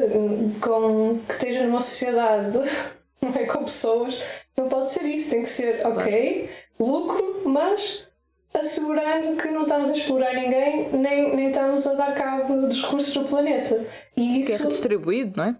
com, 0.60 1.18
que 1.26 1.32
esteja 1.32 1.64
numa 1.64 1.80
sociedade 1.80 2.58
não 3.20 3.30
é, 3.34 3.46
com 3.46 3.64
pessoas 3.64 4.20
não 4.56 4.68
pode 4.68 4.90
ser 4.90 5.04
isso, 5.04 5.30
tem 5.30 5.42
que 5.42 5.48
ser 5.48 5.86
ok, 5.86 6.50
lucro, 6.78 7.42
mas 7.46 8.06
assegurando 8.54 9.36
que 9.36 9.48
não 9.48 9.62
estamos 9.62 9.90
a 9.90 9.92
explorar 9.94 10.34
ninguém 10.34 10.90
nem, 10.92 11.34
nem 11.34 11.48
estamos 11.48 11.86
a 11.86 11.94
dar 11.94 12.14
cabo 12.14 12.60
dos 12.60 12.82
recursos 12.82 13.14
do 13.14 13.24
planeta. 13.24 13.86
E 14.16 14.40
isso, 14.40 14.50
que 14.50 14.56
é 14.56 14.64
redistribuído, 14.64 15.36
não 15.38 15.44
é? 15.44 15.56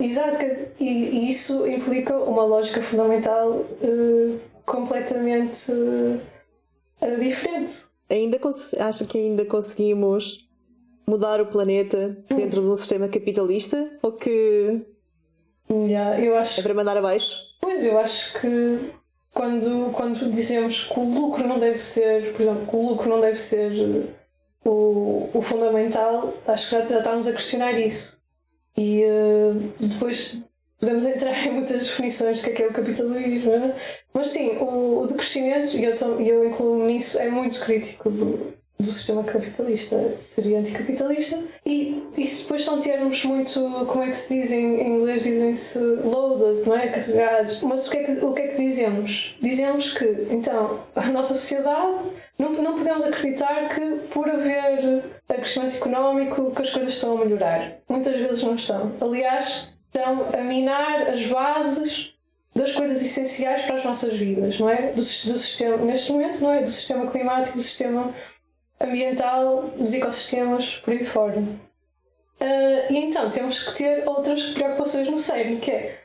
Exato, 0.00 0.44
e, 0.78 0.84
e 0.84 1.30
isso 1.30 1.66
implica 1.66 2.16
uma 2.16 2.44
lógica 2.44 2.80
fundamental 2.80 3.50
uh, 3.50 4.40
completamente 4.64 5.72
uh, 5.72 7.20
diferente. 7.20 7.88
Ainda 8.10 8.38
acho 8.80 9.06
que 9.06 9.18
ainda 9.18 9.44
conseguimos 9.44 10.48
mudar 11.06 11.40
o 11.40 11.46
planeta 11.46 12.16
dentro 12.28 12.60
de 12.62 12.68
um 12.68 12.76
sistema 12.76 13.08
capitalista 13.08 13.90
ou 14.02 14.12
que 14.12 14.82
yeah, 15.70 16.20
eu 16.20 16.36
acho... 16.36 16.60
é 16.60 16.62
para 16.62 16.74
mandar 16.74 16.96
abaixo? 16.96 17.56
Pois, 17.60 17.84
eu 17.84 17.98
acho 17.98 18.38
que 18.40 18.92
quando, 19.32 19.90
quando 19.92 20.30
dizemos 20.30 20.84
que 20.84 20.98
o 20.98 21.04
lucro 21.04 21.46
não 21.46 21.58
deve 21.58 21.78
ser, 21.78 22.32
por 22.32 22.42
exemplo, 22.42 22.66
que 22.66 22.76
o 22.76 22.88
lucro 22.88 23.08
não 23.08 23.20
deve 23.20 23.38
ser 23.38 24.14
o, 24.64 25.28
o 25.32 25.42
fundamental, 25.42 26.34
acho 26.46 26.68
que 26.68 26.72
já, 26.72 26.86
já 26.86 26.98
estamos 26.98 27.26
a 27.26 27.32
questionar 27.32 27.72
isso. 27.78 28.22
E 28.76 29.04
uh, 29.04 29.86
depois 29.86 30.42
podemos 30.78 31.06
entrar 31.06 31.46
em 31.46 31.50
muitas 31.50 31.86
definições 31.86 32.40
do 32.40 32.44
que 32.44 32.50
é, 32.50 32.54
que 32.54 32.62
é 32.62 32.66
o 32.66 32.72
capitalismo, 32.72 33.52
é? 33.52 33.74
mas 34.12 34.28
sim, 34.28 34.50
o, 34.58 35.00
o 35.00 35.06
decrescimento, 35.06 35.76
e 35.76 35.84
eu, 35.84 36.20
eu 36.20 36.44
incluo 36.46 36.84
nisso, 36.86 37.18
é 37.18 37.28
muito 37.28 37.60
crítico 37.64 38.10
do, 38.10 38.54
do 38.78 38.86
sistema 38.86 39.24
capitalista, 39.24 40.14
seria 40.16 40.60
anticapitalista, 40.60 41.44
e 41.66 42.02
isso 42.16 42.44
depois 42.44 42.64
são 42.64 42.80
termos 42.80 43.24
muito, 43.24 43.60
como 43.86 44.04
é 44.04 44.08
que 44.08 44.16
se 44.16 44.40
diz 44.40 44.52
em, 44.52 44.80
em 44.80 44.96
inglês, 44.98 45.24
dizem-se 45.24 45.78
loaded, 45.78 46.66
não 46.66 46.76
é? 46.76 46.88
Carregados. 46.88 47.62
Mas 47.64 47.88
o 47.88 47.90
que, 47.90 47.96
é 47.98 48.04
que, 48.04 48.24
o 48.24 48.32
que 48.32 48.42
é 48.42 48.46
que 48.48 48.56
dizemos? 48.56 49.36
Dizemos 49.40 49.92
que, 49.98 50.26
então, 50.30 50.80
a 50.94 51.06
nossa 51.06 51.34
sociedade 51.34 51.98
não, 52.38 52.52
não 52.52 52.74
podemos 52.76 53.04
acreditar 53.04 53.68
que 53.68 54.00
por 54.10 54.28
haver 54.30 55.02
crescimento 55.38 55.76
económico 55.76 56.50
que 56.50 56.62
as 56.62 56.70
coisas 56.70 56.92
estão 56.92 57.16
a 57.16 57.24
melhorar. 57.24 57.78
Muitas 57.88 58.16
vezes 58.16 58.42
não 58.42 58.54
estão. 58.54 58.92
Aliás, 59.00 59.70
estão 59.88 60.28
a 60.32 60.42
minar 60.42 61.08
as 61.08 61.26
bases 61.26 62.14
das 62.54 62.72
coisas 62.72 63.02
essenciais 63.02 63.62
para 63.62 63.76
as 63.76 63.84
nossas 63.84 64.14
vidas, 64.14 64.58
não 64.58 64.68
é? 64.68 64.88
Do, 64.88 64.96
do 64.96 65.02
sistema, 65.02 65.76
neste 65.78 66.12
momento, 66.12 66.40
não 66.40 66.52
é? 66.52 66.60
Do 66.60 66.70
sistema 66.70 67.10
climático, 67.10 67.56
do 67.56 67.62
sistema 67.62 68.14
ambiental, 68.80 69.70
dos 69.76 69.92
ecossistemas, 69.92 70.76
por 70.76 70.92
aí 70.92 71.04
fora. 71.04 71.38
Uh, 71.40 72.92
e 72.92 72.96
então 72.96 73.30
temos 73.30 73.58
que 73.58 73.76
ter 73.76 74.08
outras 74.08 74.42
preocupações 74.50 75.08
no 75.08 75.18
cérebro, 75.18 75.60
que 75.60 75.70
é 75.70 76.04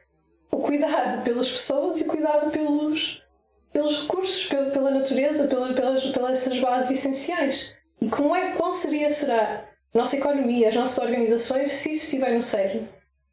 o 0.52 0.58
cuidado 0.58 1.24
pelas 1.24 1.50
pessoas 1.50 2.02
e 2.02 2.04
o 2.04 2.08
cuidado 2.08 2.52
pelos, 2.52 3.24
pelos 3.72 4.02
recursos, 4.02 4.46
pela, 4.46 4.72
pela 4.72 4.92
natureza, 4.92 5.48
pela, 5.48 5.74
pelas, 5.74 6.06
pelas 6.06 6.32
essas 6.32 6.60
bases 6.60 7.00
essenciais. 7.00 7.76
E 8.02 8.10
como 8.10 8.36
é, 8.36 8.52
qual 8.52 8.74
seria, 8.74 9.10
será 9.10 9.66
nossa 9.94 10.18
economia, 10.18 10.70
as 10.70 10.76
nossas 10.76 10.98
organizações, 10.98 11.72
se 11.72 11.92
isso 11.92 12.06
estiver 12.06 12.34
no 12.34 12.42
cérebro? 12.42 12.88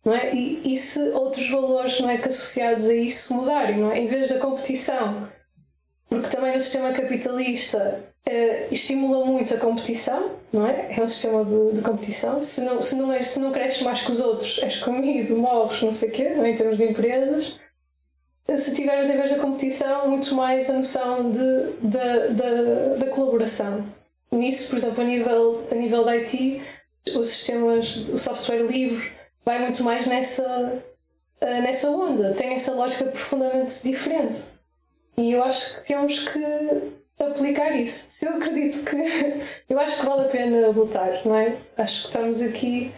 Não 0.04 0.14
é? 0.14 0.34
e, 0.34 0.72
e 0.72 0.76
se 0.78 0.98
outros 1.10 1.48
valores 1.50 2.00
não 2.00 2.08
é, 2.08 2.16
que 2.16 2.28
associados 2.28 2.88
a 2.88 2.94
isso 2.94 3.34
mudarem, 3.34 3.78
não 3.78 3.92
é? 3.92 3.98
em 3.98 4.06
vez 4.06 4.30
da 4.30 4.38
competição, 4.38 5.28
porque 6.08 6.28
também 6.28 6.54
no 6.54 6.60
sistema 6.60 6.92
capitalista 6.92 8.02
uh, 8.26 8.74
estimula 8.74 9.24
muito 9.26 9.54
a 9.54 9.58
competição, 9.58 10.32
não 10.52 10.66
é? 10.66 10.96
É 10.98 11.02
um 11.02 11.06
sistema 11.06 11.44
de, 11.44 11.76
de 11.76 11.82
competição. 11.82 12.42
Se 12.42 12.62
não, 12.62 12.82
se, 12.82 12.96
não 12.96 13.12
és, 13.12 13.28
se 13.28 13.40
não 13.40 13.52
cresces 13.52 13.82
mais 13.82 14.02
que 14.02 14.10
os 14.10 14.20
outros, 14.20 14.58
és 14.62 14.78
comido, 14.78 15.36
morres, 15.36 15.82
não 15.82 15.92
sei 15.92 16.08
o 16.08 16.12
quê, 16.12 16.30
não 16.30 16.44
é? 16.44 16.50
em 16.50 16.54
termos 16.56 16.78
de 16.78 16.84
empresas. 16.84 17.56
Se 18.48 18.74
tiveres, 18.74 19.08
em 19.08 19.16
vez 19.16 19.30
da 19.30 19.38
competição, 19.38 20.08
muito 20.08 20.34
mais 20.34 20.68
a 20.68 20.72
noção 20.72 21.30
de, 21.30 21.38
de, 21.80 22.98
da 22.98 23.06
colaboração. 23.06 23.86
Nisso, 24.32 24.70
por 24.70 24.78
exemplo, 24.78 25.02
a 25.02 25.04
nível, 25.04 25.68
a 25.70 25.74
nível 25.76 26.04
da 26.04 26.12
IT, 26.12 26.60
os 27.14 27.28
sistemas, 27.28 28.08
o 28.08 28.18
software 28.18 28.64
livre 28.64 29.12
vai 29.44 29.58
muito 29.60 29.82
mais 29.82 30.06
nessa, 30.06 30.82
uh, 31.40 31.62
nessa 31.62 31.90
onda, 31.90 32.34
tem 32.34 32.54
essa 32.54 32.72
lógica 32.72 33.10
profundamente 33.10 33.82
diferente. 33.82 34.52
E 35.16 35.32
eu 35.32 35.44
acho 35.44 35.80
que 35.80 35.86
temos 35.88 36.28
que 36.28 36.40
aplicar 37.22 37.76
isso. 37.76 38.10
Se 38.10 38.26
eu 38.26 38.36
acredito 38.36 38.84
que. 38.84 38.96
Eu 39.68 39.78
acho 39.78 40.00
que 40.00 40.06
vale 40.06 40.22
a 40.22 40.28
pena 40.28 40.68
lutar, 40.68 41.20
não 41.24 41.36
é? 41.36 41.56
Acho 41.76 42.02
que 42.02 42.08
estamos 42.08 42.42
aqui. 42.42 42.92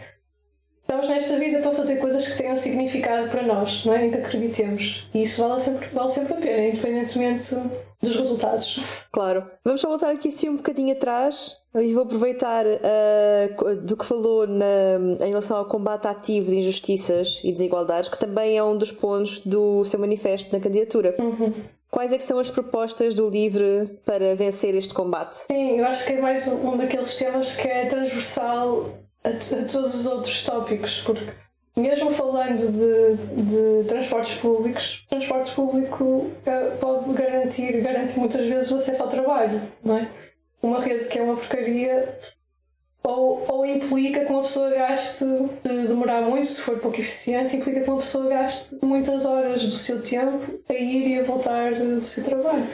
Estamos 0.83 1.07
nesta 1.07 1.39
vida 1.39 1.59
para 1.59 1.71
fazer 1.71 1.95
coisas 1.95 2.27
que 2.27 2.37
tenham 2.37 2.57
significado 2.57 3.29
para 3.29 3.41
nós, 3.41 3.85
não 3.85 3.93
é? 3.93 4.05
Em 4.05 4.11
que 4.11 4.17
acreditemos. 4.17 5.07
E 5.13 5.21
isso 5.21 5.41
vale 5.41 5.59
sempre, 5.61 5.87
vale 5.87 6.09
sempre 6.09 6.33
a 6.33 6.37
pena, 6.37 6.67
independentemente 6.67 7.55
dos 8.01 8.15
resultados. 8.17 9.05
Claro. 9.09 9.49
Vamos 9.63 9.79
só 9.79 9.87
voltar 9.87 10.11
aqui 10.11 10.27
assim 10.27 10.49
um 10.49 10.57
bocadinho 10.57 10.93
atrás 10.93 11.55
e 11.73 11.93
vou 11.93 12.03
aproveitar 12.03 12.65
uh, 12.65 13.75
do 13.77 13.95
que 13.95 14.05
falou 14.05 14.45
na, 14.45 15.25
em 15.25 15.29
relação 15.29 15.55
ao 15.55 15.65
combate 15.65 16.05
ativo 16.05 16.47
de 16.47 16.57
injustiças 16.57 17.39
e 17.45 17.51
desigualdades, 17.53 18.09
que 18.09 18.19
também 18.19 18.57
é 18.57 18.63
um 18.63 18.77
dos 18.77 18.91
pontos 18.91 19.39
do 19.39 19.85
seu 19.85 19.97
manifesto 19.97 20.51
na 20.53 20.61
candidatura. 20.61 21.15
Uhum. 21.17 21.53
Quais 21.89 22.11
é 22.11 22.17
que 22.17 22.23
são 22.23 22.39
as 22.39 22.49
propostas 22.49 23.13
do 23.13 23.29
LIVRE 23.29 23.99
para 24.05 24.35
vencer 24.35 24.75
este 24.75 24.93
combate? 24.93 25.45
Sim, 25.49 25.79
eu 25.79 25.85
acho 25.85 26.05
que 26.05 26.13
é 26.13 26.19
mais 26.19 26.47
um 26.47 26.75
daqueles 26.75 27.15
temas 27.15 27.55
que 27.55 27.67
é 27.67 27.85
transversal 27.85 28.89
a, 29.23 29.29
a 29.29 29.65
todos 29.65 29.95
os 29.95 30.05
outros 30.05 30.43
tópicos, 30.43 31.01
porque 31.01 31.31
mesmo 31.75 32.11
falando 32.11 32.59
de, 32.59 33.43
de 33.43 33.87
transportes 33.87 34.35
públicos, 34.35 35.05
transporte 35.09 35.53
público 35.53 36.29
eh, 36.45 36.77
pode 36.79 37.11
garantir, 37.13 37.81
garante 37.81 38.19
muitas 38.19 38.47
vezes 38.47 38.71
o 38.71 38.75
acesso 38.75 39.01
ao 39.03 39.09
trabalho, 39.09 39.61
não 39.83 39.97
é? 39.97 40.07
Uma 40.61 40.79
rede 40.79 41.07
que 41.07 41.17
é 41.17 41.23
uma 41.23 41.35
porcaria 41.35 42.15
ou, 43.03 43.43
ou 43.49 43.65
implica 43.65 44.23
que 44.23 44.31
uma 44.31 44.43
pessoa 44.43 44.69
gaste, 44.69 45.25
de 45.25 45.87
demorar 45.87 46.21
muito, 46.21 46.45
se 46.45 46.61
for 46.61 46.79
pouco 46.79 46.99
eficiente, 46.99 47.57
implica 47.57 47.81
que 47.81 47.89
uma 47.89 47.97
pessoa 47.97 48.29
gaste 48.29 48.77
muitas 48.81 49.25
horas 49.25 49.63
do 49.63 49.71
seu 49.71 50.01
tempo 50.01 50.61
a 50.69 50.73
ir 50.73 51.07
e 51.07 51.19
a 51.19 51.23
voltar 51.23 51.73
do 51.73 52.01
seu 52.01 52.23
trabalho. 52.23 52.65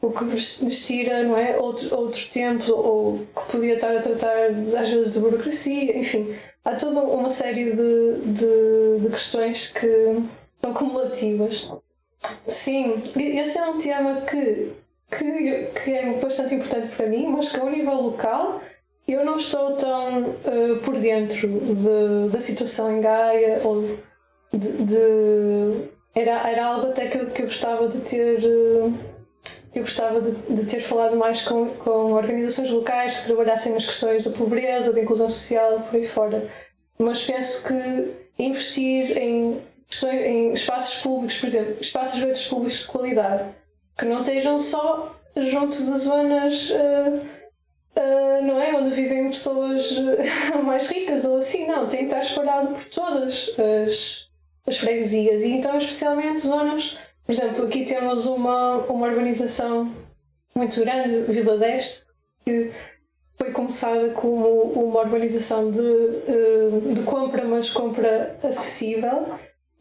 O 0.00 0.10
que 0.10 0.24
nos 0.24 0.86
tira, 0.86 1.22
não 1.22 1.36
é? 1.36 1.56
Outros, 1.58 1.90
outros 1.90 2.26
tempos, 2.26 2.68
ou 2.68 3.26
que 3.34 3.52
podia 3.52 3.74
estar 3.74 3.96
a 3.96 4.00
tratar, 4.00 4.50
às 4.50 4.90
vezes, 4.90 5.14
de 5.14 5.20
burocracia, 5.20 5.98
enfim 5.98 6.36
há 6.66 6.74
toda 6.74 7.00
uma 7.00 7.30
série 7.30 7.70
de, 7.70 8.32
de, 8.32 9.00
de 9.00 9.08
questões 9.10 9.68
que 9.68 10.22
são 10.56 10.74
cumulativas. 10.74 11.70
Sim, 12.46 13.04
esse 13.14 13.56
é 13.56 13.66
um 13.66 13.78
tema 13.78 14.22
que, 14.22 14.72
que, 15.16 15.66
que 15.66 15.92
é 15.92 16.18
bastante 16.20 16.56
importante 16.56 16.96
para 16.96 17.06
mim, 17.06 17.28
mas 17.28 17.50
que 17.50 17.60
ao 17.60 17.70
nível 17.70 17.94
local 17.94 18.60
eu 19.06 19.24
não 19.24 19.36
estou 19.36 19.76
tão 19.76 20.30
uh, 20.30 20.76
por 20.84 20.96
dentro 20.98 21.48
de, 21.48 22.32
da 22.32 22.40
situação 22.40 22.96
em 22.96 23.00
Gaia 23.00 23.60
ou 23.62 23.96
de, 24.52 24.78
de, 24.78 25.88
era, 26.16 26.50
era 26.50 26.66
algo 26.66 26.88
até 26.88 27.06
que 27.06 27.16
eu, 27.16 27.30
que 27.30 27.42
eu 27.42 27.46
gostava 27.46 27.86
de 27.86 28.00
ter 28.00 28.40
uh, 28.44 28.92
eu 29.78 29.82
gostava 29.82 30.20
de, 30.20 30.32
de, 30.32 30.66
ter 30.66 30.80
falado 30.80 31.16
mais 31.16 31.42
com, 31.42 31.68
com 31.68 32.12
organizações 32.12 32.70
locais 32.70 33.18
que 33.18 33.26
trabalhassem 33.26 33.72
nas 33.72 33.84
questões 33.84 34.24
da 34.24 34.30
pobreza, 34.30 34.92
da 34.92 35.00
inclusão 35.02 35.28
social, 35.28 35.82
por 35.82 35.96
aí 35.96 36.06
fora. 36.06 36.50
Mas 36.98 37.24
penso 37.24 37.66
que 37.66 38.42
investir 38.42 39.16
em, 39.18 39.60
em 40.04 40.52
espaços 40.52 41.02
públicos, 41.02 41.38
por 41.38 41.46
exemplo, 41.46 41.76
espaços 41.80 42.18
verdes 42.18 42.46
públicos 42.46 42.80
de 42.80 42.86
qualidade, 42.86 43.44
que 43.98 44.06
não 44.06 44.20
estejam 44.20 44.58
só 44.58 45.14
juntos 45.36 45.88
das 45.88 46.02
zonas. 46.02 46.70
Uh, 46.70 47.36
Uh, 47.98 48.44
não 48.44 48.60
é? 48.60 48.74
Onde 48.74 48.94
vivem 48.94 49.30
pessoas 49.30 49.90
uh, 49.92 50.60
mais 50.62 50.90
ricas 50.90 51.24
ou 51.24 51.38
assim, 51.38 51.66
não, 51.66 51.88
tem 51.88 52.00
que 52.00 52.04
estar 52.04 52.20
espalhado 52.20 52.74
por 52.74 52.84
todas 52.90 53.50
as, 53.58 54.28
as 54.66 54.76
freguesias 54.76 55.40
e 55.40 55.52
então, 55.52 55.78
especialmente 55.78 56.42
zonas 56.42 56.98
por 57.26 57.32
exemplo, 57.32 57.66
aqui 57.66 57.84
temos 57.84 58.26
uma, 58.26 58.76
uma 58.86 59.08
urbanização 59.08 59.92
muito 60.54 60.80
grande, 60.80 61.22
Vila 61.30 61.58
Deste, 61.58 62.06
que 62.44 62.70
foi 63.36 63.50
começada 63.50 64.10
como 64.10 64.46
uma 64.46 65.00
urbanização 65.00 65.70
de, 65.70 65.80
eh, 65.80 66.94
de 66.94 67.02
compra, 67.02 67.44
mas 67.44 67.68
compra 67.68 68.38
acessível, 68.42 69.34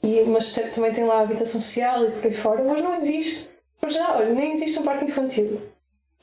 e, 0.04 0.22
mas 0.24 0.54
também 0.54 0.92
tem 0.92 1.06
lá 1.06 1.22
habitação 1.22 1.62
social 1.62 2.06
e 2.06 2.12
por 2.12 2.26
aí 2.26 2.34
fora, 2.34 2.64
mas 2.64 2.82
não 2.82 2.96
existe, 2.96 3.52
por 3.80 3.90
já, 3.92 4.18
olha, 4.18 4.34
nem 4.34 4.54
existe 4.54 4.80
um 4.80 4.84
parque 4.84 5.06
infantil. 5.06 5.62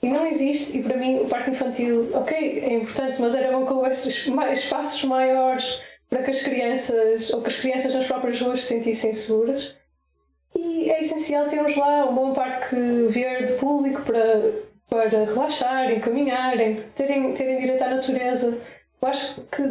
E 0.02 0.08
não 0.10 0.26
existe, 0.26 0.78
e 0.78 0.82
para 0.82 0.96
mim 0.96 1.20
o 1.20 1.28
parque 1.28 1.50
infantil, 1.50 2.10
ok, 2.12 2.36
é 2.36 2.74
importante, 2.74 3.20
mas 3.20 3.34
era 3.36 3.56
bom 3.56 3.64
que 3.64 3.72
houvesse 3.72 4.08
espaços 4.52 5.04
maiores 5.04 5.80
para 6.10 6.24
que 6.24 6.32
as 6.32 6.42
crianças, 6.42 7.32
ou 7.32 7.40
que 7.40 7.48
as 7.48 7.60
crianças 7.60 7.94
nas 7.94 8.06
próprias 8.06 8.40
ruas 8.40 8.60
se 8.60 8.66
sentissem 8.66 9.14
seguras. 9.14 9.76
E 10.82 10.90
é 10.90 11.00
essencial 11.00 11.46
termos 11.46 11.76
lá 11.76 12.10
um 12.10 12.14
bom 12.14 12.32
parque 12.32 12.74
verde 13.08 13.52
público 13.52 14.02
para, 14.02 14.52
para 14.90 15.24
relaxarem, 15.24 16.00
caminharem, 16.00 16.74
terem, 16.96 17.32
terem 17.32 17.60
direito 17.60 17.84
à 17.84 17.90
natureza. 17.90 18.58
Eu 19.00 19.08
acho 19.08 19.42
que 19.42 19.62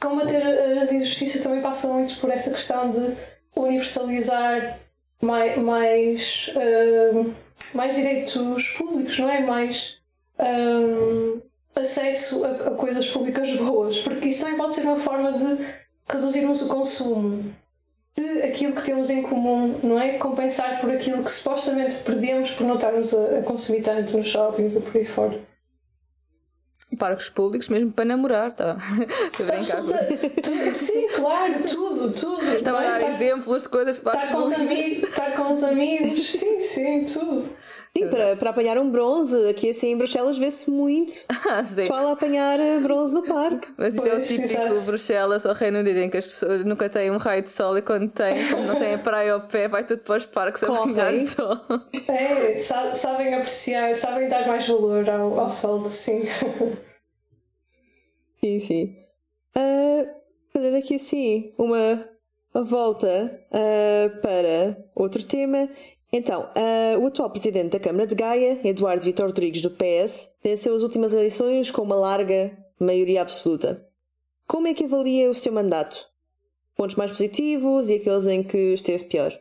combater 0.00 0.42
as 0.80 0.90
injustiças 0.90 1.42
também 1.42 1.60
passa 1.60 1.86
muito 1.88 2.18
por 2.18 2.30
essa 2.30 2.50
questão 2.50 2.88
de 2.88 3.14
universalizar 3.54 4.80
mais, 5.20 5.58
mais, 5.58 6.50
uh, 6.56 7.34
mais 7.74 7.94
direitos 7.94 8.68
públicos, 8.70 9.18
não 9.18 9.28
é? 9.28 9.40
Mais 9.42 9.98
um, 10.40 11.42
acesso 11.76 12.42
a, 12.42 12.68
a, 12.68 12.70
coisas 12.70 13.06
públicas 13.10 13.54
boas, 13.56 13.98
porque 13.98 14.28
isso 14.28 14.40
também 14.40 14.56
pode 14.56 14.74
ser 14.74 14.82
uma 14.82 14.96
forma 14.96 15.32
de 15.34 15.66
reduzirmos 16.08 16.62
o 16.62 16.68
consumo 16.68 17.54
de 18.16 18.42
aquilo 18.42 18.74
que 18.74 18.82
temos 18.82 19.08
em 19.10 19.22
comum, 19.22 19.80
não 19.82 19.98
é? 19.98 20.18
Compensar 20.18 20.80
por 20.80 20.90
aquilo 20.90 21.22
que 21.24 21.30
supostamente 21.30 21.96
perdemos 21.96 22.50
por 22.50 22.66
não 22.66 22.74
estarmos 22.74 23.14
a, 23.14 23.38
a 23.38 23.42
consumir 23.42 23.82
tanto 23.82 24.16
nos 24.16 24.26
shoppings 24.26 24.76
ou 24.76 24.82
por 24.82 24.96
aí 24.96 25.04
fora. 25.04 25.52
Parques 26.98 27.30
públicos 27.30 27.70
mesmo 27.70 27.90
para 27.90 28.04
namorar, 28.04 28.52
tá? 28.52 28.76
Brincar. 29.38 30.74
sim, 30.74 31.08
claro, 31.16 31.62
tudo, 31.66 32.12
tudo. 32.12 32.52
Estava 32.52 32.80
a 32.80 32.82
dar 32.82 33.00
tá, 33.00 33.08
exemplos 33.08 33.62
de 33.62 33.68
coisas 33.70 33.98
para 33.98 34.22
estar 34.22 34.34
com, 34.34 34.42
os 34.42 34.52
amigos, 34.52 35.08
estar 35.08 35.32
com 35.32 35.52
os 35.52 35.64
amigos, 35.64 36.32
sim, 36.32 36.60
sim, 36.60 37.04
tudo. 37.04 37.48
Sim, 37.96 38.08
para, 38.08 38.36
para 38.36 38.50
apanhar 38.50 38.78
um 38.78 38.90
bronze, 38.90 39.36
aqui 39.50 39.70
assim 39.70 39.88
em 39.88 39.98
Bruxelas 39.98 40.38
vê-se 40.38 40.70
muito. 40.70 41.12
Ah, 41.52 41.62
sim. 41.64 41.82
Pessoal 41.82 42.08
a 42.08 42.12
apanhar 42.12 42.58
eh, 42.58 42.78
bronze 42.78 43.12
no 43.12 43.22
parque. 43.24 43.68
Mas 43.76 43.94
isso 43.94 44.06
é 44.06 44.14
o 44.14 44.20
típico 44.22 44.44
exato. 44.44 44.80
Bruxelas 44.86 45.44
ou 45.44 45.52
Reino 45.52 45.80
Unido 45.80 45.98
em 45.98 46.08
que 46.08 46.16
as 46.16 46.26
pessoas 46.26 46.64
nunca 46.64 46.88
têm 46.88 47.10
um 47.10 47.18
raio 47.18 47.42
de 47.42 47.50
sol 47.50 47.76
e 47.76 47.82
quando 47.82 48.08
têm, 48.10 48.48
como 48.48 48.64
não 48.64 48.76
têm 48.76 48.94
a 48.94 48.98
praia 48.98 49.34
ao 49.34 49.40
pé, 49.42 49.68
vai 49.68 49.84
tudo 49.84 50.02
para 50.02 50.16
os 50.16 50.24
parques 50.24 50.62
a 50.62 50.68
apanhar 50.68 51.14
sol. 51.26 51.58
É, 52.08 52.56
sabem 52.58 53.34
apreciar, 53.34 53.94
sabem 53.94 54.28
dar 54.28 54.46
mais 54.46 54.66
valor 54.66 55.08
ao, 55.10 55.40
ao 55.40 55.50
sol, 55.50 55.84
sim. 55.90 56.22
Sim, 58.42 58.60
sim. 58.60 58.96
Uh, 59.56 60.08
fazendo 60.52 60.76
aqui 60.78 60.94
assim 60.94 61.52
uma, 61.58 62.08
uma 62.54 62.64
volta 62.64 63.44
uh, 63.50 64.20
para 64.20 64.76
outro 64.94 65.22
tema 65.24 65.68
então, 66.12 66.42
uh, 66.42 66.98
o 67.00 67.06
atual 67.06 67.30
presidente 67.30 67.70
da 67.70 67.80
Câmara 67.80 68.06
de 68.06 68.14
Gaia, 68.14 68.60
Eduardo 68.62 69.02
Vitor 69.02 69.26
Rodrigues, 69.26 69.62
do 69.62 69.70
PS, 69.70 70.36
venceu 70.44 70.76
as 70.76 70.82
últimas 70.82 71.14
eleições 71.14 71.70
com 71.70 71.80
uma 71.80 71.94
larga 71.94 72.52
maioria 72.78 73.22
absoluta. 73.22 73.82
Como 74.46 74.68
é 74.68 74.74
que 74.74 74.84
avalia 74.84 75.30
o 75.30 75.34
seu 75.34 75.50
mandato? 75.50 76.06
Pontos 76.76 76.96
mais 76.96 77.10
positivos 77.10 77.88
e 77.88 77.94
aqueles 77.94 78.26
em 78.26 78.42
que 78.42 78.74
esteve 78.74 79.04
pior? 79.04 79.32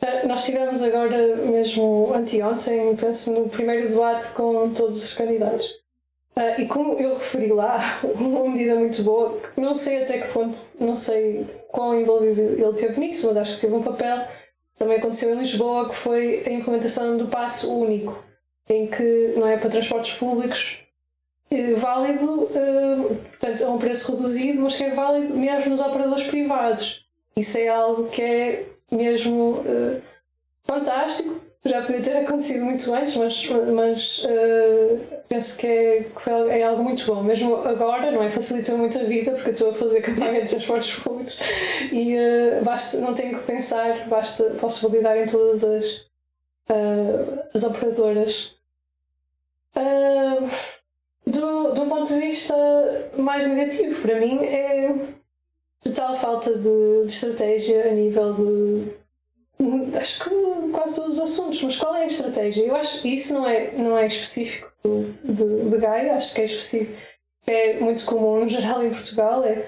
Uh, 0.00 0.26
nós 0.26 0.46
tivemos 0.46 0.82
agora, 0.82 1.36
mesmo 1.36 2.10
anteontem, 2.14 2.96
penso, 2.96 3.30
no 3.30 3.50
primeiro 3.50 3.86
debate 3.86 4.32
com 4.32 4.72
todos 4.72 4.96
os 4.96 5.12
candidatos. 5.12 5.66
Uh, 6.34 6.58
e 6.58 6.66
como 6.66 6.94
eu 6.94 7.16
referi 7.16 7.52
lá, 7.52 8.00
uma 8.18 8.48
medida 8.48 8.76
muito 8.76 9.02
boa, 9.02 9.38
não 9.58 9.74
sei 9.74 10.02
até 10.02 10.22
que 10.22 10.32
ponto, 10.32 10.56
não 10.80 10.96
sei 10.96 11.46
quão 11.68 12.00
envolvido 12.00 12.40
ele 12.40 12.72
teve 12.72 12.98
nisso, 12.98 13.26
mas 13.26 13.36
acho 13.36 13.56
que 13.56 13.60
teve 13.60 13.74
um 13.74 13.82
papel 13.82 14.26
também 14.82 14.98
aconteceu 14.98 15.32
em 15.32 15.38
Lisboa, 15.38 15.88
que 15.88 15.94
foi 15.94 16.42
a 16.44 16.50
implementação 16.50 17.16
do 17.16 17.28
passo 17.28 17.72
único, 17.72 18.20
em 18.68 18.88
que 18.88 19.32
não 19.36 19.46
é 19.46 19.56
para 19.56 19.70
transportes 19.70 20.16
públicos 20.16 20.80
é 21.48 21.74
válido, 21.74 22.44
uh, 22.44 23.16
portanto, 23.28 23.64
a 23.64 23.70
um 23.70 23.78
preço 23.78 24.10
reduzido, 24.12 24.62
mas 24.62 24.74
que 24.74 24.84
é 24.84 24.94
válido 24.94 25.34
mesmo 25.34 25.70
nos 25.70 25.80
operadores 25.82 26.24
privados. 26.24 27.04
Isso 27.36 27.58
é 27.58 27.68
algo 27.68 28.08
que 28.08 28.22
é 28.22 28.66
mesmo 28.90 29.60
uh, 29.60 30.02
fantástico 30.64 31.40
já 31.64 31.82
podia 31.82 32.02
ter 32.02 32.16
acontecido 32.24 32.64
muito 32.64 32.92
antes, 32.92 33.16
mas, 33.16 33.46
mas 33.72 34.24
uh, 34.24 35.00
penso 35.32 35.56
que, 35.56 35.66
é, 35.66 36.02
que 36.02 36.30
é 36.30 36.62
algo 36.62 36.84
muito 36.84 37.06
bom. 37.06 37.22
Mesmo 37.22 37.56
agora, 37.66 38.10
não 38.10 38.22
é? 38.22 38.28
Facilita 38.28 38.76
muito 38.76 38.98
a 38.98 39.04
vida, 39.04 39.32
porque 39.32 39.48
eu 39.48 39.52
estou 39.54 39.70
a 39.70 39.74
fazer 39.74 40.02
campanha 40.02 40.42
de 40.42 40.48
transportes 40.48 40.94
públicos 41.02 41.38
e 41.90 42.16
uh, 42.16 42.62
basta, 42.62 42.98
não 42.98 43.14
tenho 43.14 43.38
que 43.38 43.46
pensar, 43.46 44.06
basta, 44.08 44.44
posso 44.60 44.86
validar 44.86 45.16
em 45.16 45.26
todas 45.26 45.64
as, 45.64 45.86
uh, 46.68 47.44
as 47.54 47.64
operadoras. 47.64 48.54
do, 51.26 51.72
de 51.72 51.80
um 51.80 51.88
ponto 51.88 52.08
de 52.08 52.20
vista 52.20 52.54
mais 53.16 53.46
negativo, 53.46 54.02
para 54.02 54.20
mim, 54.20 54.44
é 54.44 54.94
total 55.82 56.14
falta 56.14 56.58
de, 56.58 57.06
de 57.06 57.12
estratégia 57.12 57.88
a 57.88 57.92
nível 57.92 58.34
de 58.34 59.02
acho 59.96 60.24
que 60.24 60.30
quase 60.72 60.96
todos 60.96 61.18
os 61.18 61.20
assuntos, 61.20 61.62
mas 61.62 61.76
qual 61.76 61.94
é 61.94 62.02
a 62.02 62.06
estratégia? 62.06 62.66
Eu 62.66 62.76
acho 62.76 63.00
que 63.00 63.08
isso 63.08 63.32
não 63.32 63.48
é, 63.48 63.72
não 63.72 63.96
é 63.96 64.06
específico 64.06 64.71
de, 64.84 65.70
de 65.70 65.78
Gaia, 65.78 66.14
acho 66.14 66.34
que 66.34 66.40
é 66.40 66.44
específico, 66.44 66.92
é 67.46 67.80
muito 67.80 68.04
comum 68.04 68.40
no 68.40 68.48
geral 68.48 68.84
em 68.84 68.90
Portugal. 68.90 69.44
É, 69.44 69.66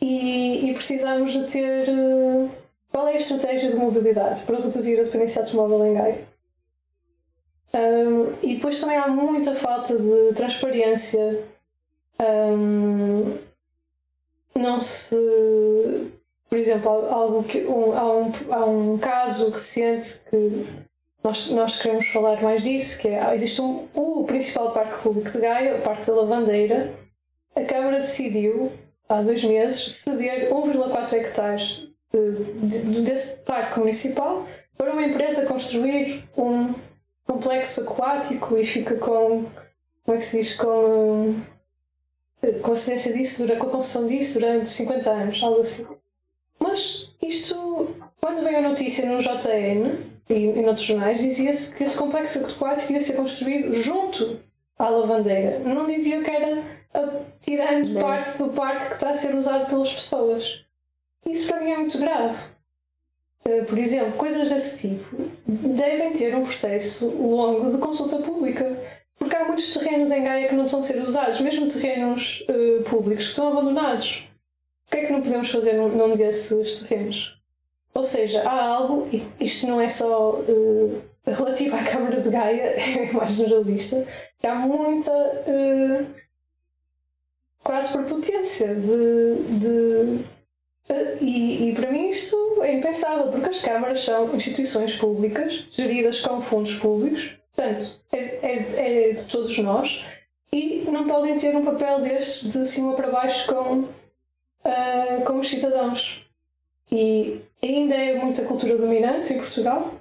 e, 0.00 0.70
e 0.70 0.74
precisamos 0.74 1.32
de 1.32 1.50
ter. 1.50 1.88
Eh, 1.88 2.48
qual 2.90 3.08
é 3.08 3.12
a 3.12 3.16
estratégia 3.16 3.70
de 3.70 3.76
mobilidade 3.76 4.42
para 4.42 4.58
reduzir 4.58 5.00
a 5.00 5.04
dependência 5.04 5.42
automóvel 5.42 5.84
em 5.86 5.94
Gaia? 5.94 6.28
Um, 7.74 8.34
e 8.40 8.54
depois 8.54 8.80
também 8.80 8.96
há 8.96 9.08
muita 9.08 9.54
falta 9.54 9.98
de 9.98 10.32
transparência. 10.34 11.44
Um, 12.20 13.36
não 14.54 14.80
se 14.80 15.16
por 16.54 16.58
exemplo, 16.58 16.88
algo 16.88 17.42
que, 17.42 17.64
um, 17.64 17.92
há, 17.92 18.14
um, 18.14 18.32
há 18.52 18.64
um 18.64 18.96
caso 18.96 19.50
recente 19.50 20.20
que 20.30 20.66
nós, 21.24 21.50
nós 21.50 21.80
queremos 21.80 22.06
falar 22.08 22.42
mais 22.42 22.62
disso, 22.62 22.98
que 22.98 23.08
é, 23.08 23.34
existe 23.34 23.62
um, 23.62 23.88
o 23.94 24.24
principal 24.24 24.72
parque 24.72 25.02
público 25.02 25.30
de 25.30 25.40
Gaia, 25.40 25.76
o 25.76 25.80
Parque 25.80 26.06
da 26.06 26.16
Lavandeira. 26.16 26.94
A 27.56 27.64
Câmara 27.64 28.00
decidiu 28.00 28.70
há 29.08 29.22
dois 29.22 29.42
meses, 29.42 29.94
ceder 29.94 30.50
1,4 30.50 31.12
hectares 31.14 31.88
uh, 32.12 33.00
desse 33.02 33.40
parque 33.40 33.78
municipal 33.78 34.46
para 34.76 34.92
uma 34.92 35.02
empresa 35.02 35.46
construir 35.46 36.28
um 36.36 36.74
complexo 37.26 37.80
aquático 37.80 38.58
e 38.58 38.64
fica 38.64 38.96
com, 38.96 39.46
como 40.04 40.16
é 40.16 40.16
que 40.18 40.24
se 40.24 40.38
diz, 40.38 40.54
com, 40.56 41.40
com 42.60 42.72
a 42.72 42.74
disso, 42.74 43.46
com 43.46 43.66
a 43.66 43.70
concessão 43.70 44.06
disso 44.06 44.40
durante 44.40 44.68
50 44.68 45.10
anos, 45.10 45.42
algo 45.42 45.60
assim. 45.60 45.86
Mas 46.58 47.08
isto, 47.22 47.96
quando 48.20 48.44
veio 48.44 48.58
a 48.58 48.68
notícia 48.68 49.06
no 49.06 49.22
JN 49.22 50.13
e 50.28 50.34
em 50.34 50.66
outros 50.66 50.84
jornais, 50.84 51.18
dizia-se 51.18 51.74
que 51.74 51.84
esse 51.84 51.96
complexo 51.96 52.44
aquático 52.44 52.92
ia 52.92 53.00
ser 53.00 53.14
construído 53.14 53.72
junto 53.74 54.40
à 54.78 54.88
lavandeira. 54.88 55.58
Não 55.60 55.86
dizia 55.86 56.22
que 56.22 56.30
era 56.30 56.62
tirando 57.40 58.00
parte 58.00 58.38
do 58.38 58.50
parque 58.50 58.88
que 58.88 58.94
está 58.94 59.10
a 59.10 59.16
ser 59.16 59.34
usado 59.34 59.68
pelas 59.68 59.92
pessoas. 59.92 60.64
Isso 61.26 61.48
para 61.48 61.60
mim 61.60 61.70
é 61.70 61.76
muito 61.76 61.98
grave. 61.98 62.36
Eh, 63.44 63.62
por 63.62 63.78
exemplo, 63.78 64.12
coisas 64.12 64.48
desse 64.48 64.88
tipo 64.88 65.16
devem 65.46 66.12
ter 66.12 66.34
um 66.34 66.42
processo 66.42 67.08
longo 67.08 67.70
de 67.70 67.78
consulta 67.78 68.18
pública. 68.18 68.78
Porque 69.18 69.36
há 69.36 69.44
muitos 69.44 69.72
terrenos 69.72 70.10
em 70.10 70.22
Gaia 70.22 70.48
que 70.48 70.54
não 70.54 70.66
estão 70.66 70.80
a 70.80 70.82
ser 70.82 71.00
usados, 71.00 71.40
mesmo 71.40 71.68
terrenos 71.70 72.44
uh, 72.48 72.82
públicos 72.82 73.24
que 73.24 73.30
estão 73.30 73.48
abandonados. 73.48 74.24
O 74.86 74.90
que 74.90 74.98
é 74.98 75.06
que 75.06 75.12
não 75.12 75.22
podemos 75.22 75.50
fazer 75.50 75.74
num 75.74 76.16
desses 76.16 76.82
terrenos? 76.82 77.33
Ou 77.94 78.02
seja, 78.02 78.42
há 78.42 78.64
algo, 78.64 79.08
e 79.12 79.24
isto 79.40 79.68
não 79.68 79.80
é 79.80 79.88
só 79.88 80.32
uh, 80.32 81.02
relativo 81.24 81.76
à 81.76 81.84
Câmara 81.84 82.20
de 82.20 82.28
Gaia, 82.28 82.74
é 82.76 83.12
mais 83.12 83.34
generalista, 83.34 84.06
que 84.38 84.46
há 84.46 84.54
muita 84.56 85.12
uh, 85.12 86.06
quase 87.62 87.92
prepotência 87.92 88.74
de, 88.74 89.58
de 89.58 90.24
e, 91.20 91.70
e, 91.70 91.74
para 91.74 91.90
mim 91.90 92.08
isto 92.08 92.36
é 92.62 92.74
impensável, 92.74 93.28
porque 93.28 93.48
as 93.48 93.62
câmaras 93.62 94.02
são 94.02 94.34
instituições 94.34 94.94
públicas, 94.94 95.66
geridas 95.72 96.20
com 96.20 96.42
fundos 96.42 96.74
públicos, 96.74 97.36
portanto, 97.54 98.04
é, 98.12 98.18
é, 98.18 99.08
é 99.08 99.12
de 99.12 99.24
todos 99.26 99.56
nós, 99.58 100.04
e 100.52 100.84
não 100.90 101.06
podem 101.06 101.38
ter 101.38 101.56
um 101.56 101.64
papel 101.64 102.02
destes 102.02 102.52
de 102.52 102.66
cima 102.66 102.94
para 102.94 103.10
baixo 103.10 103.46
com, 103.46 103.78
uh, 103.80 105.24
com 105.24 105.38
os 105.38 105.48
cidadãos. 105.48 106.22
E 106.92 107.40
ainda 107.66 107.94
é 107.94 108.14
muita 108.18 108.44
cultura 108.44 108.76
dominante 108.76 109.32
em 109.32 109.38
Portugal, 109.38 109.94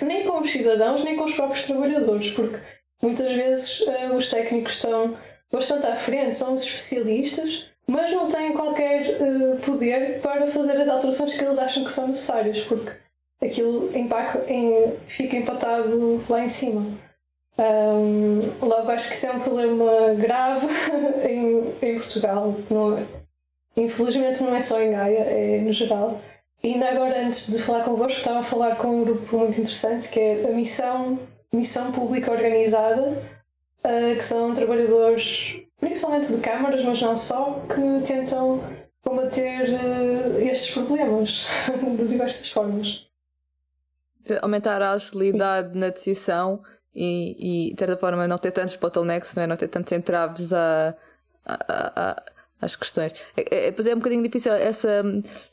nem 0.00 0.26
com 0.26 0.40
os 0.40 0.50
cidadãos, 0.50 1.04
nem 1.04 1.16
com 1.16 1.24
os 1.24 1.34
próprios 1.34 1.66
trabalhadores, 1.66 2.30
porque 2.30 2.58
muitas 3.02 3.32
vezes 3.32 3.80
uh, 3.80 4.14
os 4.14 4.30
técnicos 4.30 4.74
estão 4.74 5.16
bastante 5.50 5.86
à 5.86 5.96
frente, 5.96 6.36
são 6.36 6.54
os 6.54 6.62
especialistas 6.62 7.72
mas 7.86 8.10
não 8.12 8.28
têm 8.28 8.52
qualquer 8.52 9.16
uh, 9.20 9.56
poder 9.64 10.20
para 10.20 10.46
fazer 10.46 10.76
as 10.76 10.88
alterações 10.88 11.34
que 11.34 11.44
eles 11.44 11.58
acham 11.58 11.84
que 11.84 11.92
são 11.92 12.06
necessárias, 12.06 12.60
porque 12.60 12.92
aquilo 13.40 13.90
em, 13.94 14.08
fica 15.06 15.36
empatado 15.36 16.24
lá 16.28 16.44
em 16.44 16.48
cima. 16.48 16.86
Um, 17.58 18.66
logo, 18.66 18.90
acho 18.90 19.08
que 19.08 19.14
isso 19.14 19.26
é 19.26 19.32
um 19.32 19.40
problema 19.40 20.14
grave 20.14 20.66
em, 21.28 21.74
em 21.82 21.94
Portugal. 21.98 22.54
Não, 22.70 22.96
é, 22.96 23.04
infelizmente, 23.76 24.42
não 24.42 24.54
é 24.54 24.60
só 24.60 24.80
em 24.80 24.92
Gaia, 24.92 25.18
é 25.18 25.60
no 25.60 25.72
geral. 25.72 26.20
Ainda 26.64 26.90
agora, 26.90 27.26
antes 27.26 27.50
de 27.50 27.58
falar 27.58 27.84
convosco, 27.84 28.18
estava 28.18 28.38
a 28.38 28.42
falar 28.42 28.76
com 28.76 29.00
um 29.00 29.04
grupo 29.04 29.36
muito 29.36 29.60
interessante 29.60 30.08
que 30.08 30.20
é 30.20 30.44
a 30.44 30.52
Missão, 30.54 31.18
Missão 31.52 31.90
Pública 31.90 32.30
Organizada, 32.30 33.20
uh, 33.84 34.14
que 34.14 34.22
são 34.22 34.54
trabalhadores 34.54 35.60
principalmente 35.80 36.32
de 36.32 36.40
câmaras, 36.40 36.84
mas 36.84 37.02
não 37.02 37.18
só, 37.18 37.60
que 37.66 38.06
tentam 38.06 38.62
combater 39.02 39.64
uh, 39.70 40.38
estes 40.38 40.72
problemas 40.72 41.48
de 41.98 42.06
diversas 42.06 42.48
formas. 42.48 43.08
Aumentar 44.40 44.80
a 44.80 44.92
agilidade 44.92 45.76
na 45.76 45.88
decisão 45.88 46.60
e, 46.94 47.70
e, 47.70 47.74
de 47.74 47.78
certa 47.80 47.96
forma, 47.96 48.28
não 48.28 48.38
ter 48.38 48.52
tantos 48.52 48.76
bottlenecks, 48.76 49.34
não, 49.34 49.42
é? 49.42 49.46
não 49.48 49.56
ter 49.56 49.66
tantos 49.66 49.92
entraves 49.92 50.52
a, 50.52 50.94
a, 51.44 52.10
a 52.12 52.22
as 52.62 52.76
questões. 52.76 53.12
É, 53.36 53.66
é, 53.66 53.72
pois 53.72 53.86
é 53.86 53.92
um 53.92 53.98
bocadinho 53.98 54.22
difícil 54.22 54.52
essa, 54.52 55.02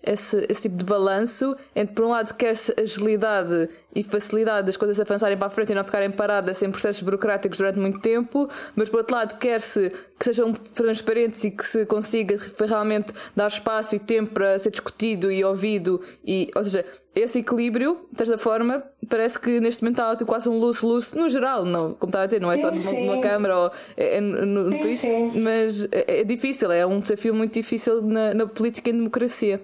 esse, 0.03 0.45
esse 0.47 0.61
tipo 0.61 0.77
de 0.77 0.85
balanço 0.85 1.55
entre, 1.75 1.95
por 1.95 2.05
um 2.05 2.09
lado, 2.09 2.33
quer-se 2.35 2.73
agilidade 2.79 3.67
e 3.95 4.03
facilidade 4.03 4.67
das 4.67 4.77
coisas 4.77 4.99
avançarem 4.99 5.35
para 5.37 5.47
a 5.47 5.49
frente 5.49 5.71
e 5.71 5.75
não 5.75 5.83
ficarem 5.83 6.11
paradas 6.11 6.61
em 6.61 6.69
processos 6.69 7.01
burocráticos 7.01 7.57
durante 7.57 7.79
muito 7.79 7.99
tempo, 7.99 8.47
mas, 8.75 8.87
por 8.87 8.97
outro 8.97 9.15
lado, 9.15 9.37
quer-se 9.39 9.89
que 10.17 10.25
sejam 10.25 10.53
transparentes 10.53 11.43
e 11.43 11.51
que 11.51 11.65
se 11.65 11.85
consiga 11.85 12.37
realmente 12.67 13.11
dar 13.35 13.47
espaço 13.47 13.95
e 13.95 13.99
tempo 13.99 14.33
para 14.33 14.59
ser 14.59 14.69
discutido 14.69 15.31
e 15.31 15.43
ouvido, 15.43 15.99
e, 16.23 16.51
ou 16.55 16.63
seja, 16.63 16.85
esse 17.15 17.39
equilíbrio, 17.39 18.07
desta 18.11 18.37
forma, 18.37 18.83
parece 19.09 19.39
que 19.39 19.59
neste 19.59 19.83
momento 19.83 19.99
está 19.99 20.15
tipo, 20.15 20.25
quase 20.25 20.47
um 20.47 20.57
luce-luce 20.57 21.17
no 21.17 21.27
geral, 21.27 21.65
não, 21.65 21.93
como 21.95 22.09
estava 22.09 22.23
a 22.23 22.25
dizer, 22.27 22.39
não 22.39 22.51
é 22.51 22.55
sim, 22.55 22.61
só 22.61 22.69
de 22.69 22.79
uma, 22.79 23.13
uma 23.13 23.21
câmara 23.21 23.57
ou 23.57 23.71
é, 23.97 24.17
é 24.17 24.21
no, 24.21 24.71
sim, 24.71 24.79
país, 24.79 24.99
sim. 24.99 25.31
mas 25.35 25.87
é, 25.91 26.19
é, 26.19 26.23
difícil, 26.23 26.71
é 26.71 26.85
um 26.85 26.99
desafio 26.99 27.33
muito 27.33 27.53
difícil 27.53 28.01
na, 28.01 28.33
na 28.33 28.45
política 28.47 28.89
e 28.89 28.93
democracia. 28.93 29.61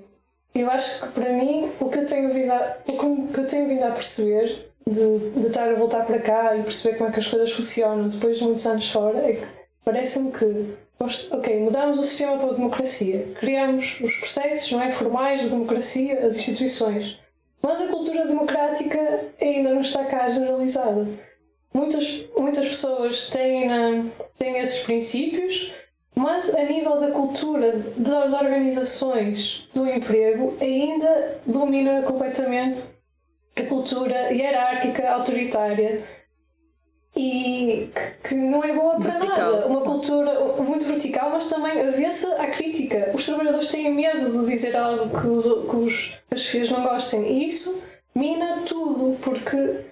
Eu 0.54 0.70
acho 0.72 1.02
que 1.02 1.08
para 1.10 1.34
mim 1.34 1.72
o 1.80 1.90
que 1.90 2.00
eu 2.00 2.06
tenho 2.06 2.34
vindo 2.34 2.52
a, 2.52 2.78
o 2.88 3.28
que 3.28 3.40
eu 3.40 3.48
tenho 3.48 3.68
vindo 3.68 3.84
a 3.84 3.92
perceber 3.92 4.72
de, 4.88 5.32
de 5.42 5.48
estar 5.48 5.70
a 5.70 5.76
voltar 5.76 6.06
para 6.06 6.20
cá 6.20 6.56
e 6.56 6.64
perceber 6.64 6.98
como 6.98 7.10
é 7.10 7.14
que 7.14 7.20
as 7.20 7.28
coisas 7.28 7.52
funcionam 7.52 8.08
depois 8.08 8.38
de 8.38 8.44
muitos 8.44 8.66
anos 8.66 8.90
fora 8.90 9.18
é 9.20 9.34
que 9.34 9.46
parece-me 9.84 10.32
que 10.32 10.76
ok, 11.00 11.60
mudamos 11.60 12.00
o 12.00 12.04
sistema 12.04 12.38
para 12.38 12.52
a 12.52 12.54
democracia, 12.54 13.36
criamos 13.40 14.00
os 14.02 14.16
processos 14.16 14.72
não 14.72 14.82
é, 14.82 14.92
formais 14.92 15.42
de 15.42 15.50
democracia, 15.50 16.26
as 16.26 16.38
instituições 16.38 17.20
mas 17.66 17.82
a 17.82 17.88
cultura 17.88 18.28
democrática 18.28 19.26
ainda 19.42 19.74
não 19.74 19.82
está 19.82 20.06
cá 20.06 20.30
generalizada. 20.30 21.08
Muitas, 21.74 22.24
muitas 22.38 22.68
pessoas 22.68 23.30
têm, 23.32 24.12
têm 24.38 24.60
esses 24.60 24.84
princípios, 24.84 25.74
mas 26.16 26.54
a 26.54 26.64
nível 26.64 27.00
da 27.00 27.10
cultura 27.10 27.76
das 27.98 28.34
organizações 28.34 29.68
do 29.74 29.90
emprego 29.90 30.56
ainda 30.62 31.42
domina 31.44 32.04
completamente 32.04 32.92
a 33.56 33.64
cultura 33.64 34.32
hierárquica, 34.32 35.12
autoritária 35.12 36.04
e 37.16 37.90
que, 37.94 38.30
que, 38.30 38.36
não 38.36 38.64
é 38.64 38.74
boa 38.74 39.00
para 39.00 39.12
vertical. 39.12 39.52
nada. 39.52 39.68
Uma 39.68 39.82
cultura 39.82 40.34
muito 40.58 40.86
vertical, 40.86 41.30
mas 41.32 41.50
também 41.50 41.80
avessa 41.80 42.42
à 42.42 42.48
crítica. 42.48 43.12
Os 43.14 43.26
trabalhadores 43.26 43.70
têm 43.70 43.94
medo 43.94 44.30
de 44.30 44.46
dizer 44.46 44.76
algo 44.76 45.18
que 45.18 45.28
os, 45.28 45.44
que 45.44 45.76
os, 45.76 46.14
que 46.30 46.36
filhas 46.36 46.70
não 46.70 46.84
gostem 46.84 47.26
e 47.26 47.48
isso 47.48 47.82
mina 48.14 48.64
tudo, 48.68 49.18
porque 49.22 49.86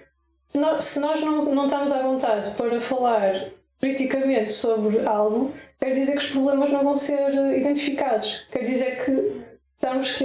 se 0.48 0.58
nós, 0.58 0.84
se 0.84 1.00
nós 1.00 1.20
não, 1.20 1.46
não 1.54 1.64
estamos 1.64 1.92
à 1.92 2.02
vontade 2.02 2.50
para 2.52 2.78
falar 2.80 3.34
criticamente 3.80 4.52
sobre 4.52 5.06
algo, 5.06 5.52
quer 5.78 5.94
dizer 5.94 6.12
que 6.12 6.18
os 6.18 6.30
problemas 6.30 6.70
não 6.70 6.84
vão 6.84 6.96
ser 6.96 7.32
identificados. 7.56 8.46
Quer 8.50 8.62
dizer 8.62 9.02
que 9.02 9.44
estamos 9.74 10.18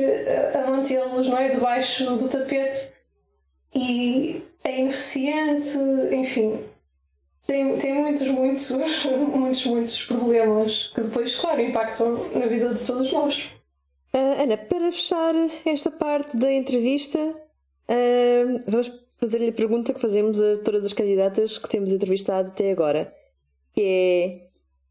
a 0.54 0.70
mantê-los 0.70 1.28
não 1.28 1.38
é, 1.38 1.48
debaixo 1.48 2.06
do 2.16 2.28
tapete 2.28 2.92
e 3.74 4.44
é 4.64 4.80
ineficiente, 4.80 5.78
enfim 6.12 6.60
tem, 7.46 7.76
tem 7.78 7.94
muitos, 7.94 8.28
muitos, 8.28 8.72
muitos, 9.36 9.66
muitos 9.66 10.06
problemas 10.06 10.92
que 10.94 11.02
depois, 11.02 11.36
claro, 11.36 11.62
impactam 11.62 12.30
na 12.34 12.46
vida 12.46 12.74
de 12.74 12.86
todos 12.86 13.12
nós. 13.12 13.50
Uh, 14.14 14.44
Ana, 14.44 14.58
para 14.58 14.92
fechar 14.92 15.34
esta 15.66 15.92
parte 15.92 16.36
da 16.38 16.52
entrevista, 16.52 17.20
uh, 17.20 18.60
vamos 18.68 18.92
fazer-lhe 19.20 19.50
a 19.50 19.54
pergunta 19.54 19.94
que 19.94 20.00
fazemos 20.00 20.42
a 20.42 20.58
todas 20.58 20.86
as 20.86 20.94
candidatas 20.94 21.58
que 21.58 21.70
temos 21.70 21.92
entrevistado 21.92 22.50
até 22.50 22.72
agora, 22.72 23.08
que 23.74 24.50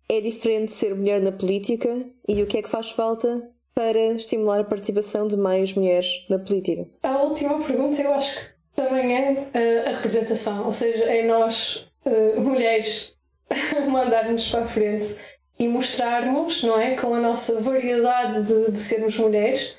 é, 0.09 0.17
é 0.17 0.21
diferente 0.21 0.73
ser 0.73 0.95
mulher 0.95 1.21
na 1.21 1.33
política 1.33 1.89
e 2.29 2.43
o 2.43 2.47
que 2.47 2.59
é 2.59 2.63
que 2.63 2.69
faz 2.69 2.91
falta 2.91 3.51
para 3.75 4.15
estimular 4.15 4.61
a 4.61 4.65
participação 4.65 5.27
de 5.29 5.37
mais 5.37 5.73
mulheres 5.75 6.27
na 6.29 6.39
política? 6.39 6.87
A 7.03 7.23
última 7.23 7.61
pergunta 7.65 8.03
eu 8.03 8.13
acho 8.13 8.39
que 8.41 8.47
também 8.75 9.17
é 9.17 9.87
a 9.87 9.93
representação, 9.93 10.67
ou 10.67 10.73
seja, 10.73 11.05
é 11.05 11.27
nós 11.27 11.88
uh, 12.09 12.41
mulheres 12.41 13.15
mandar-nos 13.89 14.51
para 14.51 14.65
a 14.65 14.69
frente 14.69 15.17
e 15.59 15.67
mostrarmos, 15.67 16.63
não 16.63 16.81
é, 16.81 16.97
com 16.97 17.15
a 17.15 17.19
nossa 17.19 17.61
variedade 17.61 18.43
de, 18.43 18.71
de 18.71 18.81
sermos 18.81 19.19
mulheres, 19.19 19.75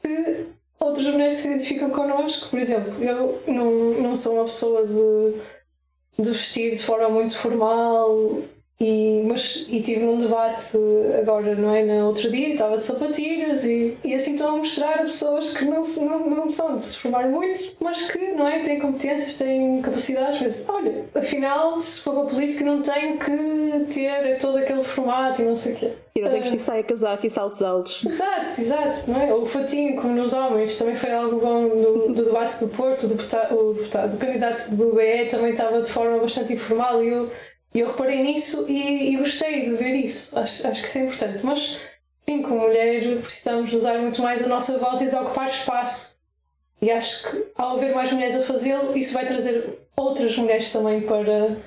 que 0.00 0.46
outras 0.78 1.06
mulheres 1.06 1.36
que 1.36 1.42
se 1.42 1.48
identificam 1.48 1.90
connosco. 1.90 2.50
Por 2.50 2.58
exemplo, 2.58 3.02
eu 3.02 3.42
não, 3.46 3.70
não 4.02 4.16
sou 4.16 4.34
uma 4.34 4.44
pessoa 4.44 4.86
de, 4.86 6.22
de 6.22 6.30
vestir 6.30 6.74
de 6.74 6.82
forma 6.82 7.08
muito 7.08 7.36
formal 7.36 8.42
E, 8.82 9.22
mas, 9.26 9.66
e 9.68 9.82
tive 9.82 10.06
num 10.06 10.18
debate 10.18 10.74
agora, 11.20 11.54
não 11.54 11.74
é? 11.74 11.84
No 11.84 12.06
outro 12.06 12.30
dia, 12.30 12.54
estava 12.54 12.78
de 12.78 12.84
sapatilhas 12.84 13.66
e, 13.66 13.98
e 14.02 14.14
assim 14.14 14.32
estou 14.32 14.48
a 14.48 14.56
mostrar 14.56 14.94
a 14.94 15.02
pessoas 15.02 15.54
que 15.54 15.66
não, 15.66 15.82
não, 15.82 16.30
não 16.30 16.48
são 16.48 16.76
de 16.76 16.82
se 16.82 16.96
formar 16.96 17.28
muito, 17.28 17.76
mas 17.78 18.10
que, 18.10 18.32
não 18.32 18.48
é? 18.48 18.60
Têm 18.60 18.80
competências, 18.80 19.36
têm 19.36 19.82
capacidades. 19.82 20.40
Mas, 20.40 20.68
olha, 20.70 21.04
afinal, 21.14 21.78
se 21.78 22.00
for 22.00 22.14
para 22.14 22.22
a 22.22 22.26
política, 22.26 22.64
não 22.64 22.80
tenho 22.80 23.18
que 23.18 23.92
ter 23.92 24.38
todo 24.38 24.56
aquele 24.56 24.82
formato 24.82 25.42
e 25.42 25.44
não 25.44 25.56
sei 25.56 25.74
o 25.74 25.76
quê. 25.76 25.92
E 26.16 26.22
não 26.22 26.30
tem 26.30 26.40
que 26.40 26.48
vestir 26.48 26.64
saia, 26.64 26.82
casaco 26.82 27.26
e 27.26 27.30
saltos 27.30 27.62
altos. 27.62 28.04
Exato, 28.04 28.60
exato, 28.60 29.10
não 29.10 29.20
é? 29.20 29.32
O 29.32 29.46
fatinho, 29.46 29.94
como 29.96 30.14
nos 30.14 30.32
homens, 30.32 30.78
também 30.78 30.94
foi 30.94 31.12
algo 31.12 31.38
bom 31.38 31.68
do, 31.68 32.12
do 32.14 32.24
debate 32.24 32.64
do 32.64 32.68
Porto, 32.68 33.04
o 33.04 33.08
deputado, 33.08 33.54
o 33.56 33.74
deputado, 33.74 34.14
o 34.16 34.18
candidato 34.18 34.74
do 34.74 34.94
BE 34.94 35.26
também 35.30 35.52
estava 35.52 35.80
de 35.80 35.90
forma 35.90 36.18
bastante 36.18 36.54
informal 36.54 37.02
e 37.04 37.08
eu 37.08 37.30
e 37.72 37.80
eu 37.80 37.88
reparei 37.88 38.22
nisso 38.22 38.66
e, 38.68 39.12
e, 39.12 39.16
gostei 39.16 39.64
de 39.64 39.74
ver 39.76 39.94
isso. 39.94 40.36
Acho, 40.38 40.66
acho 40.66 40.82
que 40.82 40.88
isso 40.88 40.98
é 40.98 41.02
importante. 41.02 41.38
Mas, 41.44 41.78
sim, 42.20 42.42
como 42.42 42.60
mulher, 42.60 43.20
precisamos 43.20 43.72
usar 43.72 43.98
muito 43.98 44.20
mais 44.22 44.42
a 44.42 44.48
nossa 44.48 44.78
voz 44.78 45.00
e 45.02 45.08
de 45.08 45.14
ocupar 45.14 45.48
espaço. 45.48 46.16
E 46.82 46.90
acho 46.90 47.30
que, 47.30 47.46
ao 47.54 47.76
haver 47.76 47.94
mais 47.94 48.12
mulheres 48.12 48.36
a 48.36 48.42
fazê-lo, 48.42 48.96
isso 48.96 49.14
vai 49.14 49.26
trazer 49.26 49.78
outras 49.96 50.36
mulheres 50.36 50.72
também 50.72 51.02
para. 51.02 51.58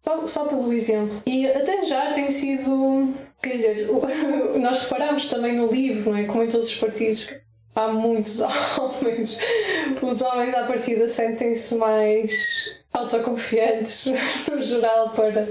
Só, 0.00 0.26
só 0.28 0.44
pelo 0.44 0.72
exemplo. 0.72 1.22
E 1.26 1.48
até 1.48 1.84
já 1.84 2.12
tem 2.12 2.30
sido. 2.30 3.14
Quer 3.42 3.50
dizer, 3.50 3.88
nós 4.60 4.82
reparamos 4.82 5.28
também 5.28 5.56
no 5.56 5.66
livro, 5.66 6.10
não 6.10 6.18
é? 6.18 6.24
Como 6.24 6.44
em 6.44 6.48
todos 6.48 6.68
os 6.68 6.76
partidos, 6.76 7.32
há 7.74 7.88
muitos 7.88 8.40
homens. 8.78 9.40
Os 10.00 10.22
homens, 10.22 10.54
à 10.54 10.64
partida, 10.66 11.08
sentem-se 11.08 11.74
mais 11.76 12.76
autoconfiantes 12.98 14.06
no 14.50 14.60
geral 14.60 15.10
para 15.10 15.48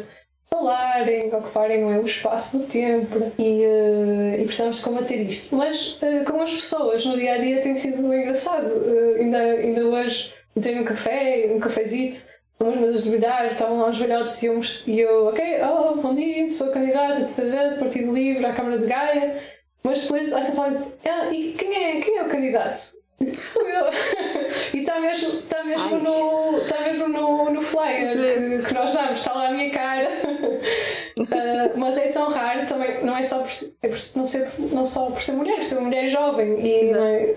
falarem, 0.50 1.28
ocuparem 1.34 1.82
não 1.82 1.92
é, 1.92 2.00
o 2.00 2.06
espaço 2.06 2.60
do 2.60 2.66
tempo 2.66 3.32
e, 3.38 3.66
uh, 3.66 4.42
e 4.42 4.46
precisamos 4.46 4.78
de 4.78 4.84
combater 4.84 5.22
isto. 5.22 5.56
Mas 5.56 5.94
uh, 6.02 6.24
com 6.26 6.42
as 6.42 6.54
pessoas 6.54 7.06
no 7.06 7.18
dia 7.18 7.34
a 7.34 7.38
dia 7.38 7.62
tem 7.62 7.76
sido 7.76 8.14
engraçado. 8.14 8.68
Uh, 8.68 9.16
ainda, 9.20 9.38
ainda 9.38 9.86
hoje 9.86 10.34
entrei 10.56 10.76
num 10.76 10.84
café, 10.84 11.50
um 11.52 11.60
cafezito, 11.60 12.30
com 12.58 12.70
as 12.70 12.78
mesas 12.78 13.04
de 13.04 13.12
bilhar, 13.12 13.52
estavam 13.52 13.80
lá 13.80 13.90
os 13.90 14.00
velhotes 14.00 14.42
e 14.42 14.48
eu, 14.48 14.62
e 14.88 15.00
eu, 15.00 15.28
ok, 15.28 15.44
oh, 15.64 15.96
bom 16.02 16.16
dia, 16.16 16.50
sou 16.50 16.72
candidata 16.72 17.20
do 17.22 17.80
Partido 17.80 18.12
Livre 18.14 18.46
à 18.46 18.54
Câmara 18.54 18.80
de 18.80 18.88
Gaia. 18.88 19.40
Mas 19.84 20.02
depois 20.02 20.34
há 20.34 20.44
sempre 20.44 20.62
ah, 21.06 21.32
e 21.32 21.54
quem 21.54 21.76
é, 21.76 22.02
quem 22.02 22.18
é 22.18 22.24
o 22.24 22.30
candidato? 22.30 22.98
Sou 23.42 23.68
eu. 23.68 23.86
e 24.74 24.80
está 24.80 25.00
mesmo, 25.00 25.42
tá 25.44 25.64
mesmo, 25.64 25.98
no, 26.00 26.60
tá 26.62 26.82
mesmo 26.82 27.08
no, 27.08 27.50
no 27.50 27.62
flyer 27.62 28.14
que, 28.14 28.68
que 28.68 28.74
nós 28.74 28.94
damos, 28.94 29.20
está 29.20 29.34
lá 29.34 29.48
a 29.48 29.52
minha 29.52 29.72
cara. 29.72 30.08
Uh, 31.20 31.74
mas 31.80 31.98
é 31.98 32.10
tão 32.10 32.30
raro 32.30 32.66
também, 32.68 33.04
não 33.04 33.18
é 33.18 33.24
só 33.24 33.40
por, 33.40 33.52
é 33.82 33.88
por, 33.88 33.98
não, 34.16 34.26
ser, 34.26 34.52
não 34.60 34.86
só 34.86 35.10
por 35.10 35.22
ser 35.22 35.32
mulher, 35.32 35.56
por 35.56 35.64
ser 35.64 35.80
mulher 35.80 36.08
jovem 36.08 36.60
e, 36.60 36.92
é, 36.92 37.36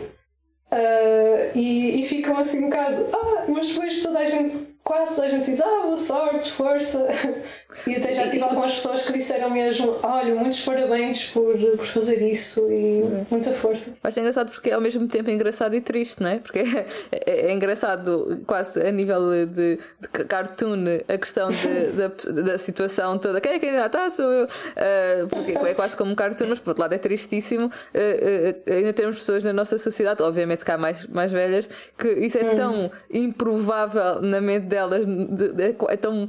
uh, 0.70 1.58
e, 1.58 2.00
e 2.00 2.06
ficam 2.06 2.38
assim 2.38 2.64
um 2.64 2.68
bocado, 2.68 3.06
ah, 3.12 3.44
mas 3.48 3.68
depois 3.68 4.02
toda 4.02 4.18
a 4.18 4.26
gente 4.26 4.70
quase 4.84 5.16
toda 5.16 5.28
a 5.28 5.30
gente 5.30 5.44
diz, 5.44 5.60
ah, 5.60 5.80
boa 5.82 5.98
sorte, 5.98 6.52
força. 6.52 7.06
E 7.86 7.96
até 7.96 8.14
já 8.14 8.28
tive 8.28 8.42
algumas 8.42 8.74
pessoas 8.74 9.02
que 9.02 9.12
disseram 9.12 9.50
mesmo, 9.50 9.98
olha, 10.02 10.34
muitos 10.34 10.60
parabéns 10.60 11.30
por, 11.30 11.56
por 11.76 11.86
fazer 11.86 12.22
isso 12.22 12.70
e 12.70 13.02
muita 13.30 13.52
força. 13.52 13.96
Mas 14.02 14.16
é 14.16 14.20
engraçado 14.20 14.50
porque 14.52 14.70
é 14.70 14.74
ao 14.74 14.80
mesmo 14.80 15.06
tempo 15.08 15.30
engraçado 15.30 15.74
e 15.74 15.80
triste, 15.80 16.22
não 16.22 16.30
é? 16.30 16.38
Porque 16.38 16.58
é, 16.58 16.86
é, 17.12 17.46
é 17.46 17.52
engraçado 17.52 18.42
quase 18.46 18.80
a 18.80 18.90
nível 18.90 19.46
de, 19.46 19.76
de 19.76 20.24
cartoon 20.24 20.84
a 21.08 21.18
questão 21.18 21.48
de, 21.48 21.86
da, 21.92 22.42
da 22.42 22.58
situação 22.58 23.18
toda. 23.18 23.40
Quem 23.40 23.52
é 23.52 23.58
que 23.58 23.66
ainda 23.66 23.86
está? 23.86 24.10
Sou 24.10 24.30
eu. 24.30 24.44
Uh, 24.44 25.28
porque 25.28 25.52
é 25.52 25.74
quase 25.74 25.96
como 25.96 26.12
um 26.12 26.14
cartoon, 26.14 26.48
mas 26.48 26.58
por 26.58 26.70
outro 26.70 26.82
lado 26.82 26.94
é 26.94 26.98
tristíssimo 26.98 27.66
uh, 27.66 27.68
uh, 27.68 28.72
ainda 28.72 28.92
termos 28.92 29.18
pessoas 29.18 29.44
na 29.44 29.52
nossa 29.52 29.78
sociedade, 29.78 30.22
obviamente 30.22 30.58
se 30.58 30.64
cá 30.64 30.76
mais, 30.76 31.06
mais 31.06 31.32
velhas, 31.32 31.68
que 31.96 32.08
isso 32.08 32.38
é 32.38 32.44
hum. 32.44 32.54
tão 32.54 32.90
improvável 33.10 34.20
na 34.22 34.40
mente 34.40 34.66
delas 34.66 35.06
de, 35.06 35.52
de, 35.52 35.76
é 35.88 35.96
tão 35.96 36.28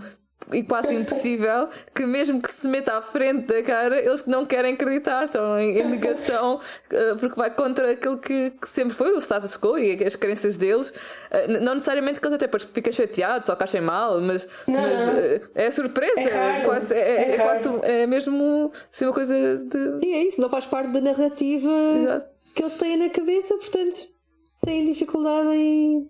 e 0.52 0.64
quase 0.64 0.96
impossível 0.96 1.70
que 1.94 2.06
mesmo 2.06 2.42
que 2.42 2.52
se 2.52 2.68
meta 2.68 2.98
à 2.98 3.02
frente 3.02 3.48
da 3.48 3.62
cara 3.62 4.00
eles 4.00 4.26
não 4.26 4.46
querem 4.46 4.74
acreditar 4.74 5.26
estão 5.26 5.60
em, 5.60 5.80
em 5.80 5.90
negação 5.90 6.56
uh, 6.56 7.16
porque 7.20 7.36
vai 7.36 7.54
contra 7.54 7.92
aquilo 7.92 8.18
que, 8.18 8.52
que, 8.52 8.68
sempre 8.68 8.94
foi 8.94 9.12
o 9.12 9.20
status 9.20 9.58
quo 9.58 9.78
e 9.78 10.04
as 10.04 10.16
crenças 10.16 10.58
deles. 10.58 10.90
Uh, 10.90 11.62
não 11.62 11.76
necessariamente 11.76 12.20
que 12.20 12.26
eles 12.26 12.36
até 12.36 12.46
depois 12.46 12.64
ficam 12.64 12.92
chateados 12.92 13.50
ou 13.50 13.56
que 13.56 13.64
achem 13.64 13.82
mal 13.82 14.20
mas, 14.22 14.48
mas 14.68 15.08
uh, 15.08 15.50
é 15.56 15.70
surpresa 15.72 16.22
é, 16.22 16.62
quase, 16.62 16.94
é, 16.94 17.00
é, 17.00 17.36
é, 17.36 17.38
quase 17.38 17.70
é 17.84 18.08
mesmo 18.08 18.72
assim, 18.92 19.06
uma 19.06 19.14
coisa 19.14 19.58
de 19.58 20.06
e 20.06 20.14
é 20.14 20.24
isso, 20.28 20.42
não 20.42 20.50
faz 20.50 20.66
parte 20.66 20.92
da 20.92 21.02
narrativa 21.02 21.72
Exato. 21.96 22.26
que 22.56 22.64
eles 22.64 22.76
têm 22.76 22.98
na 22.98 23.10
cabeça 23.10 23.56
portanto 23.58 24.08
têm 24.66 24.86
dificuldade 24.86 25.50
em 25.50 26.10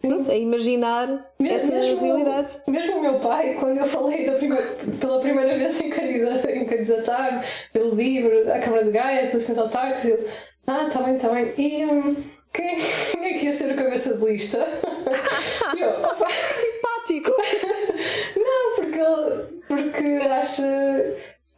Pronto, 0.00 0.30
a 0.30 0.36
imaginar 0.36 1.08
mesmo, 1.40 1.74
essa 1.74 2.00
realidade. 2.00 2.50
Mesmo 2.68 2.98
o 2.98 3.02
meu 3.02 3.18
pai, 3.18 3.56
quando 3.58 3.78
eu 3.78 3.86
falei 3.86 4.26
da 4.26 4.34
primeira, 4.34 4.64
pela 5.00 5.20
primeira 5.20 5.56
vez 5.56 5.80
em 5.80 5.90
candidatar, 5.90 6.50
em 6.50 6.64
candidatar 6.64 7.44
pelo 7.72 7.94
livro, 7.94 8.52
à 8.52 8.60
Câmara 8.60 8.84
de 8.84 8.90
Gaia, 8.92 9.20
a 9.20 9.24
Associação 9.24 9.66
de 9.66 10.10
ele, 10.10 10.26
ah, 10.68 10.86
está 10.86 11.02
bem, 11.02 11.16
está 11.16 11.28
bem. 11.30 11.52
E 11.58 11.84
um, 11.84 12.14
quem, 12.52 12.76
quem 13.12 13.24
é 13.24 13.38
que 13.38 13.46
ia 13.46 13.52
ser 13.52 13.72
o 13.72 13.76
cabeça 13.76 14.16
de 14.16 14.24
lista? 14.24 14.58
eu, 15.76 15.92
Simpático! 16.30 17.32
Não, 18.38 18.74
porque, 18.76 19.64
porque 19.66 20.28
acho. 20.30 20.62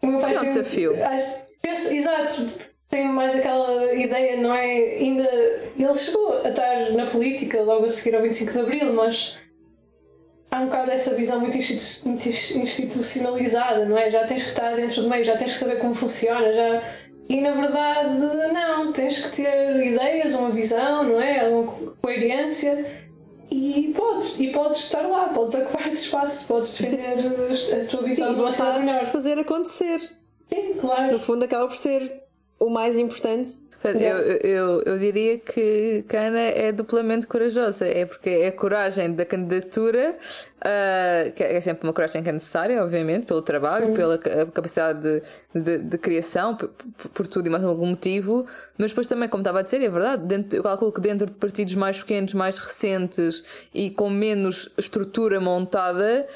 O 0.03 0.07
meu 0.07 0.21
pai 0.21 0.37
é 0.37 0.41
um 0.41 0.45
desafio. 0.45 1.05
Acho, 1.05 1.41
penso, 1.61 1.93
exato 1.93 2.70
tenho 2.91 3.13
mais 3.13 3.37
aquela 3.37 3.95
ideia, 3.95 4.37
não 4.37 4.53
é? 4.53 4.65
Ainda. 4.99 5.23
Ele 5.79 5.95
chegou 5.95 6.43
a 6.45 6.49
estar 6.49 6.91
na 6.93 7.07
política 7.07 7.63
logo 7.63 7.87
a 7.87 7.89
seguir 7.89 8.17
ao 8.17 8.23
25 8.23 8.53
de 8.53 8.59
Abril, 8.59 8.93
mas 8.93 9.37
há 10.51 10.61
um 10.61 10.67
bocado 10.67 10.91
essa 10.91 11.15
visão 11.15 11.39
muito, 11.41 11.57
institucionalizada, 11.57 13.87
não 13.87 13.97
é? 13.97 14.11
Já 14.11 14.27
tens 14.27 14.43
que 14.43 14.49
estar 14.49 14.75
dentro 14.75 15.03
do 15.03 15.09
meio, 15.09 15.25
já 15.25 15.37
tens 15.37 15.53
que 15.53 15.59
saber 15.59 15.79
como 15.79 15.95
funciona, 15.95 16.53
já. 16.53 16.83
E 17.29 17.41
na 17.41 17.53
verdade, 17.53 18.19
não, 18.53 18.93
tens 18.93 19.25
que 19.25 19.37
ter 19.37 19.87
ideias, 19.87 20.35
uma 20.35 20.51
visão, 20.51 21.05
não 21.05 21.21
é? 21.21 21.47
Alguma 21.47 21.93
coerência. 22.03 23.07
E 23.49 23.95
podes, 23.97 24.39
e 24.39 24.49
podes 24.49 24.79
estar 24.79 25.03
lá, 25.03 25.29
podes 25.29 25.55
ocupar 25.55 25.89
esse 25.89 26.05
espaço, 26.05 26.47
podes 26.47 26.77
defender 26.77 27.19
a 27.19 27.23
tua 27.87 28.03
visão 28.03 28.29
Sim, 28.29 28.35
de 28.35 28.41
uma 28.41 28.79
melhor. 28.79 29.05
fazer 29.07 29.39
acontecer. 29.39 29.99
Sim, 30.47 30.75
claro. 30.81 31.13
No 31.13 31.21
fundo 31.21 31.45
acaba 31.45 31.67
por 31.67 31.77
ser 31.77 32.30
o 32.61 32.69
mais 32.69 32.97
importante. 32.97 33.71
Eu, 33.83 34.19
eu, 34.43 34.83
eu 34.83 34.99
diria 34.99 35.39
que 35.39 36.05
Cana 36.07 36.39
é 36.39 36.71
duplamente 36.71 37.27
corajosa, 37.27 37.87
é 37.87 38.05
porque 38.05 38.29
é 38.29 38.49
a 38.49 38.53
coragem 38.53 39.11
da 39.13 39.25
candidatura, 39.25 40.19
uh, 40.59 41.33
que 41.33 41.43
é 41.43 41.59
sempre 41.63 41.85
uma 41.85 41.93
coragem 41.95 42.23
que 42.23 42.29
é 42.29 42.33
necessária, 42.33 42.83
obviamente, 42.85 43.25
pelo 43.25 43.41
trabalho, 43.41 43.87
uhum. 43.87 43.95
pela 43.95 44.19
capacidade 44.19 45.01
de, 45.01 45.23
de, 45.63 45.79
de 45.79 45.97
criação, 45.97 46.55
por, 46.57 46.69
por, 47.15 47.27
tudo 47.27 47.47
e 47.47 47.51
mais 47.51 47.65
algum 47.65 47.87
motivo, 47.87 48.45
mas 48.77 48.91
depois 48.91 49.07
também, 49.07 49.31
como 49.31 49.41
estava 49.41 49.61
a 49.61 49.63
dizer, 49.63 49.83
é 49.83 49.89
verdade, 49.89 50.27
dentro, 50.27 50.59
eu 50.59 50.63
calculo 50.63 50.93
que 50.93 51.01
dentro 51.01 51.27
de 51.27 51.33
partidos 51.33 51.75
mais 51.75 51.99
pequenos, 52.01 52.35
mais 52.35 52.59
recentes 52.59 53.43
e 53.73 53.89
com 53.89 54.11
menos 54.11 54.69
estrutura 54.77 55.41
montada, 55.41 56.29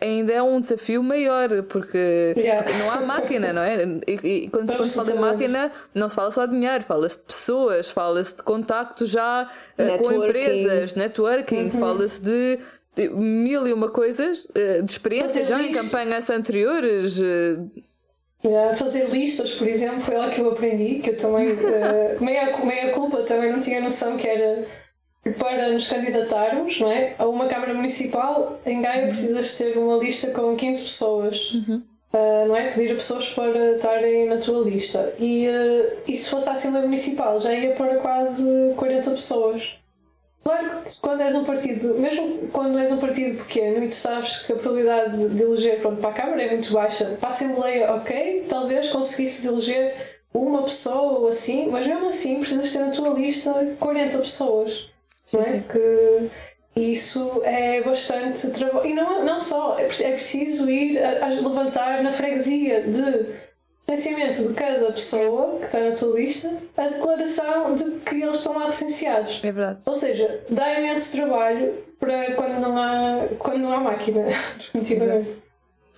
ainda 0.00 0.32
é 0.32 0.42
um 0.42 0.60
desafio 0.60 1.02
maior 1.02 1.62
porque, 1.64 2.34
yeah. 2.36 2.62
porque 2.62 2.78
não 2.78 2.90
há 2.90 3.00
máquina, 3.00 3.52
não 3.52 3.62
é? 3.62 3.84
E, 4.06 4.44
e 4.44 4.48
quando, 4.50 4.74
quando 4.76 4.86
se 4.86 4.94
fala 4.94 5.12
de 5.12 5.18
máquina, 5.18 5.72
não 5.94 6.08
se 6.08 6.14
fala 6.14 6.30
só 6.30 6.44
de 6.44 6.52
dinheiro, 6.52 6.84
fala-se 6.84 7.18
de 7.18 7.24
pessoas, 7.24 7.90
fala-se 7.90 8.36
de 8.36 8.42
contactos 8.42 9.08
já 9.08 9.48
uh, 9.78 10.02
com 10.02 10.12
empresas, 10.12 10.94
networking, 10.94 11.64
uhum. 11.64 11.70
fala-se 11.70 12.22
de, 12.22 12.58
de, 12.94 13.08
mil 13.08 13.66
e 13.66 13.72
uma 13.72 13.90
coisas, 13.90 14.44
uh, 14.44 14.82
de 14.82 14.90
experiências 14.90 15.48
já 15.48 15.62
em 15.62 15.72
campanhas 15.72 16.28
anteriores. 16.28 17.18
Uh, 17.18 17.70
Yeah, 18.44 18.76
fazer 18.76 19.08
listas, 19.08 19.54
por 19.54 19.66
exemplo, 19.66 20.00
foi 20.02 20.14
lá 20.14 20.30
que 20.30 20.40
eu 20.40 20.50
aprendi, 20.50 21.00
que 21.00 21.10
eu 21.10 21.16
também, 21.16 21.48
uh, 21.52 22.24
meia, 22.24 22.56
meia 22.64 22.92
culpa, 22.92 23.22
também 23.22 23.50
não 23.50 23.58
tinha 23.58 23.80
noção 23.80 24.16
que 24.16 24.28
era 24.28 24.64
para 25.32 25.70
nos 25.70 25.88
candidatarmos 25.88 26.80
não 26.80 26.90
é? 26.90 27.14
a 27.18 27.26
uma 27.26 27.46
Câmara 27.46 27.74
Municipal, 27.74 28.60
em 28.64 28.80
Gaia 28.80 29.02
uhum. 29.02 29.08
precisas 29.08 29.56
ter 29.58 29.76
uma 29.78 29.96
lista 29.96 30.30
com 30.30 30.56
15 30.56 30.82
pessoas. 30.82 31.52
Uhum. 31.52 31.82
Uh, 32.12 32.48
não 32.48 32.56
é? 32.56 32.72
Pedir 32.72 32.92
a 32.92 32.94
pessoas 32.94 33.28
para 33.30 33.72
estarem 33.72 34.26
na 34.26 34.36
tua 34.36 34.64
lista. 34.64 35.12
E, 35.18 35.48
uh, 35.48 35.98
e 36.08 36.16
se 36.16 36.30
fosse 36.30 36.48
a 36.48 36.52
Assembleia 36.52 36.86
Municipal, 36.86 37.38
já 37.38 37.52
ia 37.52 37.74
para 37.74 37.96
quase 37.96 38.44
40 38.76 39.10
pessoas. 39.10 39.76
Claro 40.46 40.80
que 40.80 41.00
quando 41.00 41.22
és 41.22 41.34
um 41.34 41.42
partido, 41.42 41.94
mesmo 41.98 42.48
quando 42.52 42.78
és 42.78 42.92
um 42.92 42.98
partido 42.98 43.38
pequeno 43.38 43.84
e 43.84 43.88
tu 43.88 43.96
sabes 43.96 44.42
que 44.42 44.52
a 44.52 44.56
probabilidade 44.56 45.28
de 45.28 45.42
eleger 45.42 45.80
pronto, 45.80 46.00
para 46.00 46.10
a 46.10 46.12
Câmara 46.12 46.40
é 46.40 46.52
muito 46.52 46.72
baixa, 46.72 47.16
para 47.18 47.28
a 47.28 47.32
Assembleia, 47.32 47.92
ok, 47.94 48.46
talvez 48.48 48.88
conseguisses 48.90 49.44
eleger 49.44 50.20
uma 50.32 50.62
pessoa 50.62 51.18
ou 51.18 51.28
assim, 51.28 51.68
mas 51.68 51.84
mesmo 51.84 52.08
assim 52.08 52.38
precisas 52.38 52.72
ter 52.72 52.78
na 52.78 52.90
tua 52.90 53.08
lista 53.10 53.76
40 53.80 54.18
pessoas. 54.18 54.88
Sim, 55.26 55.40
é? 55.40 55.44
sim. 55.44 55.62
Que, 55.70 56.30
isso 56.76 57.40
é 57.42 57.82
bastante 57.82 58.50
trabalho. 58.50 58.86
E 58.86 58.94
não, 58.94 59.24
não 59.24 59.40
só, 59.40 59.78
é, 59.78 59.84
é 59.84 60.12
preciso 60.12 60.70
ir 60.70 61.02
a, 61.02 61.24
a 61.24 61.28
levantar 61.28 62.02
na 62.02 62.12
freguesia 62.12 62.82
de 62.82 63.46
licenciamento 63.88 64.48
de 64.48 64.54
cada 64.54 64.92
pessoa 64.92 65.58
que 65.58 65.64
está 65.64 65.80
na 65.80 65.92
tua 65.92 66.20
lista 66.20 66.54
a 66.76 66.88
declaração 66.88 67.74
de 67.74 67.84
que 68.00 68.22
eles 68.22 68.36
estão 68.36 68.58
lá 68.58 68.66
licenciados. 68.66 69.40
É 69.42 69.52
verdade. 69.52 69.80
Ou 69.86 69.94
seja, 69.94 70.44
dá 70.50 70.78
imenso 70.78 71.16
trabalho 71.16 71.84
para 71.98 72.34
quando 72.34 72.60
não 72.60 72.76
há, 72.76 73.28
quando 73.38 73.58
não 73.58 73.72
há 73.72 73.80
máquina, 73.80 74.24
definitivamente. 74.74 75.46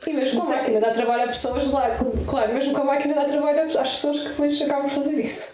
E 0.06 0.12
mesmo 0.12 0.40
com 0.40 0.48
a 0.48 0.54
é- 0.54 0.56
máquina 0.58 0.80
dá 0.80 0.90
trabalho 0.92 1.24
a 1.24 1.26
pessoas 1.26 1.72
lá, 1.72 1.98
claro, 2.28 2.54
mesmo 2.54 2.72
com 2.72 2.82
a 2.82 2.84
máquina 2.84 3.14
dá 3.14 3.24
trabalho 3.24 3.62
às 3.80 3.90
pessoas 3.90 4.20
que 4.20 4.28
depois 4.28 4.62
acabam 4.62 4.84
por 4.84 5.02
fazer 5.02 5.18
isso. 5.18 5.50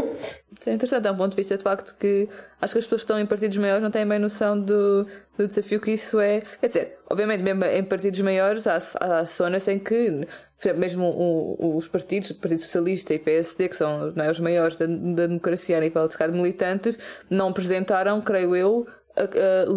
É 0.66 0.72
interessante, 0.74 1.06
é 1.06 1.10
um 1.10 1.16
ponto 1.16 1.30
de 1.32 1.36
vista 1.36 1.56
de 1.56 1.62
facto 1.62 1.96
que 1.98 2.28
acho 2.60 2.72
que 2.74 2.78
as 2.78 2.84
pessoas 2.84 3.00
que 3.00 3.04
estão 3.04 3.18
em 3.18 3.26
partidos 3.26 3.56
maiores 3.58 3.82
não 3.82 3.90
têm 3.90 4.06
bem 4.06 4.18
noção 4.18 4.58
do, 4.60 5.04
do 5.36 5.46
desafio 5.46 5.80
que 5.80 5.90
isso 5.92 6.18
é. 6.20 6.40
Quer 6.60 6.66
dizer, 6.66 6.98
obviamente, 7.10 7.42
mesmo 7.42 7.64
em 7.64 7.84
partidos 7.84 8.20
maiores 8.20 8.66
há, 8.66 8.78
há 9.00 9.24
zonas 9.24 9.68
em 9.68 9.78
que, 9.78 10.10
por 10.58 10.62
exemplo, 10.62 10.80
mesmo 10.80 11.04
o- 11.06 11.76
os 11.76 11.88
partidos, 11.88 12.30
o 12.30 12.34
Partido 12.36 12.60
Socialista 12.62 13.12
e 13.14 13.18
PSD, 13.18 13.68
que 13.68 13.76
são 13.76 14.12
é, 14.16 14.30
os 14.30 14.40
maiores 14.40 14.76
da, 14.76 14.86
da 14.86 15.26
democracia 15.26 15.76
a 15.76 15.80
nível 15.80 16.08
de 16.08 16.28
militantes, 16.32 16.98
não 17.28 17.48
apresentaram, 17.48 18.20
creio 18.20 18.56
eu, 18.56 18.86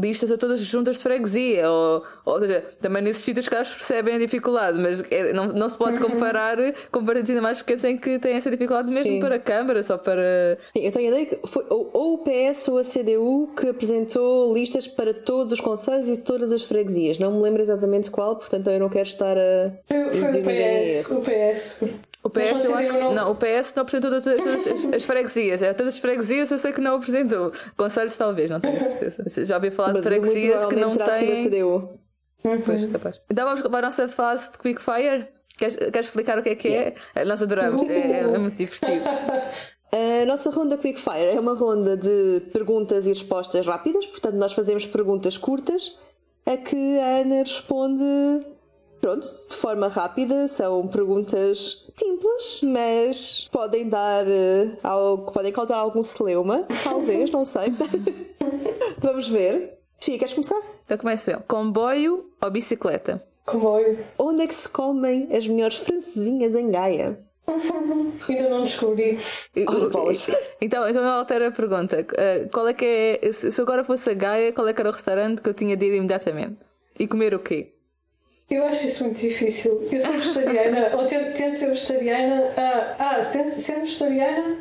listas 0.01 0.31
a 0.31 0.37
todas 0.37 0.59
as 0.61 0.65
juntas 0.65 0.97
de 0.97 1.03
freguesia, 1.03 1.69
ou, 1.69 2.03
ou 2.25 2.39
seja, 2.39 2.63
também 2.81 3.01
nesses 3.03 3.23
sítios 3.23 3.47
que 3.47 3.53
elas 3.55 3.71
percebem 3.71 4.15
a 4.15 4.17
dificuldade, 4.17 4.79
mas 4.79 5.11
é- 5.11 5.33
não, 5.33 5.47
não 5.47 5.69
se 5.69 5.77
pode 5.77 5.99
comparar 5.99 6.57
com 6.91 7.03
partidos 7.03 7.29
ainda 7.29 7.41
mais 7.41 7.59
pequenos 7.59 7.83
em 7.83 7.97
que 7.97 8.19
têm 8.19 8.33
essa 8.35 8.49
dificuldade 8.49 8.89
mesmo 8.89 9.13
Sim. 9.13 9.19
para 9.19 9.35
a 9.35 9.39
Câmara, 9.39 9.83
só 9.83 9.97
para. 9.97 10.57
Sim, 10.75 10.85
eu 10.85 10.91
tenho 10.91 11.13
a 11.13 11.19
ideia 11.21 11.25
que 11.27 11.47
foi 11.47 11.65
ou, 11.69 11.89
ou 11.93 12.13
o 12.15 12.17
PS 12.19 12.67
ou 12.69 12.77
a 12.79 12.83
CDU 12.83 13.49
que 13.55 13.67
apresentou 13.69 14.53
listas 14.53 14.87
para 14.87 15.13
todos 15.13 15.53
os 15.53 15.61
conselhos 15.61 16.09
e 16.09 16.17
todas 16.17 16.51
as 16.51 16.63
freguesias. 16.63 17.19
Não 17.19 17.31
me 17.31 17.41
lembro 17.41 17.61
exatamente 17.61 18.09
qual, 18.09 18.35
portanto 18.35 18.69
eu 18.69 18.79
não 18.79 18.89
quero 18.89 19.07
estar 19.07 19.37
a. 19.37 19.71
Foi, 19.85 20.11
foi 20.29 20.41
o 20.41 20.43
PS, 20.43 21.11
o 21.11 21.21
PS. 21.21 21.83
O 22.27 22.29
PS 22.29 22.65
eu 22.65 22.75
acho 22.75 22.93
que 22.93 22.99
não- 22.99 23.13
não, 23.13 23.31
o 23.31 23.35
PS 23.35 23.73
não 23.75 23.81
apresentou 23.83 24.09
todas, 24.11 24.27
as, 24.27 24.37
todas 24.37 24.67
as- 24.67 24.93
as 24.95 25.05
freguesias. 25.05 25.61
É, 25.61 25.73
todas 25.73 25.93
as 25.95 25.99
freguesias 25.99 26.51
eu 26.51 26.57
sei 26.57 26.71
que 26.73 26.81
não 26.81 26.95
apresentou. 26.97 27.51
Conselhos 27.75 28.17
talvez, 28.17 28.49
não 28.49 28.59
tenho 28.59 28.79
certeza. 28.79 29.45
Já 29.45 29.55
ouvi 29.55 29.71
falar 29.71 29.89
de 29.93 29.99
Mas 29.99 30.05
muito 30.05 30.21
freguesias 30.23 30.65
que 30.65 30.75
não 30.75 30.95
têm. 30.95 31.43
CDU. 31.49 31.89
Pois, 32.65 32.85
capaz. 32.85 33.21
Então 33.29 33.45
vamos 33.45 33.61
para 33.61 33.79
a 33.79 33.81
nossa 33.81 34.07
fase 34.07 34.51
de 34.51 34.57
Quickfire. 34.59 35.27
Queres, 35.57 35.75
queres 35.75 36.07
explicar 36.07 36.37
o 36.37 36.43
que 36.43 36.49
é 36.49 36.55
que 36.55 36.67
é? 36.67 36.93
Nós 37.25 37.41
adoramos, 37.41 37.83
é, 37.89 37.95
é- 37.97 38.19
é 38.21 38.37
muito 38.37 38.55
divertido. 38.57 39.03
A 39.89 40.25
nossa 40.25 40.51
ronda 40.51 40.77
Quickfire 40.77 41.35
é 41.35 41.39
uma 41.39 41.53
ronda 41.55 41.95
de 41.95 42.41
perguntas 42.51 43.05
e 43.05 43.09
respostas 43.09 43.65
rápidas, 43.65 44.05
portanto, 44.05 44.35
nós 44.35 44.51
fazemos 44.51 44.85
perguntas 44.85 45.37
curtas 45.37 45.97
a 46.45 46.57
que 46.57 46.99
a 46.99 47.21
Ana 47.21 47.39
responde, 47.39 48.03
pronto, 49.01 49.25
de 49.49 49.55
forma 49.55 49.87
rápida. 49.87 50.47
São 50.47 50.87
perguntas 50.87 51.89
simples, 51.95 52.61
mas 52.63 53.47
podem 53.51 53.87
dar 53.87 54.25
eh, 54.27 54.77
algo, 54.83 55.31
podem 55.31 55.51
causar 55.51 55.77
algum 55.77 56.01
celeuma, 56.01 56.65
talvez, 56.83 57.31
não 57.31 57.45
sei. 57.45 57.73
Vamos 58.99 59.27
ver. 59.27 59.77
Tia, 59.99 60.17
queres 60.17 60.33
começar? 60.33 60.61
Então 60.83 60.97
começo 60.97 61.31
eu. 61.31 61.41
Comboio 61.47 62.29
ou 62.41 62.51
bicicleta? 62.51 63.23
Comboio. 63.45 63.99
Onde 64.17 64.43
é 64.43 64.47
que 64.47 64.53
se 64.53 64.69
comem 64.69 65.29
as 65.35 65.47
melhores 65.47 65.77
francesinhas 65.77 66.55
em 66.55 66.69
Gaia? 66.69 67.19
Ainda 68.27 68.49
não 68.49 68.63
descobri. 68.63 69.17
Oh. 69.67 70.11
Então, 70.59 70.87
então 70.89 71.01
eu 71.03 71.09
altero 71.09 71.47
a 71.47 71.51
pergunta. 71.51 72.01
Uh, 72.01 72.49
Qual 72.49 72.67
é 72.67 72.73
que 72.73 72.85
é. 73.21 73.31
Se 73.31 73.51
se 73.51 73.61
eu 73.61 73.63
agora 73.63 73.83
fosse 73.83 74.09
a 74.09 74.13
Gaia, 74.13 74.51
qual 74.51 74.67
é 74.67 74.73
que 74.73 74.81
era 74.81 74.89
o 74.89 74.93
restaurante 74.93 75.41
que 75.41 75.47
eu 75.47 75.53
tinha 75.53 75.77
de 75.77 75.85
ir 75.85 75.95
imediatamente? 75.95 76.63
E 76.99 77.07
comer 77.07 77.33
o 77.35 77.39
quê? 77.39 77.73
Eu 78.49 78.65
acho 78.65 78.87
isso 78.87 79.03
muito 79.03 79.19
difícil. 79.19 79.87
Eu 79.91 79.99
sou 79.99 80.13
vegetariana, 80.13 80.91
ou 80.95 81.05
tento, 81.05 81.35
tento 81.37 81.53
ser 81.53 81.67
vegetariana. 81.67 82.53
Ah, 82.55 82.95
ah 82.97 83.19
tento, 83.19 83.49
sendo 83.49 83.81
vegetariana, 83.81 84.57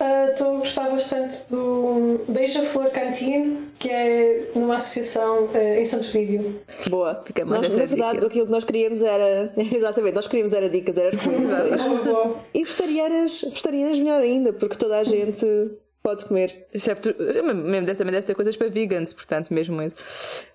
ah, 0.00 0.28
estou 0.32 0.56
a 0.56 0.58
gostar 0.58 0.90
bastante 0.90 1.50
do 1.50 2.24
Beija-Flor 2.28 2.90
Canteen, 2.90 3.68
que 3.78 3.90
é 3.90 4.50
numa 4.56 4.76
associação 4.76 5.48
ah, 5.54 5.80
em 5.80 5.86
Santo 5.86 6.10
Vídeo. 6.10 6.60
Boa. 6.88 7.22
Fica 7.24 7.44
mais 7.44 7.62
Nós, 7.62 7.76
na 7.76 7.84
verdade, 7.84 8.14
dica. 8.14 8.26
aquilo 8.26 8.46
que 8.46 8.52
nós 8.52 8.64
queríamos 8.64 9.02
era. 9.02 9.52
Exatamente, 9.56 10.14
nós 10.14 10.26
queríamos 10.26 10.52
era 10.52 10.68
dicas, 10.68 10.96
era 10.96 11.10
recomendações. 11.16 11.80
E 12.52 12.64
vegetarianas, 12.64 13.40
vegetarianas 13.42 13.98
melhor 13.98 14.20
ainda, 14.20 14.52
porque 14.52 14.76
toda 14.76 14.98
a 14.98 15.04
gente 15.04 15.46
pode 16.08 16.24
comer. 16.24 16.66
Excepto, 16.72 17.14
mesmo 17.18 17.84
deve, 17.84 17.98
também 17.98 18.12
deve 18.12 18.26
ter 18.26 18.34
coisas 18.34 18.56
para 18.56 18.68
vegans, 18.68 19.12
portanto, 19.12 19.52
mesmo 19.52 19.82
isso. 19.82 19.96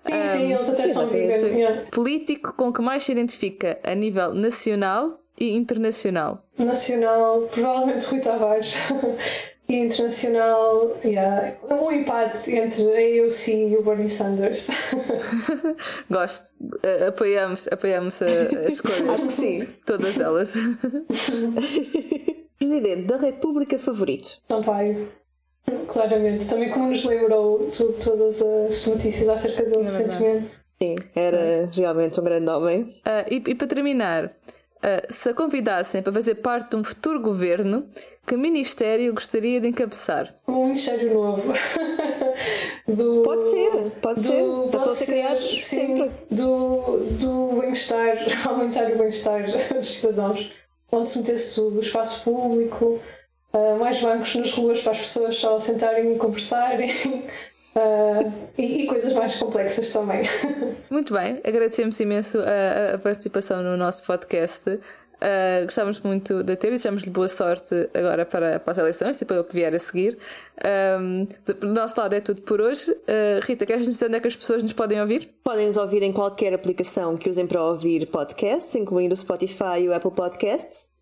Sim, 0.04 0.24
sim, 0.26 0.52
eles 0.52 0.68
até 0.68 0.88
são 0.88 1.08
sim. 1.08 1.16
yeah. 1.16 1.86
Político 1.92 2.54
com 2.54 2.72
que 2.72 2.82
mais 2.82 3.04
se 3.04 3.12
identifica 3.12 3.78
a 3.84 3.94
nível 3.94 4.34
nacional 4.34 5.20
e 5.38 5.54
internacional. 5.54 6.40
Nacional, 6.58 7.42
provavelmente 7.42 8.04
Rui 8.06 8.20
Tavares. 8.20 8.74
e 9.68 9.76
internacional, 9.76 10.96
yeah. 11.04 11.56
um 11.70 11.90
empate 11.92 12.50
entre 12.50 12.82
a 12.82 13.22
AOC 13.24 13.48
e 13.48 13.76
o 13.76 13.82
Bernie 13.84 14.10
Sanders. 14.10 14.68
Gosto. 16.10 16.50
Uh, 16.60 17.08
apoiamos, 17.08 17.68
apoiamos 17.68 18.20
a- 18.22 18.26
as 18.26 18.72
escolhas. 18.74 19.08
Acho 19.08 19.26
que 19.28 19.32
sim. 19.32 19.68
Todas 19.86 20.18
elas. 20.18 20.54
Presidente 22.58 23.06
da 23.06 23.18
República 23.18 23.78
favorito. 23.78 24.40
Sampaio. 24.48 25.08
Claramente. 25.88 26.46
Também 26.46 26.70
como 26.70 26.88
nos 26.90 27.04
lembrou 27.04 27.66
tu- 27.70 27.92
todas 27.94 28.42
as 28.42 28.86
notícias 28.86 29.28
acerca 29.28 29.62
É 29.62 29.66
dele 29.66 29.82
recentemente. 29.84 30.48
Sim, 30.82 30.96
era 31.14 31.70
realmente 31.72 32.20
um 32.20 32.24
grande 32.24 32.50
homem. 32.50 32.82
Uh, 33.06 33.30
e, 33.30 33.42
e 33.50 33.54
para 33.54 33.66
terminar, 33.66 34.24
uh, 34.26 34.32
se 35.08 35.28
a 35.30 35.34
convidassem 35.34 36.02
para 36.02 36.12
fazer 36.12 36.34
parte 36.36 36.70
de 36.70 36.76
um 36.76 36.84
futuro 36.84 37.20
governo, 37.20 37.86
que 38.26 38.36
ministério 38.36 39.14
gostaria 39.14 39.60
de 39.60 39.68
encabeçar? 39.68 40.34
Um 40.48 40.64
Ministério 40.66 41.14
Novo. 41.14 41.52
do, 42.88 43.22
Pode 43.22 43.42
ser, 43.50 43.90
pode 44.02 44.20
ser. 44.20 44.32
Eles 44.34 44.46
pode 44.46 44.76
estão 44.76 44.90
a 44.90 44.94
ser 44.94 45.06
criados 45.06 45.42
sim, 45.50 45.58
sempre. 45.60 46.10
Do, 46.30 46.98
do 47.20 47.60
bem-estar, 47.60 48.18
aumentar 48.48 48.90
o 48.92 48.98
bem-estar 48.98 49.44
dos 49.72 49.86
cidadãos. 49.86 50.50
Onde 50.92 51.10
se 51.10 51.18
metesse 51.20 51.54
tudo, 51.56 51.78
o 51.78 51.80
espaço 51.80 52.22
público, 52.24 53.00
ah, 53.54 53.76
mais 53.78 54.00
bancos 54.00 54.34
nas 54.34 54.52
ruas 54.52 54.80
para 54.82 54.92
as 54.92 54.98
pessoas 54.98 55.36
só 55.36 55.58
sentarem 55.60 56.14
e 56.14 56.18
conversarem. 56.18 56.90
ah, 57.76 58.32
e, 58.58 58.82
e 58.82 58.86
coisas 58.86 59.12
mais 59.12 59.36
complexas 59.36 59.92
também. 59.92 60.22
Muito 60.90 61.14
bem, 61.14 61.40
agradecemos 61.44 61.98
imenso 62.00 62.38
a, 62.40 62.94
a 62.94 62.98
participação 62.98 63.62
no 63.62 63.76
nosso 63.76 64.04
podcast. 64.04 64.78
Uh, 65.14 65.64
gostávamos 65.64 66.00
muito 66.00 66.42
de 66.42 66.54
ter 66.54 66.68
e 66.68 66.70
desejamos-lhe 66.72 67.10
boa 67.10 67.28
sorte 67.28 67.88
agora 67.94 68.26
para, 68.26 68.60
para 68.60 68.72
as 68.72 68.78
eleições 68.78 69.22
e 69.22 69.24
para 69.24 69.40
o 69.40 69.44
que 69.44 69.54
vier 69.54 69.74
a 69.74 69.78
seguir. 69.78 70.18
Um, 71.00 71.26
do 71.46 71.54
do 71.54 71.72
nosso 71.72 71.98
lado 71.98 72.14
é 72.14 72.20
tudo 72.20 72.42
por 72.42 72.60
hoje. 72.60 72.90
Uh, 72.90 73.40
Rita, 73.42 73.64
queres 73.64 73.86
dizer 73.86 74.06
onde 74.06 74.16
é 74.16 74.20
que 74.20 74.28
as 74.28 74.36
pessoas 74.36 74.62
nos 74.62 74.74
podem 74.74 75.00
ouvir? 75.00 75.30
Podem 75.42 75.68
nos 75.68 75.78
ouvir 75.78 76.02
em 76.02 76.12
qualquer 76.12 76.52
aplicação 76.52 77.16
que 77.16 77.30
usem 77.30 77.46
para 77.46 77.62
ouvir 77.62 78.06
podcasts, 78.08 78.74
incluindo 78.74 79.14
o 79.14 79.16
Spotify 79.16 79.80
e 79.80 79.88
o 79.88 79.94
Apple 79.94 80.10
Podcasts. 80.10 80.93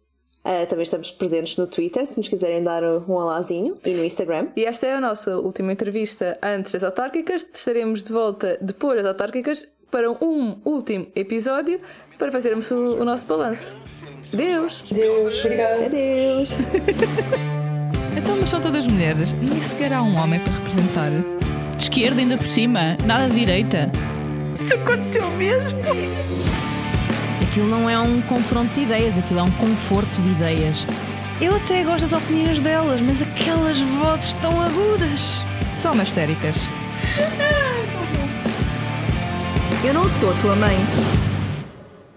Ah, 0.44 0.66
também 0.66 0.82
estamos 0.82 1.10
presentes 1.12 1.56
no 1.56 1.66
Twitter, 1.66 2.04
se 2.06 2.18
nos 2.18 2.28
quiserem 2.28 2.64
dar 2.64 2.82
um 2.82 3.18
alazinho, 3.18 3.78
e 3.86 3.90
no 3.90 4.04
Instagram. 4.04 4.48
E 4.56 4.64
esta 4.64 4.86
é 4.86 4.94
a 4.94 5.00
nossa 5.00 5.38
última 5.38 5.72
entrevista 5.72 6.36
antes 6.42 6.72
das 6.72 6.82
autárquicas. 6.82 7.46
Estaremos 7.52 8.02
de 8.02 8.12
volta 8.12 8.58
depois 8.60 8.96
das 8.96 9.06
autárquicas 9.06 9.68
para 9.90 10.10
um 10.10 10.60
último 10.64 11.06
episódio 11.14 11.80
para 12.18 12.32
fazermos 12.32 12.70
o, 12.70 13.00
o 13.00 13.04
nosso 13.04 13.26
balanço. 13.26 13.76
Deus! 14.32 14.84
Deus, 14.90 15.44
obrigada. 15.44 15.86
Adeus! 15.86 16.50
Então, 18.14 18.36
mas 18.38 18.50
são 18.50 18.60
todas 18.60 18.86
mulheres. 18.86 19.32
Nem 19.32 19.62
sequer 19.62 19.92
há 19.92 20.02
um 20.02 20.16
homem 20.16 20.38
para 20.40 20.52
representar. 20.52 21.10
De 21.76 21.82
esquerda, 21.82 22.20
ainda 22.20 22.36
por 22.36 22.46
cima. 22.46 22.96
Nada 23.06 23.28
de 23.28 23.40
direita. 23.40 23.90
Isso 24.60 24.74
aconteceu 24.74 25.30
mesmo? 25.30 25.82
Aquilo 27.52 27.68
não 27.68 27.90
é 27.90 27.98
um 27.98 28.22
confronto 28.22 28.72
de 28.72 28.80
ideias, 28.80 29.18
aquilo 29.18 29.40
é 29.40 29.42
um 29.42 29.50
conforto 29.50 30.22
de 30.22 30.30
ideias. 30.30 30.86
Eu 31.38 31.54
até 31.54 31.84
gosto 31.84 32.08
das 32.08 32.14
opiniões 32.14 32.58
delas, 32.60 32.98
mas 33.02 33.20
aquelas 33.20 33.78
vozes 33.78 34.32
tão 34.40 34.58
agudas. 34.58 35.44
São 35.76 35.92
umas 35.92 36.08
histéricas. 36.08 36.56
Eu 39.84 39.92
não 39.92 40.08
sou 40.08 40.32
tua 40.36 40.56
mãe. 40.56 40.78